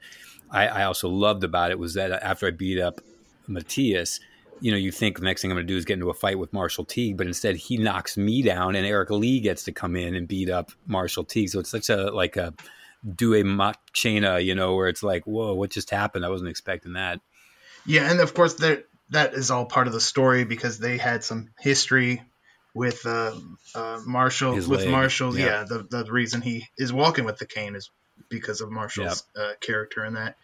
I, 0.51 0.67
I 0.69 0.85
also 0.85 1.09
loved 1.09 1.45
about 1.45 1.71
it 1.71 1.79
was 1.79 1.95
that 1.95 2.11
after 2.11 2.47
I 2.47 2.53
beat 2.53 2.81
up 2.81 3.01
Matthias, 3.47 4.21
you 4.61 4.71
know, 4.71 4.79
you 4.79 4.93
think 4.93 5.19
the 5.19 5.25
next 5.25 5.43
thing 5.43 5.51
I'm 5.51 5.57
going 5.57 5.67
to 5.67 5.73
do 5.73 5.77
is 5.77 5.85
get 5.85 5.95
into 5.95 6.11
a 6.11 6.15
fight 6.15 6.39
with 6.39 6.53
Marshall 6.53 6.85
Teague, 6.85 7.17
but 7.17 7.27
instead 7.27 7.57
he 7.57 7.77
knocks 7.77 8.17
me 8.17 8.41
down, 8.41 8.77
and 8.77 8.87
Eric 8.87 9.11
Lee 9.11 9.41
gets 9.41 9.65
to 9.65 9.73
come 9.73 9.97
in 9.97 10.15
and 10.15 10.27
beat 10.27 10.49
up 10.49 10.71
Marshall 10.87 11.25
Teague. 11.25 11.51
So 11.51 11.61
it's 11.61 11.71
such 11.71 11.91
a 11.91 12.11
like 12.13 12.37
a 12.37 12.55
do 13.05 13.35
a 13.35 13.45
machina, 13.45 14.41
you 14.41 14.55
know, 14.55 14.75
where 14.75 14.89
it's 14.89 15.03
like, 15.03 15.25
whoa, 15.25 15.55
what 15.55 15.71
just 15.71 15.91
happened? 15.91 16.25
I 16.25 16.31
wasn't 16.31 16.51
expecting 16.51 16.95
that. 16.95 17.21
Yeah, 17.87 18.11
and 18.11 18.21
of 18.21 18.35
course 18.35 18.55
that 18.55 18.87
that 19.11 19.35
is 19.35 19.51
all 19.51 19.67
part 19.67 19.87
of 19.87 19.93
the 19.93 20.01
story 20.01 20.45
because 20.45 20.79
they 20.79 20.97
had 20.97 21.23
some 21.23 21.51
history 21.59 22.23
with 22.75 23.05
uh, 23.07 23.35
uh, 23.75 24.01
Marshall. 24.07 24.55
His 24.55 24.67
with 24.67 24.81
leg. 24.81 24.91
Marshall, 24.91 25.39
yeah. 25.39 25.47
yeah, 25.47 25.65
the 25.65 25.87
the 25.89 26.11
reason 26.11 26.41
he 26.41 26.67
is 26.79 26.93
walking 26.93 27.25
with 27.25 27.39
the 27.39 27.47
cane 27.47 27.77
is 27.77 27.91
because 28.29 28.61
of 28.61 28.71
Marshall's 28.71 29.25
yep. 29.37 29.45
uh, 29.45 29.53
character 29.61 30.05
in 30.05 30.15
that, 30.15 30.37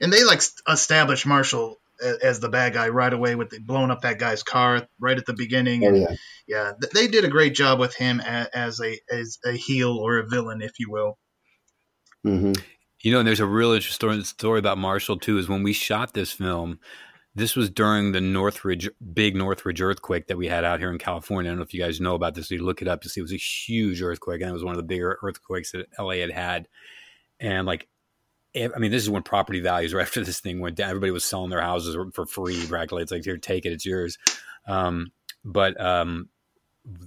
and 0.00 0.12
they 0.12 0.24
like 0.24 0.42
established 0.68 1.26
Marshall 1.26 1.78
as 2.22 2.40
the 2.40 2.48
bad 2.48 2.72
guy 2.72 2.88
right 2.88 3.12
away 3.12 3.34
with 3.34 3.50
the, 3.50 3.58
blowing 3.58 3.90
up 3.90 4.02
that 4.02 4.18
guy's 4.18 4.42
car 4.42 4.86
right 4.98 5.18
at 5.18 5.26
the 5.26 5.34
beginning. 5.34 5.86
Oh, 5.86 5.94
yeah. 5.94 6.16
yeah, 6.46 6.72
they 6.92 7.08
did 7.08 7.24
a 7.24 7.28
great 7.28 7.54
job 7.54 7.78
with 7.78 7.94
him 7.94 8.20
as, 8.20 8.48
as 8.48 8.80
a 8.80 8.98
as 9.10 9.38
a 9.44 9.52
heel 9.52 9.96
or 9.96 10.18
a 10.18 10.26
villain, 10.26 10.62
if 10.62 10.78
you 10.78 10.90
will. 10.90 11.18
Mm-hmm. 12.26 12.52
You 13.00 13.12
know, 13.12 13.18
and 13.18 13.26
there's 13.26 13.40
a 13.40 13.46
real 13.46 13.72
interesting 13.72 14.22
story 14.22 14.58
about 14.58 14.78
Marshall 14.78 15.18
too. 15.18 15.38
Is 15.38 15.48
when 15.48 15.62
we 15.62 15.72
shot 15.72 16.14
this 16.14 16.32
film, 16.32 16.78
this 17.34 17.56
was 17.56 17.70
during 17.70 18.12
the 18.12 18.20
Northridge 18.20 18.88
big 19.12 19.34
Northridge 19.34 19.80
earthquake 19.80 20.26
that 20.26 20.36
we 20.36 20.46
had 20.48 20.64
out 20.64 20.80
here 20.80 20.90
in 20.90 20.98
California. 20.98 21.50
I 21.50 21.52
don't 21.52 21.58
know 21.58 21.64
if 21.64 21.74
you 21.74 21.80
guys 21.80 22.00
know 22.00 22.14
about 22.14 22.34
this. 22.34 22.50
You 22.50 22.62
look 22.62 22.82
it 22.82 22.88
up 22.88 23.00
to 23.02 23.08
see 23.08 23.20
it 23.20 23.22
was 23.22 23.32
a 23.32 23.36
huge 23.36 24.02
earthquake, 24.02 24.40
and 24.40 24.50
it 24.50 24.54
was 24.54 24.64
one 24.64 24.74
of 24.74 24.78
the 24.78 24.84
bigger 24.84 25.18
earthquakes 25.22 25.72
that 25.72 25.88
LA 25.98 26.16
had 26.16 26.30
had. 26.30 26.68
And 27.40 27.66
like, 27.66 27.88
I 28.54 28.78
mean, 28.78 28.90
this 28.90 29.02
is 29.02 29.10
when 29.10 29.22
property 29.22 29.60
values 29.60 29.94
right 29.94 30.02
after 30.06 30.22
this 30.22 30.40
thing 30.40 30.60
went 30.60 30.76
down. 30.76 30.90
Everybody 30.90 31.10
was 31.10 31.24
selling 31.24 31.50
their 31.50 31.62
houses 31.62 31.96
for 32.12 32.26
free 32.26 32.66
practically. 32.66 33.02
It's 33.02 33.12
like 33.12 33.24
here, 33.24 33.38
take 33.38 33.64
it, 33.64 33.72
it's 33.72 33.86
yours. 33.86 34.18
Um, 34.68 35.10
but 35.44 35.80
um, 35.80 36.28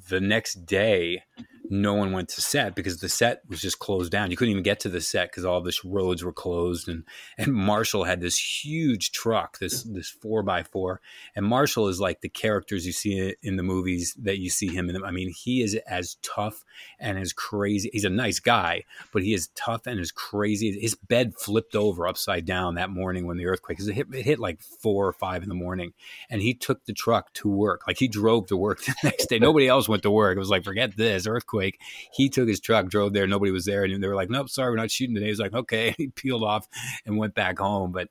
the 0.09 0.19
next 0.19 0.65
day 0.65 1.23
no 1.69 1.93
one 1.93 2.11
went 2.11 2.29
to 2.29 2.41
set 2.41 2.75
because 2.75 2.99
the 2.99 3.09
set 3.09 3.41
was 3.47 3.61
just 3.61 3.79
closed 3.79 4.11
down. 4.11 4.31
You 4.31 4.37
couldn't 4.37 4.51
even 4.51 4.63
get 4.63 4.79
to 4.81 4.89
the 4.89 5.01
set 5.01 5.31
because 5.31 5.45
all 5.45 5.61
the 5.61 5.75
roads 5.83 6.23
were 6.23 6.33
closed. 6.33 6.87
And 6.87 7.03
and 7.37 7.53
Marshall 7.53 8.03
had 8.03 8.21
this 8.21 8.37
huge 8.37 9.11
truck, 9.11 9.59
this 9.59 9.83
this 9.83 10.09
four 10.09 10.43
by 10.43 10.63
four. 10.63 11.01
And 11.35 11.45
Marshall 11.45 11.87
is 11.87 11.99
like 11.99 12.21
the 12.21 12.29
characters 12.29 12.85
you 12.85 12.91
see 12.91 13.35
in 13.41 13.55
the 13.55 13.63
movies 13.63 14.15
that 14.19 14.39
you 14.39 14.49
see 14.49 14.67
him 14.67 14.89
in. 14.89 15.03
I 15.03 15.11
mean, 15.11 15.33
he 15.35 15.61
is 15.61 15.75
as 15.87 16.17
tough 16.21 16.63
and 16.99 17.17
as 17.17 17.33
crazy. 17.33 17.89
He's 17.91 18.05
a 18.05 18.09
nice 18.09 18.39
guy, 18.39 18.83
but 19.11 19.23
he 19.23 19.33
is 19.33 19.49
tough 19.55 19.87
and 19.87 19.99
as 19.99 20.11
crazy. 20.11 20.79
His 20.79 20.95
bed 20.95 21.33
flipped 21.35 21.75
over 21.75 22.07
upside 22.07 22.45
down 22.45 22.75
that 22.75 22.89
morning 22.89 23.25
when 23.25 23.37
the 23.37 23.47
earthquake. 23.47 23.79
It 23.79 23.93
hit, 23.93 24.07
it 24.13 24.25
hit 24.25 24.39
like 24.39 24.61
four 24.61 25.07
or 25.07 25.13
five 25.13 25.43
in 25.43 25.49
the 25.49 25.55
morning, 25.55 25.93
and 26.29 26.41
he 26.41 26.53
took 26.53 26.85
the 26.85 26.93
truck 26.93 27.33
to 27.33 27.47
work. 27.47 27.87
Like 27.87 27.97
he 27.97 28.07
drove 28.07 28.47
to 28.47 28.57
work 28.57 28.81
the 28.85 28.95
next 29.03 29.27
day. 29.27 29.39
Nobody 29.39 29.67
else 29.67 29.89
went 29.89 30.03
to 30.03 30.11
work. 30.11 30.35
It 30.35 30.39
was 30.39 30.49
like 30.49 30.63
forget 30.63 30.95
this 30.95 31.27
earthquake 31.27 31.54
earthquake. 31.55 31.79
He 32.13 32.29
took 32.29 32.47
his 32.47 32.59
truck, 32.59 32.87
drove 32.87 33.13
there, 33.13 33.27
nobody 33.27 33.51
was 33.51 33.65
there, 33.65 33.83
and 33.83 34.03
they 34.03 34.07
were 34.07 34.15
like, 34.15 34.29
"Nope, 34.29 34.49
sorry, 34.49 34.71
we're 34.71 34.77
not 34.77 34.91
shooting 34.91 35.15
today." 35.15 35.27
He's 35.27 35.39
like, 35.39 35.53
"Okay," 35.53 35.93
he 35.97 36.07
peeled 36.07 36.43
off 36.43 36.67
and 37.05 37.17
went 37.17 37.35
back 37.35 37.59
home. 37.59 37.91
But 37.91 38.09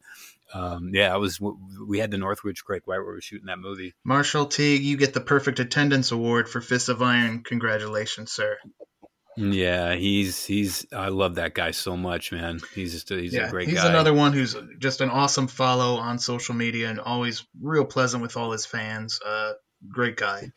um, 0.52 0.90
yeah, 0.92 1.12
I 1.12 1.16
was 1.16 1.40
we 1.40 1.98
had 1.98 2.10
the 2.10 2.18
Northridge 2.18 2.64
Quake 2.64 2.82
right 2.86 2.98
where 2.98 3.06
we 3.06 3.14
were 3.14 3.20
shooting 3.20 3.46
that 3.46 3.58
movie. 3.58 3.94
Marshall 4.04 4.46
Teague, 4.46 4.82
you 4.82 4.96
get 4.96 5.14
the 5.14 5.20
perfect 5.20 5.58
attendance 5.60 6.12
award 6.12 6.48
for 6.48 6.60
Fist 6.60 6.88
of 6.88 7.02
Iron. 7.02 7.42
Congratulations, 7.42 8.32
sir. 8.32 8.56
Yeah, 9.36 9.94
he's 9.96 10.44
he's 10.44 10.86
I 10.92 11.08
love 11.08 11.36
that 11.36 11.54
guy 11.54 11.72
so 11.72 11.96
much, 11.96 12.30
man. 12.30 12.60
He's 12.72 12.92
just 12.92 13.10
a, 13.10 13.16
he's 13.16 13.34
yeah, 13.34 13.48
a 13.48 13.50
great 13.50 13.68
he's 13.68 13.82
guy. 13.82 13.88
another 13.88 14.14
one 14.14 14.32
who's 14.32 14.54
just 14.78 15.00
an 15.00 15.10
awesome 15.10 15.48
follow 15.48 15.96
on 15.96 16.20
social 16.20 16.54
media 16.54 16.88
and 16.88 17.00
always 17.00 17.44
real 17.60 17.84
pleasant 17.84 18.22
with 18.22 18.36
all 18.36 18.52
his 18.52 18.64
fans. 18.64 19.20
Uh, 19.26 19.54
great 19.88 20.16
guy. 20.16 20.52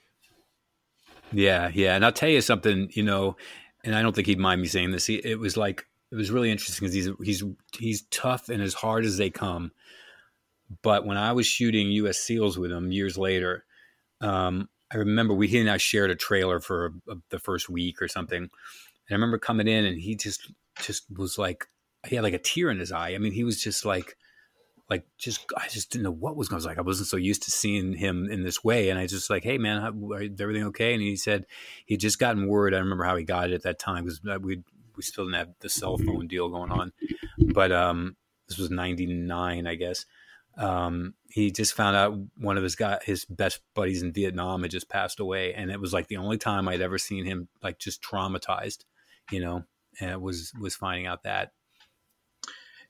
Yeah, 1.32 1.72
yeah, 1.74 1.96
and 1.96 2.06
I'll 2.06 2.12
tell 2.12 2.30
you 2.30 2.42
something, 2.42 2.90
you 2.94 3.04
know, 3.04 3.36
and 3.84 3.96
I 3.96 4.02
don't 4.02 4.16
think 4.16 4.28
he'd 4.28 4.40
mind 4.40 4.62
me 4.62 4.68
saying 4.68 4.92
this. 4.92 5.06
He, 5.06 5.16
it 5.16 5.40
was 5.40 5.58
like 5.58 5.86
it 6.12 6.16
was 6.16 6.32
really 6.32 6.52
interesting 6.52 6.88
because 6.88 6.94
he's 6.94 7.10
he's 7.22 7.44
he's 7.78 8.02
tough 8.04 8.50
and 8.50 8.62
as 8.62 8.74
hard 8.74 9.06
as 9.06 9.18
they 9.18 9.30
come. 9.30 9.72
But 10.82 11.06
when 11.06 11.18
I 11.18 11.34
was 11.34 11.46
shooting 11.46 11.92
U.S. 11.92 12.18
SEALs 12.18 12.58
with 12.58 12.72
him 12.72 12.92
years 12.92 13.18
later, 13.18 13.66
um, 14.22 14.70
I 14.92 14.98
remember 14.98 15.34
we 15.34 15.48
he 15.48 15.60
and 15.60 15.70
I 15.70 15.78
shared 15.78 16.12
a 16.12 16.16
trailer 16.16 16.60
for 16.60 16.94
a, 17.08 17.12
a, 17.12 17.16
the 17.30 17.40
first 17.40 17.70
week 17.70 18.02
or 18.02 18.08
something, 18.08 18.44
and 18.44 18.50
I 19.10 19.14
remember 19.14 19.38
coming 19.38 19.68
in 19.68 19.86
and 19.86 20.00
he 20.00 20.16
just 20.16 20.52
just 20.82 21.06
was 21.16 21.38
like 21.38 21.68
he 22.08 22.16
had 22.16 22.24
like 22.24 22.34
a 22.34 22.40
tear 22.40 22.70
in 22.70 22.80
his 22.80 22.92
eye. 22.92 23.14
I 23.14 23.18
mean, 23.18 23.34
he 23.34 23.44
was 23.44 23.62
just 23.62 23.86
like 23.86 24.18
like 24.90 25.06
just 25.18 25.46
I 25.58 25.68
just 25.68 25.92
didn't 25.92 26.04
know 26.04 26.12
what 26.12 26.36
was 26.36 26.48
going. 26.48 26.56
I 26.56 26.60
was 26.60 26.66
like 26.66 26.78
I 26.78 26.82
wasn't 26.82 27.10
so 27.10 27.18
used 27.18 27.44
to 27.44 27.52
seeing 27.52 27.94
him 27.94 28.30
in 28.30 28.44
this 28.44 28.64
way, 28.64 28.90
and 28.90 28.98
I 29.00 29.08
just 29.08 29.30
like, 29.30 29.44
hey 29.44 29.58
man, 29.58 29.82
how, 29.82 29.90
everything 30.40 30.66
okay? 30.66 30.94
And 30.94 31.02
he 31.02 31.16
said 31.16 31.46
he 31.86 31.98
just 31.98 32.20
gotten 32.20 32.48
word. 32.48 32.74
I 32.74 32.80
remember 32.80 33.04
how 33.04 33.16
he 33.16 33.24
got 33.24 33.50
it 33.50 33.54
at 33.54 33.64
that 33.64 33.80
time 33.80 34.06
because 34.06 34.22
we 34.42 34.64
we 34.96 35.04
still 35.04 35.26
didn't 35.26 35.40
have 35.40 35.54
the 35.60 35.70
cell 35.70 35.98
phone 35.98 36.28
deal 36.28 36.50
going 36.50 36.72
on, 36.72 36.94
but 37.54 37.72
um, 37.72 38.16
this 38.48 38.58
was 38.58 38.72
'99, 38.72 39.68
I 39.68 39.76
guess. 39.76 40.06
Um, 40.58 41.14
he 41.30 41.52
just 41.52 41.74
found 41.74 41.96
out 41.96 42.18
one 42.36 42.58
of 42.58 42.64
his 42.64 42.76
guy 42.76 43.00
his 43.04 43.26
best 43.26 43.62
buddies 43.76 44.02
in 44.02 44.14
Vietnam 44.14 44.64
had 44.64 44.72
just 44.72 44.90
passed 44.90 45.20
away, 45.20 45.54
and 45.54 45.70
it 45.70 45.82
was 45.82 45.94
like 45.94 46.08
the 46.08 46.18
only 46.18 46.38
time 46.38 46.68
I'd 46.68 46.82
ever 46.82 46.98
seen 46.98 47.26
him 47.26 47.50
like 47.62 47.78
just 47.78 48.02
traumatized, 48.02 48.86
you 49.32 49.42
know. 49.42 49.64
And 50.00 50.12
it 50.12 50.22
was 50.22 50.54
was 50.60 50.76
finding 50.76 51.08
out 51.08 51.24
that 51.24 51.52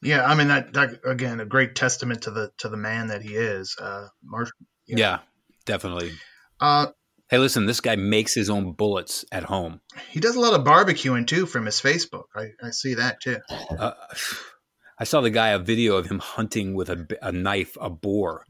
yeah, 0.02 0.24
I 0.26 0.36
mean 0.36 0.50
that, 0.50 0.74
that 0.74 1.00
again 1.06 1.40
a 1.40 1.46
great 1.46 1.76
testament 1.76 2.24
to 2.24 2.32
the 2.32 2.52
to 2.60 2.70
the 2.70 2.78
man 2.78 3.08
that 3.08 3.22
he 3.22 3.36
is. 3.36 3.76
Uh, 3.80 4.08
Marsh, 4.24 4.50
yeah. 4.88 4.98
yeah, 4.98 5.20
definitely. 5.66 6.12
Uh, 6.60 6.88
hey, 7.30 7.38
listen, 7.38 7.66
this 7.66 7.82
guy 7.82 7.96
makes 7.96 8.34
his 8.34 8.50
own 8.50 8.74
bullets 8.74 9.26
at 9.32 9.44
home. 9.44 9.82
He 10.10 10.20
does 10.20 10.36
a 10.36 10.40
lot 10.40 10.54
of 10.54 10.66
barbecuing 10.66 11.26
too 11.28 11.46
from 11.46 11.66
his 11.66 11.82
Facebook. 11.82 12.26
I, 12.36 12.50
I 12.62 12.70
see 12.72 12.96
that 12.96 13.22
too. 13.22 13.38
Uh, 13.50 13.94
I 15.00 15.04
saw 15.04 15.22
the 15.22 15.30
guy 15.30 15.50
a 15.50 15.60
video 15.60 15.98
of 15.98 16.08
him 16.08 16.18
hunting 16.18 16.74
with 16.74 16.90
a, 16.90 17.06
a 17.22 17.32
knife 17.32 17.78
a 17.80 17.90
boar. 17.90 18.44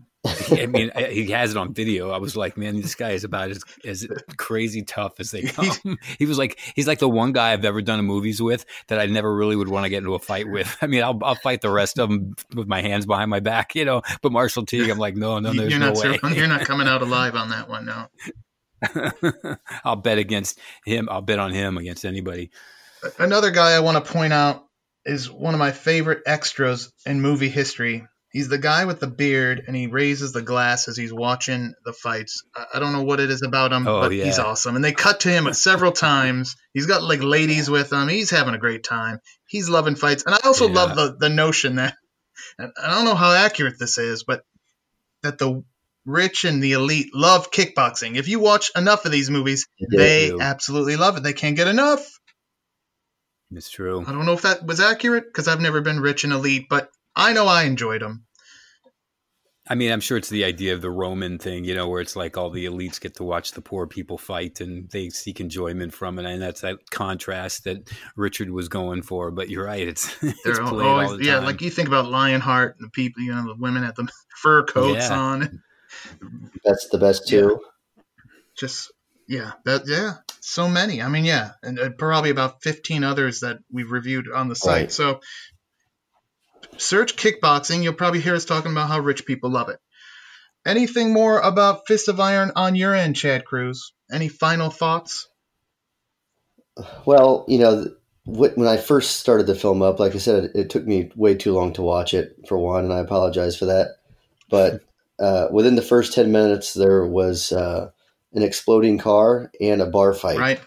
I 0.52 0.66
mean, 0.66 0.92
he 1.10 1.32
has 1.32 1.52
it 1.52 1.58
on 1.58 1.74
video. 1.74 2.12
I 2.12 2.18
was 2.18 2.36
like, 2.36 2.58
man, 2.58 2.80
this 2.80 2.96
guy 2.96 3.12
is 3.12 3.24
about 3.24 3.52
as, 3.52 3.64
as 3.86 4.08
crazy 4.38 4.84
tough 4.84 5.20
as 5.20 5.32
they 5.32 5.44
come. 5.44 5.98
he 6.20 6.26
was 6.26 6.38
like, 6.38 6.60
he's 6.76 6.88
like 6.88 7.00
the 7.00 7.10
one 7.10 7.32
guy 7.32 7.54
I've 7.54 7.66
ever 7.66 7.82
done 7.82 8.00
a 8.00 8.04
movies 8.04 8.42
with 8.42 8.66
that 8.88 9.00
I 9.00 9.06
never 9.06 9.34
really 9.34 9.56
would 9.56 9.68
want 9.68 9.86
to 9.86 9.90
get 9.90 10.00
into 10.00 10.16
a 10.16 10.20
fight 10.20 10.48
with. 10.50 10.76
I 10.82 10.88
mean, 10.88 11.04
I'll, 11.04 11.20
I'll 11.24 11.36
fight 11.36 11.62
the 11.62 11.72
rest 11.72 12.00
of 12.00 12.10
them 12.10 12.36
with 12.56 12.68
my 12.68 12.82
hands 12.82 13.06
behind 13.06 13.30
my 13.30 13.40
back, 13.40 13.76
you 13.76 13.86
know. 13.86 14.02
But 14.22 14.32
Marshall 14.32 14.66
Teague, 14.66 14.90
I'm 14.90 14.98
like, 14.98 15.16
no, 15.16 15.40
no, 15.40 15.54
there's 15.54 15.72
you're 15.72 15.80
no 15.80 15.94
not 15.94 15.98
way. 16.24 16.36
you're 16.36 16.48
not 16.48 16.62
coming 16.66 16.88
out 16.88 17.02
alive 17.02 17.36
on 17.36 17.50
that 17.50 17.70
one, 17.70 17.86
no. 17.86 18.08
I'll 19.84 19.96
bet 19.96 20.18
against 20.18 20.60
him. 20.86 21.10
I'll 21.10 21.22
bet 21.22 21.40
on 21.40 21.52
him 21.52 21.78
against 21.78 22.06
anybody. 22.06 22.52
Another 23.18 23.52
guy 23.52 23.72
I 23.72 23.80
want 23.80 24.04
to 24.04 24.12
point 24.12 24.34
out 24.34 24.64
is 25.06 25.32
one 25.32 25.54
of 25.54 25.60
my 25.60 25.72
favorite 25.72 26.24
extras 26.26 26.92
in 27.06 27.22
movie 27.22 27.50
history. 27.50 28.06
He's 28.38 28.50
the 28.50 28.60
guy 28.60 28.86
with 28.86 29.00
the 29.00 29.08
beard, 29.08 29.64
and 29.66 29.76
he 29.76 29.88
raises 29.88 30.32
the 30.32 30.44
glass 30.44 30.88
as 30.88 30.96
he's 30.96 31.12
watching 31.12 31.74
the 31.84 31.92
fights. 31.92 32.44
I 32.72 32.78
don't 32.78 32.94
know 32.94 33.02
what 33.02 33.20
it 33.20 33.32
is 33.32 33.42
about 33.42 33.74
him, 33.74 33.88
oh, 33.88 34.02
but 34.02 34.12
yeah. 34.12 34.26
he's 34.26 34.38
awesome. 34.38 34.76
And 34.76 34.86
they 34.86 34.92
cut 34.92 35.22
to 35.22 35.30
him 35.30 35.52
several 35.56 35.92
times. 35.92 36.56
He's 36.72 36.86
got 36.86 37.02
like 37.02 37.24
ladies 37.24 37.68
with 37.68 37.92
him. 37.92 38.08
He's 38.08 38.30
having 38.30 38.54
a 38.54 38.60
great 38.60 38.84
time. 38.84 39.22
He's 39.48 39.70
loving 39.70 39.96
fights, 39.96 40.24
and 40.24 40.36
I 40.36 40.40
also 40.44 40.68
Yeah. 40.68 40.76
love 40.76 40.96
the 40.96 41.16
the 41.20 41.30
notion 41.30 41.78
that 41.78 41.96
and 42.60 42.72
I 42.80 42.92
don't 42.94 43.06
know 43.06 43.16
how 43.16 43.32
accurate 43.32 43.80
this 43.80 43.98
is, 43.98 44.24
but 44.24 44.44
that 45.24 45.40
the 45.40 45.64
rich 46.06 46.46
and 46.46 46.62
the 46.62 46.74
elite 46.74 47.16
love 47.16 47.50
kickboxing. 47.50 48.18
If 48.18 48.28
you 48.28 48.40
watch 48.40 48.70
enough 48.76 49.06
of 49.06 49.12
these 49.12 49.32
movies, 49.32 49.66
Yeah, 49.80 49.98
they 49.98 50.30
do. 50.30 50.40
absolutely 50.42 50.96
love 50.96 51.18
it. 51.18 51.24
They 51.24 51.34
can't 51.34 51.56
get 51.56 51.68
enough. 51.68 52.08
It's 53.52 53.72
true. 53.72 54.02
I 54.06 54.12
don't 54.12 54.28
know 54.28 54.34
if 54.34 54.44
that 54.44 54.64
was 54.64 54.80
accurate 54.80 55.26
because 55.26 55.48
I've 55.48 55.60
never 55.60 55.82
been 55.82 56.02
rich 56.02 56.24
and 56.24 56.34
elite, 56.34 56.68
but 56.70 56.92
I 57.16 57.34
know 57.34 57.48
I 57.48 57.64
enjoyed 57.64 58.04
them. 58.04 58.27
I 59.70 59.76
mean, 59.76 59.92
I'm 59.92 60.00
sure 60.00 60.18
it's 60.18 60.30
the 60.30 60.44
idea 60.46 60.74
of 60.74 60.82
the 60.82 60.90
Roman 60.90 61.38
thing, 61.40 61.66
you 61.66 61.76
know, 61.76 61.90
where 61.90 62.00
it's 62.02 62.16
like 62.16 62.38
all 62.38 62.50
the 62.50 62.66
elites 62.66 63.00
get 63.02 63.16
to 63.16 63.24
watch 63.24 63.52
the 63.52 63.62
poor 63.62 63.86
people 63.88 64.18
fight 64.18 64.62
and 64.62 64.90
they 64.92 65.10
seek 65.10 65.40
enjoyment 65.40 65.94
from 65.94 66.18
it. 66.20 66.26
And 66.26 66.42
that's 66.42 66.62
that 66.62 66.90
contrast 66.90 67.66
that 67.66 67.92
Richard 68.16 68.50
was 68.50 68.70
going 68.70 69.02
for. 69.02 69.30
But 69.32 69.50
you're 69.50 69.66
right. 69.66 69.88
It's, 69.88 70.16
it's 70.24 70.42
They're 70.44 70.62
always, 70.64 71.10
all 71.12 71.18
the 71.18 71.26
yeah, 71.26 71.36
time. 71.36 71.46
like 71.46 71.62
you 71.62 71.70
think 71.70 71.88
about 71.88 72.06
Lionheart 72.10 72.78
and 72.80 72.86
the 72.88 72.92
people, 72.92 73.24
you 73.24 73.34
know, 73.34 73.46
the 73.46 73.56
women 73.56 73.84
had 73.84 73.96
the 73.96 74.08
fur 74.42 74.64
coats 74.64 75.10
Yeah. 75.10 75.20
on. 75.20 75.62
That's 76.64 76.88
the 76.90 76.98
best 76.98 77.28
too. 77.28 77.60
Just, 78.58 78.92
yeah, 79.28 79.52
that, 79.66 79.84
yeah, 79.88 80.14
so 80.40 80.68
many. 80.68 81.02
I 81.02 81.10
mean, 81.10 81.26
yeah, 81.26 81.52
and 81.62 81.80
uh, 81.80 81.90
probably 81.98 82.30
about 82.30 82.64
15 82.64 83.04
others 83.04 83.42
that 83.42 83.60
we've 83.72 83.92
reviewed 83.92 84.32
on 84.32 84.48
the 84.48 84.56
site. 84.56 84.74
Right. 84.82 84.92
So 84.92 85.20
search 86.78 87.16
kickboxing. 87.16 87.84
You'll 87.84 87.94
probably 87.94 88.22
hear 88.22 88.36
us 88.36 88.46
talking 88.46 88.72
about 88.72 88.90
how 88.90 89.00
rich 89.00 89.26
people 89.26 89.50
love 89.50 89.70
it. 89.70 89.80
Anything 90.66 91.14
more 91.14 91.40
about 91.40 91.88
Fist 91.88 92.10
of 92.10 92.20
Iron 92.20 92.52
on 92.56 92.76
your 92.76 92.94
end, 92.94 93.16
Chad 93.16 93.46
Cruz? 93.46 93.94
Any 94.12 94.28
final 94.28 94.70
thoughts? 94.70 95.28
Well, 97.06 97.46
you 97.48 97.60
know, 97.60 97.86
when 98.26 98.68
I 98.68 98.78
first 98.78 99.18
started 99.18 99.48
the 99.48 99.56
film 99.56 99.82
up, 99.82 100.00
like 100.00 100.14
I 100.14 100.18
said, 100.18 100.52
it, 100.54 100.70
took 100.70 100.86
me 100.86 101.10
way 101.16 101.36
too 101.36 101.54
long 101.54 101.74
to 101.74 101.82
watch 101.82 102.14
it 102.14 102.36
for 102.48 102.58
one, 102.58 102.84
and 102.84 102.94
I 102.94 103.00
apologize 103.00 103.58
for 103.58 103.66
that. 103.66 103.96
But 104.50 104.82
uh, 105.20 105.48
within 105.52 105.76
the 105.76 105.82
first 105.82 106.14
ten 106.14 106.32
minutes, 106.32 106.74
there 106.74 107.06
was 107.06 107.52
uh, 107.52 107.90
an 108.34 108.44
exploding 108.44 108.98
car 108.98 109.50
and 109.62 109.82
a 109.82 109.86
bar 109.86 110.14
fight. 110.14 110.38
Right, 110.38 110.60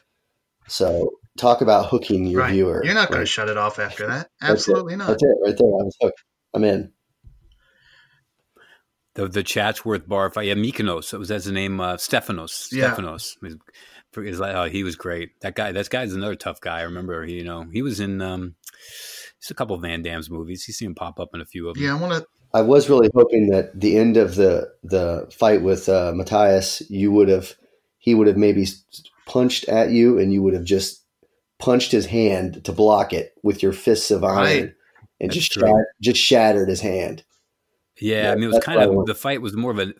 So 0.67 1.20
talk 1.39 1.61
about 1.61 1.87
hooking 1.91 2.26
your 2.26 2.41
right. 2.41 2.53
viewer. 2.53 2.85
You're 2.85 2.95
not 2.95 3.09
going 3.09 3.20
to 3.20 3.26
shut 3.26 3.49
it 3.49 3.57
off 3.57 3.78
after 3.78 4.07
that. 4.09 4.28
That's. 4.41 4.53
Absolutely 4.53 4.97
not. 4.97 5.09
That's 5.09 5.22
it, 5.22 5.37
right 5.45 5.57
there. 5.57 5.66
I 5.66 5.85
was 5.85 5.97
hooked. 6.01 6.22
I'm 6.55 6.64
in. 6.64 6.93
the, 9.14 9.28
the 9.28 9.43
Chatsworth 9.43 10.09
bar 10.09 10.31
fight. 10.31 10.47
Yeah, 10.47 10.55
Mykonos. 10.55 11.11
That 11.11 11.18
was 11.18 11.28
that's 11.28 11.45
the 11.45 11.53
name. 11.53 11.81
Uh, 11.81 11.97
Stefanos. 11.97 12.68
Yeah. 12.72 12.95
Stefanos. 12.95 13.37
He's- 13.43 13.57
he's 14.14 14.41
like, 14.41 14.57
oh, 14.57 14.64
he 14.68 14.83
was 14.83 14.97
great. 14.97 15.41
That 15.41 15.55
guy. 15.55 15.70
That 15.72 15.89
guy's 15.89 16.12
another 16.12 16.35
tough 16.35 16.61
guy. 16.61 16.81
I 16.81 16.83
remember. 16.83 17.24
He, 17.24 17.35
you 17.35 17.45
know, 17.45 17.66
he 17.72 17.83
was 17.83 18.01
in. 18.01 18.20
Um, 18.20 18.57
just 19.41 19.51
a 19.51 19.55
couple 19.55 19.74
of 19.74 19.83
Van 19.83 20.03
Damme's 20.03 20.28
movies. 20.28 20.66
You 20.68 20.74
see 20.74 20.85
him 20.85 20.95
pop 20.95 21.18
up 21.18 21.31
in 21.33 21.41
a 21.41 21.47
few 21.47 21.68
of 21.68 21.74
them. 21.74 21.85
Yeah, 21.85 21.97
I 21.97 22.01
want 22.01 22.12
to. 22.14 22.26
I 22.53 22.62
was 22.62 22.91
really 22.91 23.09
hoping 23.14 23.51
that 23.51 23.78
the 23.78 23.97
end 23.97 24.16
of 24.16 24.35
the 24.35 24.68
the 24.83 25.31
fight 25.33 25.62
with 25.62 25.89
uh, 25.89 26.12
Matthias, 26.14 26.83
you 26.91 27.12
would 27.12 27.28
have 27.28 27.55
he 27.99 28.14
would 28.14 28.26
have 28.26 28.37
maybe 28.37 28.66
punched 29.26 29.68
at 29.68 29.91
you, 29.91 30.18
and 30.18 30.33
you 30.33 30.43
would 30.43 30.55
have 30.55 30.64
just 30.64 30.99
punched 31.61 31.93
his 31.93 32.07
hand 32.07 32.65
to 32.65 32.73
block 32.73 33.13
it 33.13 33.35
with 33.43 33.63
your 33.63 33.73
fists 33.73 34.11
of 34.11 34.25
iron, 34.25 34.37
Right. 34.37 34.63
and 35.21 35.31
That's 35.31 35.35
just 35.35 35.53
true. 35.53 35.63
shat- 35.69 35.87
just 36.01 36.21
shattered 36.21 36.69
his 36.69 36.81
hand. 36.81 37.23
Yeah, 38.01 38.25
Yeah, 38.25 38.33
I 38.33 38.35
mean, 38.35 38.45
it 38.45 38.55
was 38.55 38.65
kind 38.65 38.81
of 38.81 39.07
the 39.07 39.15
fight 39.15 39.43
was 39.43 39.55
more 39.57 39.71
of 39.71 39.79
a, 39.79 39.93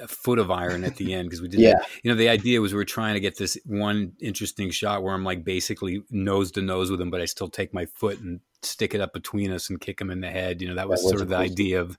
a 0.00 0.06
foot 0.06 0.38
of 0.38 0.50
iron 0.50 0.84
at 0.84 0.94
the 0.96 1.12
end 1.12 1.28
because 1.28 1.42
we 1.42 1.48
did. 1.48 1.58
Yeah. 1.60 1.80
you 2.04 2.10
know, 2.10 2.16
the 2.16 2.28
idea 2.28 2.60
was 2.60 2.72
we 2.72 2.76
were 2.76 2.84
trying 2.84 3.14
to 3.14 3.20
get 3.20 3.36
this 3.36 3.58
one 3.66 4.12
interesting 4.20 4.70
shot 4.70 5.02
where 5.02 5.12
I'm 5.12 5.24
like 5.24 5.44
basically 5.44 6.02
nose 6.10 6.52
to 6.52 6.62
nose 6.62 6.90
with 6.90 7.00
him, 7.00 7.10
but 7.10 7.20
I 7.20 7.24
still 7.24 7.48
take 7.48 7.74
my 7.74 7.86
foot 7.86 8.20
and 8.20 8.40
stick 8.62 8.94
it 8.94 9.00
up 9.00 9.12
between 9.12 9.50
us 9.50 9.68
and 9.70 9.80
kick 9.80 10.00
him 10.00 10.10
in 10.10 10.20
the 10.20 10.30
head. 10.30 10.62
You 10.62 10.68
know, 10.68 10.76
that 10.76 10.88
was 10.88 11.02
was 11.02 11.10
sort 11.10 11.22
of 11.22 11.28
the 11.28 11.36
idea 11.36 11.80
of 11.80 11.98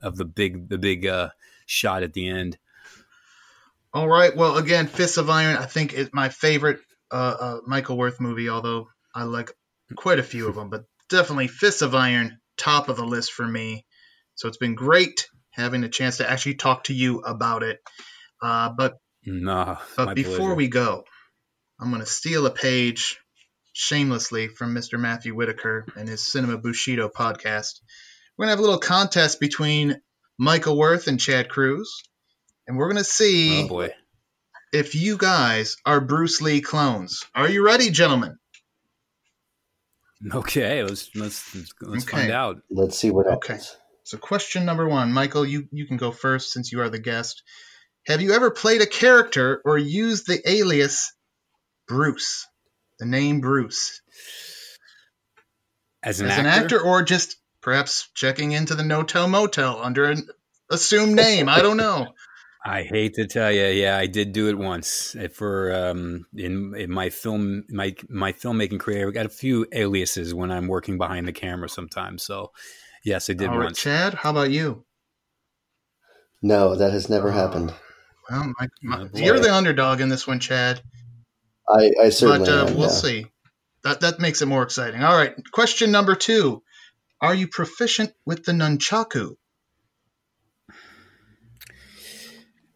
of 0.00 0.16
the 0.16 0.24
big 0.24 0.68
the 0.68 0.78
big 0.78 1.06
uh, 1.06 1.30
shot 1.66 2.04
at 2.04 2.12
the 2.12 2.28
end. 2.28 2.56
All 3.92 4.08
right. 4.08 4.36
Well, 4.36 4.56
again, 4.56 4.86
Fists 4.86 5.16
of 5.16 5.28
Iron, 5.28 5.56
I 5.56 5.66
think 5.66 5.92
is 5.92 6.10
my 6.12 6.28
favorite 6.28 6.78
uh, 7.10 7.36
uh, 7.40 7.60
Michael 7.66 7.96
Worth 7.96 8.20
movie, 8.20 8.48
although 8.48 8.88
I 9.14 9.24
like 9.24 9.52
quite 9.96 10.18
a 10.18 10.24
few 10.24 10.48
of 10.48 10.54
them, 10.54 10.70
but 10.70 10.84
definitely 11.08 11.48
Fists 11.48 11.82
of 11.82 11.94
Iron, 11.94 12.38
top 12.56 12.88
of 12.88 12.96
the 12.96 13.04
list 13.04 13.32
for 13.32 13.46
me. 13.46 13.84
So 14.34 14.48
it's 14.48 14.56
been 14.56 14.74
great 14.74 15.26
having 15.50 15.84
a 15.84 15.88
chance 15.88 16.18
to 16.18 16.30
actually 16.30 16.54
talk 16.54 16.84
to 16.84 16.94
you 16.94 17.20
about 17.20 17.62
it. 17.62 17.80
Uh, 18.40 18.70
but 18.70 18.94
No, 19.24 19.78
but 19.96 20.14
before 20.14 20.36
pleasure. 20.36 20.54
we 20.54 20.68
go, 20.68 21.04
I'm 21.80 21.90
going 21.90 22.00
to 22.00 22.06
steal 22.06 22.46
a 22.46 22.50
page 22.50 23.18
shamelessly 23.72 24.48
from 24.48 24.74
Mr. 24.74 24.98
Matthew 24.98 25.34
Whitaker 25.34 25.86
and 25.96 26.08
his 26.08 26.30
Cinema 26.30 26.58
Bushido 26.58 27.08
podcast. 27.08 27.80
We're 28.36 28.46
going 28.46 28.48
to 28.48 28.56
have 28.56 28.58
a 28.60 28.62
little 28.62 28.78
contest 28.78 29.40
between 29.40 30.00
Michael 30.38 30.78
Worth 30.78 31.06
and 31.06 31.20
Chad 31.20 31.48
Cruz, 31.48 32.02
and 32.66 32.76
we're 32.76 32.86
going 32.86 32.96
to 32.96 33.04
see 33.04 33.64
oh 33.64 33.68
boy, 33.68 33.90
if 34.72 34.94
you 34.94 35.16
guys 35.16 35.76
are 35.84 36.00
Bruce 36.00 36.40
Lee 36.40 36.60
clones. 36.60 37.24
Are 37.34 37.48
you 37.48 37.64
ready, 37.64 37.90
gentlemen? 37.90 38.38
Okay, 40.32 40.82
let's 40.82 41.10
let's 41.16 41.54
let's 41.80 42.04
Okay. 42.04 42.18
find 42.18 42.30
out. 42.30 42.62
Let's 42.70 42.98
see 42.98 43.10
what 43.10 43.26
Okay. 43.26 43.54
happens. 43.54 43.76
So, 44.04 44.18
question 44.18 44.64
number 44.64 44.88
one, 44.88 45.12
Michael, 45.12 45.46
you, 45.46 45.68
you 45.70 45.86
can 45.86 45.96
go 45.96 46.10
first 46.10 46.52
since 46.52 46.72
you 46.72 46.80
are 46.80 46.90
the 46.90 46.98
guest. 46.98 47.42
Have 48.06 48.20
you 48.20 48.32
ever 48.32 48.50
played 48.50 48.80
a 48.82 48.86
character 48.86 49.62
or 49.64 49.78
used 49.78 50.26
the 50.26 50.40
alias 50.48 51.12
Bruce? 51.86 52.46
The 52.98 53.06
name 53.06 53.40
Bruce. 53.40 54.02
As 56.02 56.20
an, 56.20 56.26
As 56.26 56.32
actor, 56.32 56.40
an 56.40 56.46
actor 56.46 56.80
or 56.80 57.02
just 57.02 57.36
perhaps 57.60 58.08
checking 58.14 58.52
into 58.52 58.74
the 58.74 58.84
No 58.84 59.02
Tell 59.02 59.28
Motel 59.28 59.80
under 59.82 60.06
an 60.06 60.26
assumed 60.70 61.14
name? 61.14 61.48
I 61.48 61.62
don't 61.62 61.76
know. 61.76 62.14
I 62.64 62.82
hate 62.82 63.14
to 63.14 63.26
tell 63.26 63.50
you, 63.50 63.66
yeah, 63.68 63.96
I 63.96 64.06
did 64.06 64.32
do 64.32 64.48
it 64.48 64.58
once 64.58 65.16
Uh, 65.16 65.28
for 65.28 65.74
um, 65.74 66.26
in 66.36 66.74
in 66.76 66.90
my 66.90 67.08
film 67.08 67.64
my 67.70 67.94
my 68.08 68.32
filmmaking 68.32 68.80
career. 68.80 69.08
I 69.08 69.12
got 69.12 69.26
a 69.26 69.30
few 69.30 69.66
aliases 69.72 70.34
when 70.34 70.50
I'm 70.50 70.68
working 70.68 70.98
behind 70.98 71.26
the 71.26 71.32
camera 71.32 71.68
sometimes. 71.68 72.22
So, 72.22 72.52
yes, 73.02 73.30
I 73.30 73.32
did 73.32 73.48
All 73.48 73.58
right, 73.58 73.64
once. 73.64 73.80
Chad, 73.80 74.14
how 74.14 74.30
about 74.30 74.50
you? 74.50 74.84
No, 76.42 76.74
that 76.76 76.92
has 76.92 77.08
never 77.08 77.28
Oh, 77.30 77.32
happened. 77.32 77.72
Well, 78.30 78.52
my, 78.58 78.68
my, 78.82 79.02
Oh, 79.02 79.18
you're 79.18 79.40
the 79.40 79.54
underdog 79.54 80.00
in 80.00 80.08
this 80.08 80.26
one, 80.26 80.40
Chad. 80.40 80.82
I, 81.68 81.92
I 82.02 82.08
certainly 82.10 82.46
but 82.46 82.48
uh, 82.48 82.66
am, 82.66 82.74
we'll 82.74 82.88
yeah. 82.88 82.88
see. 82.88 83.26
That 83.84 84.00
that 84.00 84.20
makes 84.20 84.42
it 84.42 84.46
more 84.46 84.62
exciting. 84.62 85.02
All 85.02 85.16
right, 85.16 85.34
question 85.52 85.90
number 85.90 86.14
two: 86.14 86.62
Are 87.22 87.34
you 87.34 87.48
proficient 87.48 88.12
with 88.26 88.44
the 88.44 88.52
nunchaku? 88.52 89.36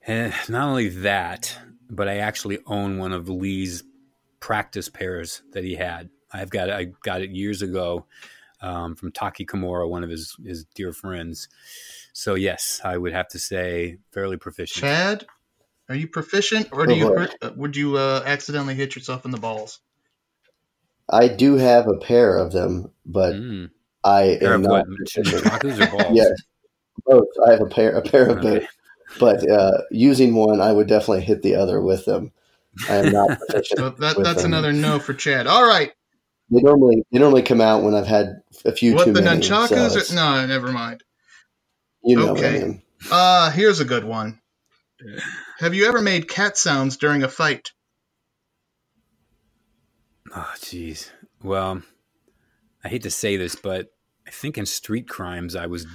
Eh, 0.06 0.32
not 0.48 0.68
only 0.68 0.88
that, 0.88 1.56
but 1.88 2.08
I 2.08 2.18
actually 2.18 2.58
own 2.66 2.98
one 2.98 3.12
of 3.12 3.28
Lee's 3.28 3.82
practice 4.40 4.88
pairs 4.88 5.42
that 5.52 5.64
he 5.64 5.74
had. 5.76 6.10
I've 6.32 6.50
got 6.50 6.68
I 6.70 6.86
got 7.02 7.22
it 7.22 7.30
years 7.30 7.62
ago 7.62 8.04
um, 8.60 8.96
from 8.96 9.12
Taky 9.12 9.46
Kimura, 9.46 9.88
one 9.88 10.04
of 10.04 10.10
his 10.10 10.36
his 10.44 10.64
dear 10.74 10.92
friends. 10.92 11.48
So 12.12 12.34
yes, 12.34 12.80
I 12.84 12.98
would 12.98 13.12
have 13.12 13.28
to 13.28 13.38
say 13.38 13.98
fairly 14.12 14.36
proficient. 14.36 14.80
Chad, 14.82 15.26
are 15.88 15.94
you 15.94 16.08
proficient, 16.08 16.68
or 16.72 16.86
do 16.86 16.92
Oh, 16.92 16.96
you 16.96 17.06
hurt, 17.06 17.34
uh, 17.40 17.50
would 17.56 17.76
you 17.76 17.96
uh, 17.96 18.22
accidentally 18.26 18.74
hit 18.74 18.94
yourself 18.96 19.24
in 19.24 19.30
the 19.30 19.38
balls? 19.38 19.80
I 21.08 21.28
do 21.28 21.56
have 21.56 21.86
a 21.86 21.96
pair 21.98 22.36
of 22.38 22.52
them, 22.52 22.90
but 23.06 23.34
Mm. 23.34 23.70
I 24.02 24.36
Pair 24.40 24.54
am 24.54 24.62
of 24.62 24.66
what? 24.68 24.86
not 24.86 24.96
proficient. 24.96 25.44
Chacos 25.44 25.80
or 25.80 25.86
balls? 25.86 26.16
Yes, 26.16 26.30
both. 27.06 27.28
I 27.46 27.52
have 27.52 27.60
a 27.62 27.66
pair, 27.66 27.92
a 27.92 28.02
pair 28.02 28.28
of 28.28 28.38
Okay. 28.38 28.60
both. 28.60 28.68
But 29.18 29.48
uh, 29.50 29.78
using 29.90 30.34
one, 30.34 30.60
I 30.60 30.72
would 30.72 30.86
definitely 30.88 31.22
hit 31.22 31.42
the 31.42 31.54
other 31.56 31.80
with 31.80 32.04
them. 32.04 32.32
I 32.88 32.96
am 32.96 33.12
not 33.12 33.38
proficient. 33.48 33.78
So 33.78 33.90
that 33.90 34.16
that's 34.22 34.42
them. 34.42 34.52
another 34.52 34.72
no 34.72 34.98
for 34.98 35.14
Chad. 35.14 35.46
All 35.46 35.66
right, 35.66 35.92
They 36.50 36.60
normally 36.60 37.04
they 37.12 37.18
normally 37.18 37.42
come 37.42 37.60
out 37.60 37.82
when 37.82 37.94
I've 37.94 38.06
had 38.06 38.42
a 38.64 38.72
few 38.72 38.94
what 38.94 39.04
too 39.04 39.12
the 39.12 39.22
many. 39.22 39.40
nunchakus? 39.40 39.68
so 39.68 39.76
are, 39.76 39.86
it's- 39.86 40.12
no, 40.12 40.46
never 40.46 40.72
mind. 40.72 41.02
you 42.02 42.16
know 42.16 42.32
what 42.32 42.44
I 42.44 42.48
okay. 42.48 42.58
mean. 42.64 42.82
Uh 43.10 43.50
here's 43.50 43.80
a 43.80 43.84
good 43.84 44.04
one. 44.04 44.40
Have 45.58 45.74
you 45.74 45.86
ever 45.86 46.00
made 46.00 46.28
cat 46.28 46.56
sounds 46.56 46.96
during 46.96 47.22
a 47.22 47.28
fight? 47.28 47.70
Oh, 50.34 50.52
jeez. 50.56 51.10
Well, 51.42 51.82
I 52.82 52.88
hate 52.88 53.02
to 53.02 53.10
say 53.10 53.36
this, 53.36 53.54
but 53.54 53.88
I 54.26 54.30
think 54.30 54.58
in 54.58 54.66
Street 54.66 55.08
Crimes, 55.08 55.54
I 55.54 55.66
was 55.66 55.86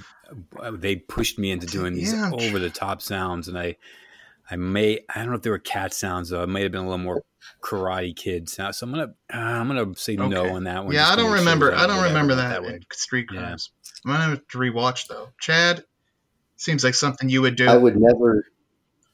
they 0.72 0.96
pushed 0.96 1.38
me 1.38 1.50
into 1.50 1.66
doing 1.66 1.94
these 1.94 2.12
Yeah. 2.12 2.30
over 2.32 2.58
the 2.58 2.70
top 2.70 3.02
sounds, 3.02 3.48
and 3.48 3.58
I 3.58 3.76
I 4.50 4.56
may 4.56 5.00
I 5.14 5.18
don't 5.20 5.30
know 5.30 5.36
if 5.36 5.42
they 5.42 5.50
were 5.50 5.58
cat 5.58 5.94
sounds 5.94 6.28
though. 6.30 6.42
It 6.42 6.48
may 6.48 6.62
have 6.62 6.72
been 6.72 6.80
a 6.82 6.88
little 6.88 6.98
more 6.98 7.22
Karate 7.62 8.14
Kid 8.14 8.48
sound. 8.48 8.74
So 8.74 8.84
I'm 8.86 8.90
gonna 8.92 9.14
uh, 9.32 9.36
I'm 9.36 9.68
gonna 9.68 9.94
say 9.94 10.16
no 10.16 10.50
on 10.50 10.64
that 10.64 10.84
one. 10.84 10.94
yeah, 10.94 11.08
I 11.08 11.16
don't 11.16 11.32
remember. 11.32 11.74
I 11.74 11.86
don't 11.86 12.02
remember 12.04 12.34
went 12.34 12.48
that, 12.48 12.62
way. 12.62 12.74
in 12.74 12.80
Street 12.92 13.26
Yeah. 13.32 13.40
Crimes. 13.40 13.70
I'm 14.04 14.12
gonna 14.12 14.24
have 14.24 14.48
to 14.48 14.58
rewatch 14.58 15.06
though. 15.08 15.28
Chad, 15.40 15.84
seems 16.56 16.84
like 16.84 16.94
something 16.94 17.28
you 17.28 17.42
would 17.42 17.56
do. 17.56 17.68
I 17.68 17.76
would 17.76 17.96
never. 17.96 18.44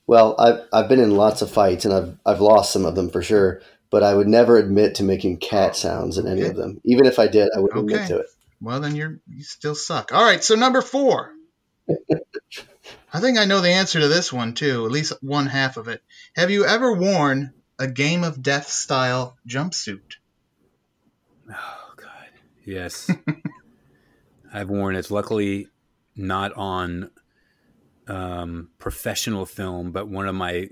Well, 0.07 0.37
I've 0.39 0.61
I've 0.73 0.89
been 0.89 1.01
in 1.01 1.17
lots 1.17 1.43
of 1.43 1.51
fights 1.51 1.85
and 1.85 1.93
I've 1.93 2.17
I've 2.25 2.41
lost 2.41 2.73
some 2.73 2.85
of 2.85 2.95
them 2.95 3.11
for 3.11 3.23
sure. 3.23 3.61
But 3.89 4.03
I 4.03 4.15
would 4.15 4.27
never 4.27 4.57
admit 4.57 4.97
to 4.97 5.05
making 5.05 5.39
cat 5.39 5.77
sounds 5.77 6.19
in 6.19 6.27
any 6.27 6.41
Okay. 6.43 6.51
of 6.51 6.57
them. 6.57 6.81
Even 6.85 7.07
if 7.07 7.19
I 7.21 7.29
did, 7.29 7.49
I 7.57 7.61
wouldn't 7.61 7.85
Okay. 7.85 7.95
admit 7.95 8.09
to 8.09 8.19
it. 8.19 8.27
Well, 8.61 8.81
then 8.81 8.97
you're 8.97 9.21
you 9.29 9.43
still 9.43 9.75
suck. 9.75 10.13
All 10.13 10.25
right, 10.25 10.43
so 10.43 10.55
number 10.55 10.83
four. 10.83 11.33
I 13.13 13.21
think 13.21 13.39
I 13.39 13.45
know 13.45 13.61
the 13.61 13.71
answer 13.71 14.01
to 14.01 14.09
this 14.09 14.33
one 14.33 14.55
too. 14.55 14.85
At 14.87 14.93
least 14.93 15.13
one 15.23 15.47
half 15.47 15.77
of 15.77 15.89
it. 15.89 16.03
Have 16.35 16.51
you 16.51 16.65
ever 16.65 16.93
worn 16.93 17.53
a 17.79 17.87
Game 17.87 18.25
of 18.25 18.43
Death 18.43 18.69
style 18.69 19.37
jumpsuit? 19.47 20.17
Oh 21.51 21.93
God, 21.97 22.29
yes. 22.65 23.11
I've 24.53 24.71
worn 24.71 24.97
it. 24.97 25.11
Luckily, 25.11 25.69
not 26.17 26.53
on 26.55 27.11
um, 28.09 28.71
professional 28.79 29.47
film, 29.47 29.93
but 29.93 30.09
one 30.09 30.27
of 30.27 30.35
my 30.35 30.71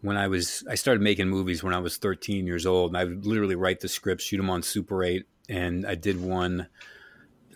when 0.00 0.16
I 0.16 0.28
was 0.28 0.64
I 0.68 0.74
started 0.74 1.00
making 1.00 1.28
movies 1.28 1.62
when 1.62 1.74
I 1.74 1.78
was 1.78 1.96
13 1.96 2.46
years 2.46 2.66
old, 2.66 2.90
and 2.90 2.98
I 2.98 3.04
would 3.04 3.24
literally 3.24 3.54
write 3.54 3.80
the 3.80 3.88
script, 3.88 4.20
shoot 4.20 4.36
them 4.36 4.50
on 4.50 4.62
Super 4.62 5.02
8, 5.02 5.24
and 5.48 5.86
I 5.86 5.94
did 5.94 6.20
one 6.20 6.68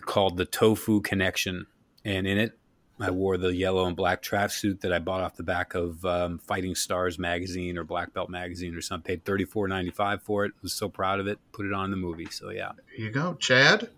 called 0.07 0.37
the 0.37 0.45
Tofu 0.45 1.01
Connection, 1.01 1.67
and 2.03 2.25
in 2.25 2.37
it. 2.37 2.57
I 2.99 3.11
wore 3.11 3.37
the 3.37 3.55
yellow 3.55 3.85
and 3.85 3.95
black 3.95 4.23
tracksuit 4.23 4.81
that 4.81 4.91
I 4.91 4.97
bought 4.97 5.21
off 5.21 5.35
the 5.35 5.43
back 5.43 5.75
of 5.75 6.03
um, 6.03 6.39
Fighting 6.39 6.73
Stars 6.73 7.19
magazine 7.19 7.77
or 7.77 7.83
Black 7.83 8.11
Belt 8.11 8.27
magazine 8.27 8.73
or 8.73 8.81
something. 8.81 9.07
Paid 9.07 9.23
thirty 9.23 9.45
four 9.45 9.67
ninety 9.67 9.91
five 9.91 10.23
for 10.23 10.45
it. 10.45 10.53
Was 10.63 10.73
so 10.73 10.89
proud 10.89 11.19
of 11.19 11.27
it. 11.27 11.37
Put 11.51 11.67
it 11.67 11.73
on 11.73 11.85
in 11.85 11.91
the 11.91 11.97
movie. 11.97 12.27
So 12.31 12.49
yeah. 12.49 12.71
There 12.75 13.05
you 13.05 13.11
go, 13.11 13.35
Chad. 13.35 13.89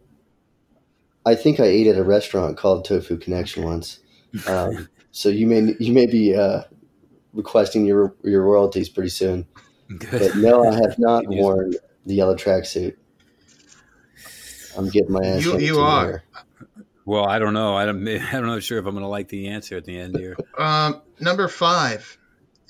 I 1.25 1.35
think 1.35 1.61
I 1.61 1.65
ate 1.65 1.87
at 1.87 1.97
a 1.97 2.03
restaurant 2.03 2.57
called 2.57 2.83
Tofu 2.85 3.17
Connection 3.17 3.63
once. 3.63 3.99
Um, 4.45 4.87
so 5.11 5.29
you 5.29 5.47
may 5.47 5.73
you 5.79 5.91
may 5.91 6.05
be 6.05 6.35
uh, 6.35 6.61
requesting 7.33 7.83
your 7.85 8.13
your 8.23 8.43
royalties 8.43 8.87
pretty 8.87 9.09
soon. 9.09 9.47
But 10.11 10.35
no, 10.35 10.69
I 10.69 10.75
have 10.75 10.99
not 10.99 11.23
worn 11.27 11.73
the 12.05 12.13
yellow 12.13 12.35
tracksuit. 12.35 12.95
I'm 14.79 14.89
getting 14.89 15.11
my 15.11 15.23
ass. 15.25 15.45
You- 15.45 15.59
you 15.59 15.79
are. 15.79 16.05
here. 16.05 16.23
Well, 17.05 17.25
I 17.25 17.39
don't 17.39 17.53
know. 17.53 17.75
I 17.75 17.85
don't. 17.85 18.07
I'm 18.33 18.45
not 18.45 18.63
sure 18.63 18.77
if 18.77 18.85
I'm 18.85 18.91
going 18.93 19.03
to 19.03 19.09
like 19.09 19.29
the 19.29 19.47
answer 19.49 19.75
at 19.77 19.85
the 19.85 19.97
end 19.99 20.15
here. 20.17 20.37
Um, 20.57 21.01
number 21.19 21.47
five. 21.47 22.17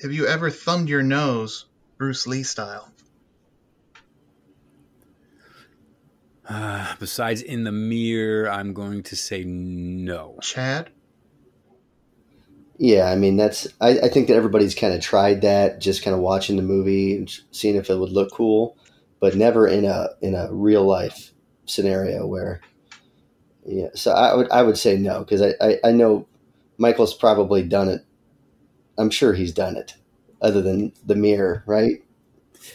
Have 0.01 0.13
you 0.13 0.27
ever 0.27 0.49
thumbed 0.49 0.87
your 0.87 1.03
nose 1.03 1.65
Bruce 1.97 2.25
Lee 2.25 2.43
style? 2.43 2.89
Uh, 6.47 6.95
besides 6.99 7.41
in 7.41 7.63
the 7.63 7.71
mirror, 7.71 8.49
I'm 8.49 8.73
going 8.73 9.03
to 9.03 9.15
say 9.15 9.43
no. 9.43 10.37
Chad? 10.41 10.89
Yeah, 12.77 13.11
I 13.11 13.15
mean 13.17 13.35
that's. 13.35 13.67
I, 13.81 13.99
I 13.99 14.07
think 14.07 14.29
that 14.29 14.35
everybody's 14.35 14.73
kind 14.73 14.93
of 14.93 15.01
tried 15.01 15.41
that, 15.41 15.81
just 15.81 16.01
kind 16.01 16.15
of 16.15 16.21
watching 16.21 16.55
the 16.55 16.61
movie 16.63 17.17
and 17.17 17.29
seeing 17.51 17.75
if 17.75 17.89
it 17.89 17.95
would 17.97 18.11
look 18.11 18.31
cool, 18.31 18.77
but 19.19 19.35
never 19.35 19.67
in 19.67 19.83
a 19.83 20.11
in 20.21 20.33
a 20.33 20.47
real 20.49 20.85
life 20.85 21.33
scenario 21.69 22.25
where. 22.25 22.61
Yeah, 23.65 23.89
so 23.93 24.11
I 24.11 24.35
would 24.35 24.49
I 24.49 24.63
would 24.63 24.77
say 24.77 24.97
no 24.97 25.19
because 25.19 25.41
I, 25.41 25.53
I 25.61 25.77
I 25.83 25.91
know 25.91 26.27
Michael's 26.77 27.13
probably 27.13 27.61
done 27.61 27.89
it. 27.89 28.01
I'm 28.97 29.09
sure 29.09 29.33
he's 29.33 29.53
done 29.53 29.75
it, 29.75 29.95
other 30.41 30.61
than 30.61 30.93
the 31.05 31.15
mirror, 31.15 31.63
right? 31.67 32.01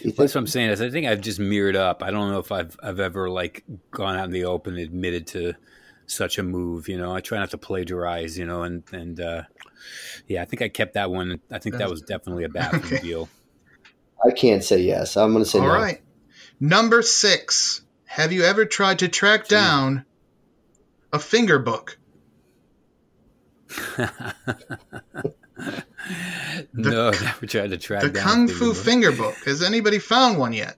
You? 0.00 0.12
That's 0.12 0.34
what 0.34 0.40
I'm 0.40 0.46
saying. 0.46 0.70
Is 0.70 0.80
I 0.80 0.90
think 0.90 1.06
I've 1.06 1.20
just 1.20 1.40
mirrored 1.40 1.74
up. 1.76 2.02
I 2.02 2.10
don't 2.10 2.30
know 2.30 2.38
if 2.38 2.52
I've 2.52 2.76
I've 2.82 3.00
ever 3.00 3.28
like 3.28 3.64
gone 3.90 4.16
out 4.16 4.26
in 4.26 4.30
the 4.30 4.44
open 4.44 4.74
and 4.74 4.82
admitted 4.82 5.26
to 5.28 5.54
such 6.06 6.38
a 6.38 6.42
move. 6.42 6.88
You 6.88 6.98
know, 6.98 7.14
I 7.14 7.20
try 7.20 7.38
not 7.38 7.50
to 7.50 7.58
plagiarize. 7.58 8.38
You 8.38 8.44
know, 8.46 8.62
and 8.62 8.84
and 8.92 9.18
uh, 9.20 9.42
yeah, 10.28 10.42
I 10.42 10.44
think 10.44 10.62
I 10.62 10.68
kept 10.68 10.94
that 10.94 11.10
one. 11.10 11.40
I 11.50 11.58
think 11.58 11.76
that 11.78 11.90
was 11.90 12.02
definitely 12.02 12.44
a 12.44 12.48
bathroom 12.48 12.84
Okay. 12.92 13.00
deal. 13.00 13.28
I 14.24 14.30
can't 14.30 14.64
say 14.64 14.80
yes. 14.80 15.16
I'm 15.16 15.32
going 15.32 15.44
to 15.44 15.50
say 15.50 15.58
All 15.58 15.66
no. 15.66 15.74
right. 15.74 16.00
Number 16.60 17.02
six. 17.02 17.83
Have 18.14 18.30
you 18.32 18.44
ever 18.44 18.64
tried 18.64 19.00
to 19.00 19.08
track 19.08 19.48
down 19.48 20.04
a 21.12 21.18
finger 21.18 21.58
book? 21.58 21.98
no, 26.72 27.10
never 27.10 27.46
tried 27.46 27.70
to 27.70 27.76
track 27.78 28.02
The 28.02 28.10
down. 28.10 28.22
a 28.22 28.24
Kung 28.30 28.46
Fu 28.48 28.68
book. 28.72 28.76
finger 28.76 29.10
book. 29.10 29.34
Has 29.46 29.62
anybody 29.64 29.98
found 29.98 30.38
one 30.38 30.52
yet? 30.52 30.76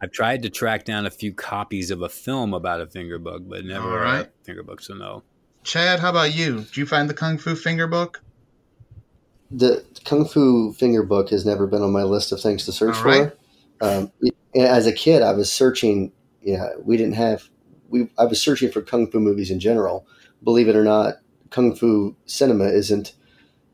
I've 0.00 0.12
tried 0.12 0.42
to 0.42 0.50
track 0.50 0.84
down 0.84 1.04
a 1.06 1.10
few 1.10 1.32
copies 1.34 1.90
of 1.90 2.02
a 2.02 2.08
film 2.08 2.54
about 2.54 2.80
a 2.80 2.86
finger 2.86 3.18
bug, 3.18 3.48
but 3.48 3.64
never 3.64 3.88
All 3.88 3.96
right. 3.98 4.26
a 4.26 4.44
finger 4.44 4.62
book. 4.62 4.80
So 4.82 4.94
no. 4.94 5.24
Chad, 5.64 5.98
how 5.98 6.10
about 6.10 6.32
you? 6.32 6.58
Did 6.60 6.76
you 6.76 6.86
find 6.86 7.10
the 7.10 7.14
Kung 7.14 7.38
Fu 7.38 7.56
finger 7.56 7.86
book? 7.88 8.22
the 9.50 9.84
Kung 10.04 10.24
Fu 10.26 10.72
Finger 10.74 11.02
Book 11.04 11.30
has 11.30 11.44
never 11.46 11.66
been 11.68 11.80
on 11.82 11.92
my 11.92 12.02
list 12.02 12.30
of 12.32 12.40
things 12.40 12.64
to 12.66 12.72
search 12.72 12.96
All 12.98 13.04
right. 13.04 13.32
for. 13.80 13.84
Um, 13.84 14.12
as 14.56 14.86
a 14.86 14.92
kid, 14.92 15.22
I 15.22 15.32
was 15.32 15.50
searching. 15.52 16.12
Yeah, 16.46 16.68
we 16.80 16.96
didn't 16.96 17.16
have. 17.16 17.50
We 17.88 18.08
I 18.16 18.24
was 18.24 18.40
searching 18.40 18.70
for 18.70 18.80
kung 18.80 19.10
fu 19.10 19.18
movies 19.18 19.50
in 19.50 19.58
general. 19.58 20.06
Believe 20.44 20.68
it 20.68 20.76
or 20.76 20.84
not, 20.84 21.14
kung 21.50 21.74
fu 21.74 22.16
cinema 22.24 22.66
isn't 22.66 23.14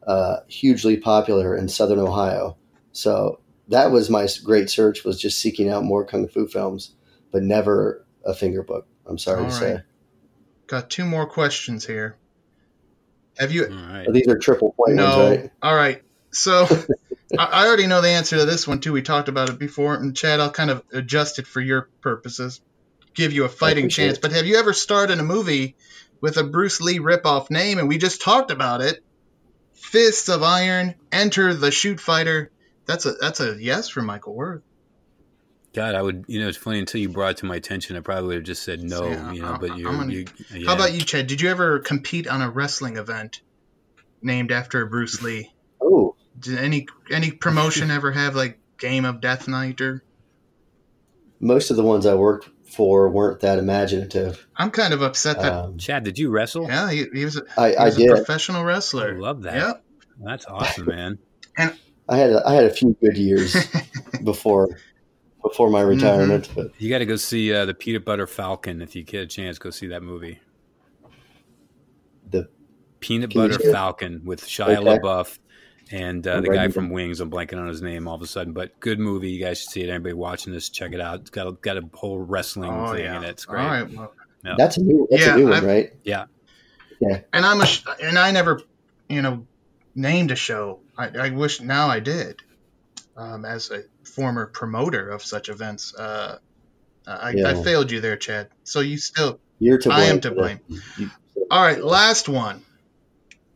uh, 0.07 0.37
hugely 0.49 0.97
popular 0.97 1.55
in 1.55 1.69
Southern 1.69 1.99
Ohio. 1.99 2.57
So 2.93 3.41
that 3.69 3.91
was 3.91 4.09
my 4.09 4.27
great 4.43 4.71
search 4.71 5.05
was 5.05 5.21
just 5.21 5.39
seeking 5.39 5.69
out 5.69 5.85
more 5.85 6.03
kung 6.07 6.27
fu 6.29 6.49
films, 6.49 6.95
but 7.31 7.43
never 7.43 8.07
a 8.25 8.33
finger 8.33 8.63
book. 8.63 8.87
I'm 9.05 9.19
sorry 9.19 9.45
All 9.45 9.51
to 9.51 9.55
right. 9.55 9.77
say. 9.77 9.83
Got 10.67 10.89
two 10.89 11.05
more 11.05 11.27
questions 11.27 11.87
here. 11.87 12.17
Have 13.39 13.53
you? 13.53 13.67
All 13.67 13.71
right. 13.71 14.07
But 14.07 14.15
these 14.15 14.29
are 14.29 14.39
triple 14.39 14.73
point 14.73 14.95
no. 14.95 15.05
ones, 15.05 15.41
right? 15.41 15.51
All 15.63 15.75
right. 15.75 16.03
So 16.31 16.67
I 17.39 17.45
I 17.45 17.67
already 17.67 17.87
know 17.87 18.01
the 18.01 18.09
answer 18.09 18.37
to 18.39 18.45
this 18.45 18.67
one 18.67 18.81
too. 18.81 18.93
We 18.93 19.03
talked 19.03 19.29
about 19.29 19.49
it 19.51 19.59
before, 19.59 19.95
and 19.95 20.17
Chad, 20.17 20.41
I'll 20.41 20.51
kind 20.51 20.71
of 20.71 20.83
adjust 20.93 21.39
it 21.39 21.47
for 21.47 21.61
your 21.61 21.89
purposes, 22.01 22.61
give 23.15 23.33
you 23.33 23.45
a 23.45 23.49
fighting 23.49 23.89
chance. 23.89 24.19
it. 24.19 24.23
But 24.23 24.33
have 24.33 24.47
you 24.47 24.57
ever 24.59 24.73
starred 24.73 25.11
in 25.11 25.21
a 25.21 25.25
movie 25.25 25.77
with 26.21 26.37
a 26.37 26.45
Bruce 26.45 26.81
Lee 26.81 26.99
ripoff 26.99 27.51
name? 27.51 27.79
And 27.79 27.89
we 27.89 27.99
just 27.99 28.21
talked 28.23 28.51
about 28.51 28.81
it. 28.81 29.03
Fists 29.75 30.29
of 30.29 30.43
Iron, 30.43 30.95
Enter 31.11 31.55
the 31.55 31.71
Shoot 31.71 32.01
Fighter. 32.01 32.51
That's 32.87 33.07
a 33.07 33.13
that's 33.13 33.41
a 33.41 33.57
yes 33.59 33.89
for 33.89 34.03
Michael 34.03 34.35
Worth. 34.35 34.63
God, 35.75 35.95
I 35.95 36.03
would. 36.03 36.25
You 36.29 36.41
know, 36.41 36.49
it's 36.49 36.59
funny 36.59 36.79
until 36.81 37.01
you 37.01 37.09
brought 37.09 37.31
it 37.33 37.37
to 37.39 37.47
my 37.47 37.57
attention. 37.57 37.97
I 37.97 38.01
probably 38.01 38.27
would 38.29 38.35
have 38.37 38.45
just 38.45 38.63
said 38.63 38.83
no. 38.83 39.09
Yeah, 39.09 39.33
you 39.33 39.43
know, 39.43 39.53
I- 39.55 39.57
but 39.59 39.71
I'm 39.71 39.79
you're. 39.79 39.91
gonna- 39.93 40.13
you, 40.13 40.27
yeah. 40.55 40.67
How 40.67 40.75
about 40.75 40.93
you, 40.93 41.01
Chad? 41.01 41.27
Did 41.27 41.41
you 41.41 41.49
ever 41.51 41.79
compete 41.79 42.27
on 42.29 42.43
a 42.43 42.51
wrestling 42.51 42.97
event 42.99 43.41
named 44.21 44.53
after 44.53 44.85
Bruce 44.87 45.23
Lee? 45.23 45.51
Did 46.43 46.59
any 46.59 46.87
any 47.11 47.31
promotion 47.31 47.91
ever 47.91 48.13
have 48.13 48.35
like 48.37 48.59
Game 48.79 49.05
of 49.05 49.21
Death 49.21 49.49
Night 49.49 49.81
or? 49.81 50.03
most 51.41 51.71
of 51.73 51.77
the 51.77 51.83
ones 51.83 52.07
I 52.07 52.15
worked 52.15 52.49
for 52.71 53.09
weren't 53.09 53.41
that 53.41 53.59
imaginative. 53.59 54.47
I'm 54.57 54.71
kind 54.71 54.95
of 54.95 55.03
upset 55.03 55.41
that 55.41 55.53
Um, 55.53 55.77
Chad? 55.79 56.05
Did 56.05 56.19
you 56.19 56.31
wrestle? 56.31 56.67
yeah 56.69 56.91
he, 56.91 57.07
he 57.13 57.25
was 57.25 57.37
a, 57.37 57.43
I, 57.61 57.71
he 57.71 57.77
I 57.77 57.85
was 57.87 57.97
a 57.97 57.99
did. 57.99 58.09
professional 58.11 58.61
I 58.61 58.65
wrestler. 58.65 59.19
love 59.19 59.43
that. 59.43 59.57
Yeah. 59.57 59.73
That's 60.25 60.47
awesome, 60.47 60.87
man. 60.87 61.19
and 61.59 61.77
I 62.09 62.17
had 62.17 62.31
a, 62.31 62.43
I 62.49 62.55
had 62.55 62.65
a 62.65 62.71
few 62.71 62.97
good 63.03 63.17
years 63.17 63.57
before 64.25 64.79
before 65.43 65.69
my 65.71 65.81
retirement, 65.81 66.49
but 66.55 66.71
You 66.79 66.89
got 66.89 66.99
to 66.99 67.07
go 67.07 67.17
see 67.17 67.53
uh, 67.53 67.65
the 67.65 67.75
Peanut 67.75 68.05
Butter 68.05 68.29
Falcon 68.29 68.81
if 68.81 68.95
you 68.95 69.03
get 69.03 69.23
a 69.23 69.27
chance. 69.27 69.59
Go 69.59 69.71
see 69.71 69.89
that 69.89 70.03
movie. 70.05 70.39
the 72.31 72.49
Peanut 73.01 73.35
Butter 73.35 73.59
Falcon 73.59 74.23
with 74.25 74.45
Shia 74.45 74.77
Okay. 74.79 74.99
LaBeouf 74.99 75.39
and 75.93 76.27
uh, 76.27 76.41
the 76.41 76.49
guy 76.49 76.69
from. 76.69 76.91
Wings. 76.91 77.21
I'm 77.21 77.31
blanking 77.31 77.59
on 77.59 77.69
his 77.69 77.83
name 77.83 78.09
all 78.09 78.15
of 78.17 78.23
a 78.23 78.27
sudden, 78.27 78.53
but 78.53 78.79
good 78.81 78.99
movie. 78.99 79.31
You 79.31 79.41
guys 79.45 79.61
should 79.61 79.71
see 79.71 79.83
it. 79.83 79.89
Anybody 79.91 80.15
watching 80.15 80.53
this, 80.53 80.69
check 80.69 80.93
it 80.93 81.01
out. 81.01 81.21
It's 81.21 81.31
got 81.31 81.47
a, 81.47 81.53
got 81.53 81.77
a 81.77 81.89
whole 81.95 82.19
wrestling 82.19 82.73
oh 82.73 82.93
thing 82.93 83.05
yeah. 83.05 83.19
in 83.19 83.25
it. 83.25 83.31
It's 83.31 83.45
great. 83.45 83.63
right. 83.65 83.89
Well, 83.91 84.13
Yeah. 84.45 84.55
that's 84.59 84.77
a 84.79 84.83
new 84.83 85.07
that's 85.11 85.25
Yeah, 85.27 85.35
a 85.35 85.37
new 85.37 85.45
one, 85.45 85.53
I've- 85.55 85.67
right? 85.67 85.93
Yeah. 86.03 86.25
and 87.01 87.45
I'm 87.45 87.61
a 87.61 87.67
sh- 87.67 87.85
and 88.03 88.19
I 88.19 88.31
never 88.31 88.63
you 89.09 89.23
know 89.23 89.47
named 89.95 90.31
a 90.31 90.37
show. 90.37 90.81
I, 90.97 91.09
I 91.09 91.31
wish 91.31 91.61
now 91.61 91.89
I 91.89 92.01
did. 92.01 92.41
Um, 93.17 93.45
as 93.45 93.71
a 93.71 93.83
former 94.05 94.47
promoter 94.47 95.11
of 95.11 95.23
such 95.23 95.49
events, 95.51 95.95
uh, 95.95 96.39
I, 97.07 97.35
I 97.45 97.63
failed 97.63 97.91
you 97.91 98.01
there, 98.01 98.17
Chad. 98.17 98.49
So 98.65 98.81
you 98.81 98.97
still 98.97 99.39
You're 99.59 99.79
to 99.79 99.89
blame. 99.91 100.01
I 100.01 100.05
am 100.05 100.21
to 100.23 100.31
blame. 100.31 100.61
All 101.51 101.63
right, 101.63 101.83
last 101.83 102.29
one. 102.29 102.63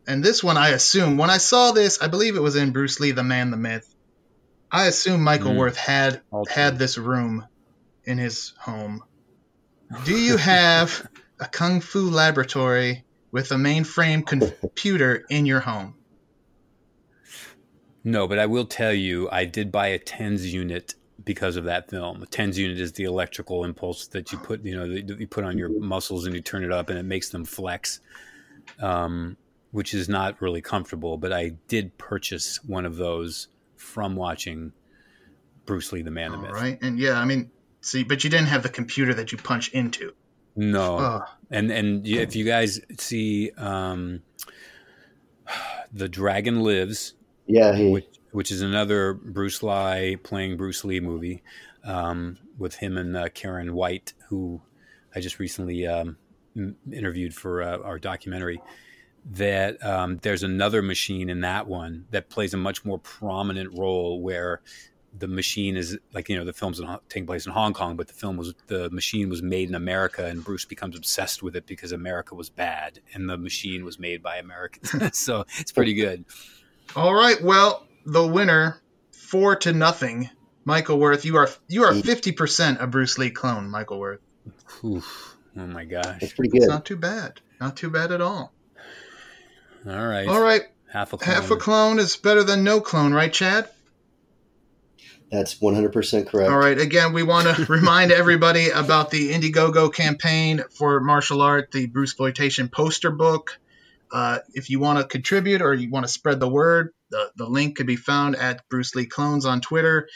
And 0.07 0.23
this 0.23 0.41
one, 0.41 0.57
I 0.57 0.69
assume, 0.69 1.17
when 1.17 1.29
I 1.29 1.37
saw 1.37 1.73
this, 1.73 2.01
I 2.01 2.07
believe 2.07 2.37
it 2.37 2.41
was 2.41 2.55
in 2.55 2.71
Bruce 2.71 2.99
Lee, 3.01 3.11
The 3.11 3.23
Man, 3.23 3.51
the 3.51 3.57
Myth. 3.57 3.93
I 4.71 4.87
assume 4.87 5.21
Michael 5.21 5.51
Mm. 5.51 5.57
Worth 5.57 5.77
had 5.77 6.21
had 6.49 6.79
this 6.79 6.97
room 6.97 7.45
in 8.05 8.17
his 8.17 8.53
home. 8.59 9.03
Do 10.05 10.17
you 10.17 10.37
have 10.37 11.07
a 11.39 11.45
kung 11.45 11.81
fu 11.81 12.09
laboratory 12.09 13.05
with 13.31 13.51
a 13.51 13.55
mainframe 13.55 14.25
computer 14.25 15.25
in 15.29 15.45
your 15.45 15.59
home? 15.59 15.95
No, 18.03 18.27
but 18.27 18.39
I 18.39 18.45
will 18.45 18.65
tell 18.65 18.93
you, 18.93 19.29
I 19.29 19.45
did 19.45 19.71
buy 19.71 19.87
a 19.87 19.99
TENS 19.99 20.53
unit 20.53 20.95
because 21.23 21.57
of 21.57 21.65
that 21.65 21.89
film. 21.89 22.23
A 22.23 22.25
TENS 22.25 22.57
unit 22.57 22.79
is 22.79 22.93
the 22.93 23.03
electrical 23.03 23.65
impulse 23.65 24.07
that 24.07 24.31
you 24.31 24.37
put, 24.37 24.63
you 24.63 24.75
know, 24.75 24.87
that 24.87 25.19
you 25.19 25.27
put 25.27 25.43
on 25.43 25.57
your 25.57 25.69
muscles 25.69 26.25
and 26.25 26.33
you 26.33 26.41
turn 26.41 26.63
it 26.63 26.71
up 26.71 26.89
and 26.89 26.97
it 26.97 27.03
makes 27.03 27.29
them 27.29 27.43
flex, 27.43 27.99
um, 28.79 29.35
which 29.71 29.93
is 29.93 30.07
not 30.09 30.41
really 30.41 30.61
comfortable. 30.61 31.17
But 31.17 31.33
I 31.33 31.49
did 31.67 31.97
purchase 31.97 32.63
one 32.63 32.85
of 32.85 32.95
those 32.97 33.47
from 33.75 34.15
watching 34.15 34.73
Bruce 35.65 35.91
Lee, 35.91 36.01
the 36.01 36.11
Man, 36.11 36.31
the 36.31 36.37
All 36.37 36.43
Myth. 36.43 36.51
right, 36.53 36.79
and 36.81 36.97
yeah, 36.97 37.19
I 37.19 37.25
mean, 37.25 37.51
see, 37.81 38.03
but 38.03 38.23
you 38.23 38.29
didn't 38.29 38.47
have 38.47 38.63
the 38.63 38.69
computer 38.69 39.13
that 39.13 39.31
you 39.31 39.37
punch 39.37 39.69
into. 39.73 40.13
No, 40.55 40.97
Oh, 40.99 41.21
and 41.51 41.69
and 41.71 42.07
you- 42.07 42.19
if 42.21 42.35
you 42.35 42.43
guys 42.45 42.79
see 42.97 43.51
um, 43.57 44.23
the 45.93 46.09
Dragon 46.09 46.61
Lives, 46.61 47.13
Yeah, 47.45 47.75
he 47.75 47.89
which, 47.91 48.07
which 48.31 48.51
is 48.51 48.61
another 48.61 49.13
Bruce 49.13 49.61
Lee 49.63 50.15
playing 50.17 50.57
Bruce 50.57 50.83
Lee 50.83 50.99
movie 50.99 51.43
um, 51.83 52.37
with 52.57 52.75
him 52.75 52.97
and 52.97 53.15
uh, 53.15 53.29
Karen 53.29 53.73
White, 53.73 54.13
who 54.29 54.61
I 55.15 55.19
just 55.19 55.39
recently 55.39 55.85
um, 55.87 56.17
interviewed 56.91 57.33
for 57.35 57.61
uh, 57.61 57.77
our 57.79 57.99
documentary. 57.99 58.61
That 59.31 59.83
um, 59.83 60.17
there's 60.21 60.43
another 60.43 60.81
machine 60.81 61.29
in 61.29 61.41
that 61.41 61.67
one 61.67 62.05
that 62.11 62.29
plays 62.29 62.53
a 62.53 62.57
much 62.57 62.85
more 62.85 62.97
prominent 62.99 63.77
role 63.77 64.21
where 64.21 64.61
the 65.17 65.27
machine 65.27 65.75
is 65.75 65.97
like 66.13 66.29
you 66.29 66.37
know 66.37 66.45
the 66.45 66.53
film's 66.53 66.79
in, 66.79 66.87
taking 67.09 67.25
place 67.25 67.45
in 67.45 67.51
Hong 67.51 67.73
Kong, 67.73 67.97
but 67.97 68.07
the 68.07 68.13
film 68.13 68.37
was 68.37 68.53
the 68.67 68.89
machine 68.91 69.27
was 69.29 69.41
made 69.41 69.67
in 69.67 69.75
America, 69.75 70.25
and 70.25 70.43
Bruce 70.43 70.63
becomes 70.63 70.95
obsessed 70.95 71.43
with 71.43 71.55
it 71.57 71.65
because 71.65 71.91
America 71.91 72.35
was 72.35 72.49
bad, 72.49 72.99
and 73.13 73.29
the 73.29 73.37
machine 73.37 73.83
was 73.83 73.99
made 73.99 74.23
by 74.23 74.37
Americans. 74.37 75.17
so 75.19 75.43
it's 75.59 75.71
pretty 75.73 75.93
good. 75.93 76.23
All 76.95 77.13
right. 77.13 77.41
Well, 77.43 77.85
the 78.05 78.25
winner, 78.25 78.81
four 79.11 79.55
to 79.57 79.73
nothing. 79.73 80.29
Michael 80.63 80.99
Worth, 80.99 81.25
you 81.25 81.35
are 81.37 81.49
you 81.67 81.83
are 81.83 81.93
fifty 81.93 82.31
percent 82.31 82.77
a 82.81 82.87
Bruce 82.87 83.17
Lee 83.17 83.29
clone, 83.31 83.69
Michael 83.69 83.99
Worth. 83.99 84.21
Oof. 84.85 85.35
Oh 85.57 85.65
my 85.67 85.83
gosh. 85.85 86.19
that's 86.21 86.33
pretty 86.33 86.55
It's 86.55 86.65
good. 86.65 86.71
not 86.71 86.85
too 86.85 86.95
bad. 86.97 87.41
Not 87.59 87.75
too 87.75 87.89
bad 87.89 88.11
at 88.11 88.21
all. 88.21 88.53
All 89.87 90.07
right. 90.07 90.27
All 90.27 90.41
right. 90.41 90.63
Half 90.91 91.13
a 91.13 91.17
clone. 91.17 91.35
Half 91.35 91.51
a 91.51 91.55
clone 91.55 91.99
is 91.99 92.15
better 92.17 92.43
than 92.43 92.63
no 92.63 92.81
clone, 92.81 93.13
right, 93.13 93.31
Chad? 93.31 93.69
That's 95.31 95.59
100 95.59 95.91
percent 95.91 96.27
correct. 96.27 96.49
All 96.49 96.57
right. 96.57 96.77
Again, 96.77 97.13
we 97.13 97.23
want 97.23 97.55
to 97.55 97.65
remind 97.71 98.11
everybody 98.11 98.69
about 98.69 99.11
the 99.11 99.31
Indiegogo 99.31 99.93
campaign 99.93 100.63
for 100.71 100.99
martial 100.99 101.41
art, 101.41 101.71
the 101.71 101.85
Bruce 101.87 102.11
Exploitation 102.11 102.69
poster 102.69 103.11
book. 103.11 103.59
Uh, 104.11 104.39
if 104.53 104.69
you 104.69 104.79
want 104.79 104.99
to 104.99 105.05
contribute 105.05 105.61
or 105.61 105.73
you 105.73 105.89
want 105.89 106.05
to 106.05 106.11
spread 106.11 106.39
the 106.39 106.47
word, 106.47 106.93
the, 107.09 107.29
the 107.35 107.45
link 107.45 107.75
could 107.75 107.87
be 107.87 107.97
found 107.97 108.37
at 108.37 108.67
Bruce 108.69 108.95
Lee 108.95 109.05
Clones 109.05 109.45
on 109.45 109.59
Twitter. 109.59 110.07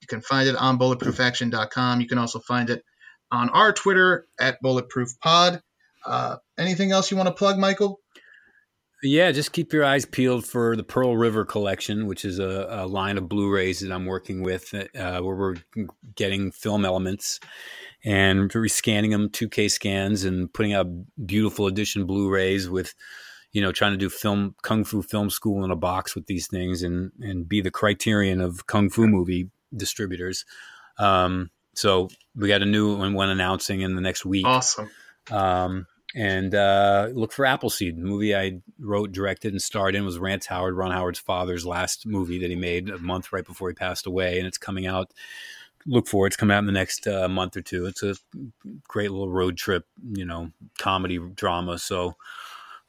You 0.00 0.08
can 0.08 0.20
find 0.20 0.48
it 0.48 0.56
on 0.56 0.78
bulletproofaction.com. 0.78 2.00
You 2.00 2.08
can 2.08 2.18
also 2.18 2.40
find 2.40 2.70
it 2.70 2.84
on 3.30 3.48
our 3.50 3.72
Twitter 3.72 4.26
at 4.38 4.60
bulletproofpod. 4.62 5.60
Uh, 6.04 6.36
anything 6.58 6.90
else 6.90 7.10
you 7.10 7.16
want 7.16 7.28
to 7.28 7.34
plug, 7.34 7.56
Michael? 7.58 8.00
Yeah, 9.06 9.30
just 9.32 9.52
keep 9.52 9.72
your 9.72 9.84
eyes 9.84 10.04
peeled 10.04 10.44
for 10.44 10.76
the 10.76 10.82
Pearl 10.82 11.16
River 11.16 11.44
collection, 11.44 12.06
which 12.06 12.24
is 12.24 12.38
a, 12.38 12.66
a 12.68 12.86
line 12.86 13.18
of 13.18 13.28
Blu-rays 13.28 13.80
that 13.80 13.92
I'm 13.92 14.06
working 14.06 14.42
with, 14.42 14.74
uh, 14.74 15.20
where 15.20 15.36
we're 15.36 15.56
getting 16.14 16.50
film 16.50 16.84
elements 16.84 17.40
and 18.04 18.50
rescanning 18.50 19.10
them 19.10 19.28
2K 19.28 19.70
scans 19.70 20.24
and 20.24 20.52
putting 20.52 20.72
out 20.72 20.86
beautiful 21.24 21.66
edition 21.66 22.06
Blu-rays 22.06 22.68
with, 22.68 22.94
you 23.52 23.62
know, 23.62 23.72
trying 23.72 23.92
to 23.92 23.98
do 23.98 24.10
film 24.10 24.54
kung 24.62 24.84
fu 24.84 25.02
film 25.02 25.30
school 25.30 25.64
in 25.64 25.70
a 25.70 25.76
box 25.76 26.14
with 26.14 26.26
these 26.26 26.46
things 26.46 26.82
and 26.82 27.12
and 27.20 27.48
be 27.48 27.60
the 27.60 27.70
criterion 27.70 28.40
of 28.40 28.66
kung 28.66 28.90
fu 28.90 29.06
movie 29.06 29.50
distributors. 29.74 30.44
Um, 30.98 31.50
so 31.74 32.08
we 32.34 32.48
got 32.48 32.62
a 32.62 32.66
new 32.66 32.96
one, 32.96 33.14
one 33.14 33.28
announcing 33.28 33.82
in 33.82 33.94
the 33.94 34.00
next 34.00 34.24
week. 34.24 34.46
Awesome. 34.46 34.90
Um, 35.30 35.86
and 36.16 36.54
uh, 36.54 37.10
look 37.12 37.30
for 37.30 37.44
Appleseed, 37.44 37.98
the 37.98 38.02
movie 38.02 38.34
I 38.34 38.62
wrote, 38.78 39.12
directed, 39.12 39.52
and 39.52 39.60
starred 39.60 39.94
in 39.94 40.06
was 40.06 40.18
Rance 40.18 40.46
Howard, 40.46 40.74
Ron 40.74 40.90
Howard's 40.90 41.18
father's 41.18 41.66
last 41.66 42.06
movie 42.06 42.38
that 42.38 42.48
he 42.48 42.56
made 42.56 42.88
a 42.88 42.96
month 42.96 43.34
right 43.34 43.44
before 43.44 43.68
he 43.68 43.74
passed 43.74 44.06
away, 44.06 44.38
and 44.38 44.46
it's 44.46 44.56
coming 44.56 44.86
out. 44.86 45.12
Look 45.84 46.08
for 46.08 46.24
it. 46.24 46.28
It's 46.28 46.36
coming 46.36 46.56
out 46.56 46.60
in 46.60 46.66
the 46.66 46.72
next 46.72 47.06
uh, 47.06 47.28
month 47.28 47.54
or 47.54 47.60
two. 47.60 47.84
It's 47.84 48.02
a 48.02 48.14
great 48.88 49.10
little 49.10 49.28
road 49.28 49.58
trip, 49.58 49.84
you 50.14 50.24
know, 50.24 50.52
comedy 50.78 51.18
drama. 51.18 51.78
So 51.78 52.16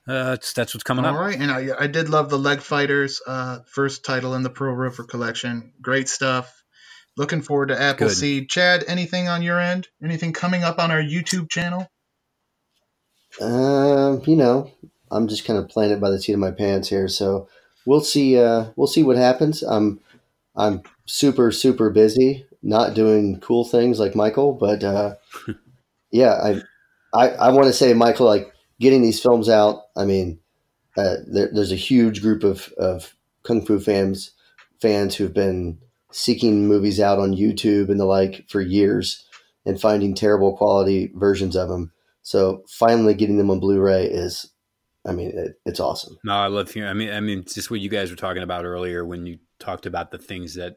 uh, 0.08 0.38
that's 0.56 0.74
what's 0.74 0.84
coming 0.84 1.04
All 1.04 1.14
up. 1.14 1.20
right, 1.20 1.38
and 1.38 1.52
I, 1.52 1.68
I 1.78 1.88
did 1.88 2.08
love 2.08 2.30
the 2.30 2.40
Leg 2.40 2.62
Fighters 2.62 3.22
uh, 3.28 3.60
first 3.66 4.06
title 4.06 4.36
in 4.36 4.44
the 4.44 4.50
Pearl 4.50 4.74
River 4.74 5.04
collection. 5.04 5.74
Great 5.82 6.08
stuff. 6.08 6.64
Looking 7.18 7.42
forward 7.42 7.70
to 7.70 7.82
Appleseed. 7.82 8.50
Chad, 8.50 8.86
anything 8.88 9.28
on 9.28 9.42
your 9.42 9.60
end? 9.60 9.90
Anything 10.02 10.32
coming 10.32 10.64
up 10.64 10.80
on 10.80 10.92
our 10.92 11.02
YouTube 11.02 11.50
channel? 11.50 11.90
Um, 13.42 14.22
you 14.26 14.36
know, 14.36 14.72
I'm 15.12 15.28
just 15.28 15.46
kind 15.46 15.60
of 15.60 15.70
playing 15.70 15.92
it 15.92 16.02
by 16.02 16.10
the 16.10 16.20
seat 16.20 16.34
of 16.34 16.40
my 16.40 16.52
pants 16.52 16.90
here, 16.90 17.08
so 17.08 17.48
we'll 17.86 18.02
see. 18.02 18.38
Uh, 18.38 18.68
we'll 18.76 18.88
see 18.88 19.04
what 19.04 19.18
happens. 19.18 19.64
I'm 19.64 20.00
I'm 20.56 20.82
super 21.06 21.52
super 21.52 21.90
busy, 21.90 22.46
not 22.64 22.94
doing 22.96 23.40
cool 23.40 23.66
things 23.66 24.00
like 24.00 24.16
Michael, 24.16 24.54
but 24.54 24.84
uh, 24.84 25.16
yeah, 26.12 26.34
I 26.34 26.62
I, 27.14 27.30
I 27.30 27.50
want 27.50 27.68
to 27.68 27.74
say 27.74 27.94
Michael, 27.94 28.26
like 28.28 28.54
getting 28.80 29.02
these 29.02 29.22
films 29.22 29.50
out. 29.50 29.84
I 29.96 30.06
mean, 30.06 30.40
uh, 30.98 31.18
there, 31.28 31.50
there's 31.54 31.72
a 31.72 31.76
huge 31.76 32.22
group 32.22 32.44
of 32.44 32.74
of 32.78 33.16
kung 33.44 33.66
fu 33.66 33.80
fans 33.80 34.32
fans 34.82 35.16
who've 35.16 35.34
been 35.34 35.80
seeking 36.12 36.68
movies 36.68 37.00
out 37.00 37.20
on 37.20 37.36
YouTube 37.36 37.90
and 37.90 38.00
the 38.00 38.06
like 38.06 38.46
for 38.50 38.62
years 38.62 39.26
and 39.66 39.80
finding 39.82 40.14
terrible 40.16 40.56
quality 40.56 41.12
versions 41.16 41.56
of 41.56 41.70
them. 41.70 41.92
So 42.28 42.64
finally 42.68 43.14
getting 43.14 43.38
them 43.38 43.50
on 43.50 43.62
Blu-ray 43.62 44.04
is, 44.06 44.52
I 45.08 45.14
mean, 45.14 45.30
it, 45.30 45.54
it's 45.66 45.80
awesome. 45.80 46.18
No, 46.26 46.34
I 46.34 46.48
love 46.48 46.70
hearing. 46.70 46.90
I 46.90 46.94
mean, 46.94 47.10
I 47.10 47.22
mean, 47.22 47.46
just 47.48 47.72
what 47.72 47.80
you 47.80 47.88
guys 47.88 48.10
were 48.10 48.18
talking 48.18 48.44
about 48.44 48.66
earlier 48.66 49.06
when 49.06 49.26
you 49.26 49.38
talked 49.62 49.86
about 49.86 50.12
the 50.12 50.18
things 50.18 50.56
that, 50.56 50.76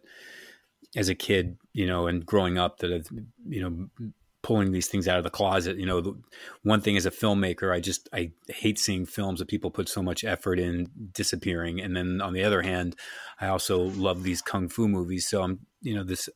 as 0.95 1.09
a 1.09 1.15
kid, 1.17 1.57
you 1.73 1.89
know, 1.89 2.07
and 2.07 2.25
growing 2.25 2.57
up, 2.57 2.79
that 2.79 2.93
have, 2.93 3.09
you 3.49 3.63
know, 3.63 4.13
pulling 4.45 4.71
these 4.71 4.87
things 4.87 5.09
out 5.09 5.19
of 5.19 5.25
the 5.25 5.31
closet. 5.31 5.77
You 5.77 5.87
know, 5.87 6.01
the, 6.01 6.15
one 6.63 6.83
thing 6.83 6.97
as 6.97 7.05
a 7.05 7.11
filmmaker, 7.11 7.75
I 7.75 7.81
just 7.81 8.09
I 8.13 8.31
hate 8.47 8.79
seeing 8.79 9.05
films 9.05 9.41
that 9.41 9.49
people 9.49 9.73
put 9.73 9.89
so 9.89 10.05
much 10.05 10.23
effort 10.23 10.61
in 10.61 10.87
disappearing. 11.11 11.81
And 11.81 11.97
then 11.97 12.21
on 12.21 12.33
the 12.33 12.45
other 12.45 12.63
hand, 12.63 12.95
I 13.41 13.49
also 13.49 13.81
love 13.81 14.23
these 14.23 14.41
kung 14.41 14.69
fu 14.69 14.87
movies. 14.87 15.29
So 15.29 15.43
I'm 15.43 15.67
you 15.83 15.97
know 15.97 16.05
this 16.05 16.29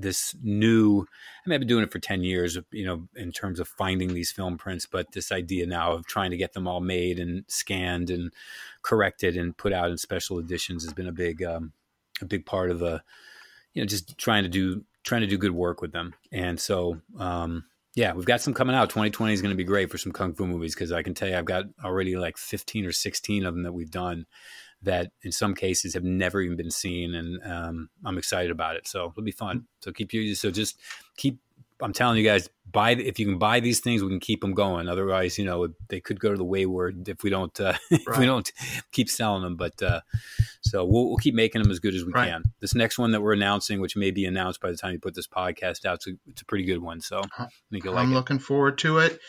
this 0.00 0.34
new 0.42 1.00
I 1.00 1.48
mean 1.48 1.54
I've 1.54 1.60
been 1.60 1.68
doing 1.68 1.84
it 1.84 1.92
for 1.92 1.98
10 1.98 2.22
years 2.22 2.58
you 2.70 2.84
know 2.84 3.08
in 3.16 3.32
terms 3.32 3.60
of 3.60 3.68
finding 3.68 4.14
these 4.14 4.30
film 4.30 4.58
prints 4.58 4.86
but 4.86 5.12
this 5.12 5.32
idea 5.32 5.66
now 5.66 5.92
of 5.92 6.06
trying 6.06 6.30
to 6.30 6.36
get 6.36 6.52
them 6.52 6.68
all 6.68 6.80
made 6.80 7.18
and 7.18 7.44
scanned 7.48 8.10
and 8.10 8.32
corrected 8.82 9.36
and 9.36 9.56
put 9.56 9.72
out 9.72 9.90
in 9.90 9.98
special 9.98 10.38
editions 10.38 10.84
has 10.84 10.92
been 10.92 11.08
a 11.08 11.12
big 11.12 11.42
um, 11.42 11.72
a 12.20 12.24
big 12.24 12.46
part 12.46 12.70
of 12.70 12.78
the 12.78 13.02
you 13.74 13.82
know 13.82 13.86
just 13.86 14.16
trying 14.18 14.42
to 14.42 14.48
do 14.48 14.84
trying 15.08 15.22
to 15.22 15.26
do 15.26 15.38
good 15.38 15.52
work 15.52 15.80
with 15.80 15.92
them. 15.92 16.14
And 16.30 16.60
so, 16.60 17.00
um, 17.18 17.64
yeah, 17.94 18.12
we've 18.12 18.26
got 18.26 18.40
some 18.40 18.54
coming 18.54 18.76
out. 18.76 18.90
2020 18.90 19.32
is 19.32 19.42
going 19.42 19.50
to 19.50 19.56
be 19.56 19.64
great 19.64 19.90
for 19.90 19.98
some 19.98 20.12
kung 20.12 20.34
fu 20.34 20.46
movies 20.46 20.74
because 20.74 20.92
I 20.92 21.02
can 21.02 21.14
tell 21.14 21.28
you 21.28 21.36
I've 21.36 21.46
got 21.46 21.64
already 21.82 22.16
like 22.16 22.36
15 22.36 22.84
or 22.84 22.92
16 22.92 23.44
of 23.44 23.54
them 23.54 23.62
that 23.64 23.72
we've 23.72 23.90
done 23.90 24.26
that 24.82 25.10
in 25.22 25.32
some 25.32 25.54
cases 25.54 25.94
have 25.94 26.04
never 26.04 26.40
even 26.40 26.56
been 26.56 26.70
seen, 26.70 27.14
and 27.14 27.42
um, 27.44 27.90
I'm 28.04 28.18
excited 28.18 28.50
about 28.50 28.76
it. 28.76 28.86
So 28.86 29.10
it'll 29.10 29.22
be 29.22 29.30
fun. 29.30 29.66
So 29.80 29.92
keep 29.92 30.12
you 30.12 30.34
so 30.34 30.50
just 30.50 30.78
keep 31.16 31.38
I'm 31.80 31.92
telling 31.92 32.18
you 32.18 32.24
guys, 32.24 32.50
buy 32.70 32.90
if 32.90 33.18
you 33.18 33.26
can 33.26 33.38
buy 33.38 33.60
these 33.60 33.80
things, 33.80 34.02
we 34.02 34.08
can 34.08 34.20
keep 34.20 34.40
them 34.40 34.52
going. 34.52 34.88
Otherwise, 34.88 35.38
you 35.38 35.44
know, 35.44 35.68
they 35.88 36.00
could 36.00 36.18
go 36.18 36.30
to 36.30 36.36
the 36.36 36.44
wayward 36.44 37.08
if 37.08 37.22
we 37.22 37.30
don't 37.30 37.58
uh, 37.60 37.64
right. 37.64 37.78
if 37.90 38.18
we 38.18 38.26
don't 38.26 38.50
keep 38.90 39.08
selling 39.08 39.42
them. 39.42 39.56
But 39.56 39.80
uh, 39.80 40.00
so 40.62 40.84
we'll, 40.84 41.06
we'll, 41.08 41.18
keep 41.18 41.34
making 41.34 41.62
them 41.62 41.70
as 41.70 41.78
good 41.78 41.94
as 41.94 42.04
we 42.04 42.12
right. 42.12 42.30
can. 42.30 42.42
This 42.60 42.74
next 42.74 42.98
one 42.98 43.12
that 43.12 43.20
we're 43.20 43.32
announcing, 43.32 43.80
which 43.80 43.96
may 43.96 44.10
be 44.10 44.24
announced 44.24 44.60
by 44.60 44.70
the 44.70 44.76
time 44.76 44.92
you 44.92 44.98
put 44.98 45.14
this 45.14 45.28
podcast 45.28 45.84
out, 45.84 45.96
it's 45.96 46.08
a, 46.08 46.12
it's 46.26 46.42
a 46.42 46.44
pretty 46.46 46.64
good 46.64 46.82
one. 46.82 47.00
So 47.00 47.22
I 47.38 47.46
think 47.70 47.84
you'll 47.84 47.94
like 47.94 48.04
I'm 48.04 48.12
it. 48.12 48.14
looking 48.14 48.38
forward 48.40 48.78
to 48.78 48.98
it. 48.98 49.20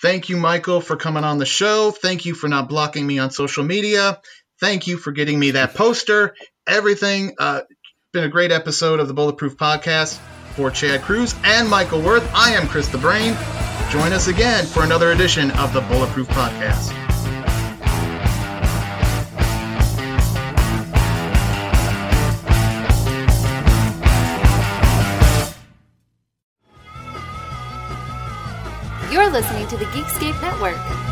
Thank 0.00 0.28
you, 0.28 0.36
Michael, 0.36 0.80
for 0.80 0.96
coming 0.96 1.22
on 1.22 1.38
the 1.38 1.46
show. 1.46 1.90
Thank 1.90 2.24
you 2.24 2.34
for 2.34 2.48
not 2.48 2.68
blocking 2.68 3.06
me 3.06 3.18
on 3.18 3.30
social 3.30 3.62
media. 3.62 4.20
Thank 4.62 4.86
you 4.86 4.96
for 4.96 5.10
getting 5.10 5.40
me 5.40 5.50
that 5.50 5.74
poster. 5.74 6.36
Everything. 6.68 7.34
Uh, 7.36 7.62
been 8.12 8.22
a 8.22 8.28
great 8.28 8.52
episode 8.52 9.00
of 9.00 9.08
the 9.08 9.12
Bulletproof 9.12 9.56
Podcast. 9.56 10.20
For 10.54 10.70
Chad 10.70 11.02
Cruz 11.02 11.34
and 11.42 11.68
Michael 11.68 12.00
Worth, 12.00 12.30
I 12.32 12.52
am 12.52 12.68
Chris 12.68 12.86
the 12.86 12.98
Brain. 12.98 13.36
Join 13.90 14.12
us 14.12 14.28
again 14.28 14.64
for 14.64 14.84
another 14.84 15.10
edition 15.10 15.50
of 15.52 15.72
the 15.72 15.80
Bulletproof 15.80 16.28
Podcast. 16.28 16.92
You're 29.10 29.28
listening 29.28 29.66
to 29.66 29.76
the 29.76 29.86
Geekscape 29.86 30.40
Network. 30.40 31.11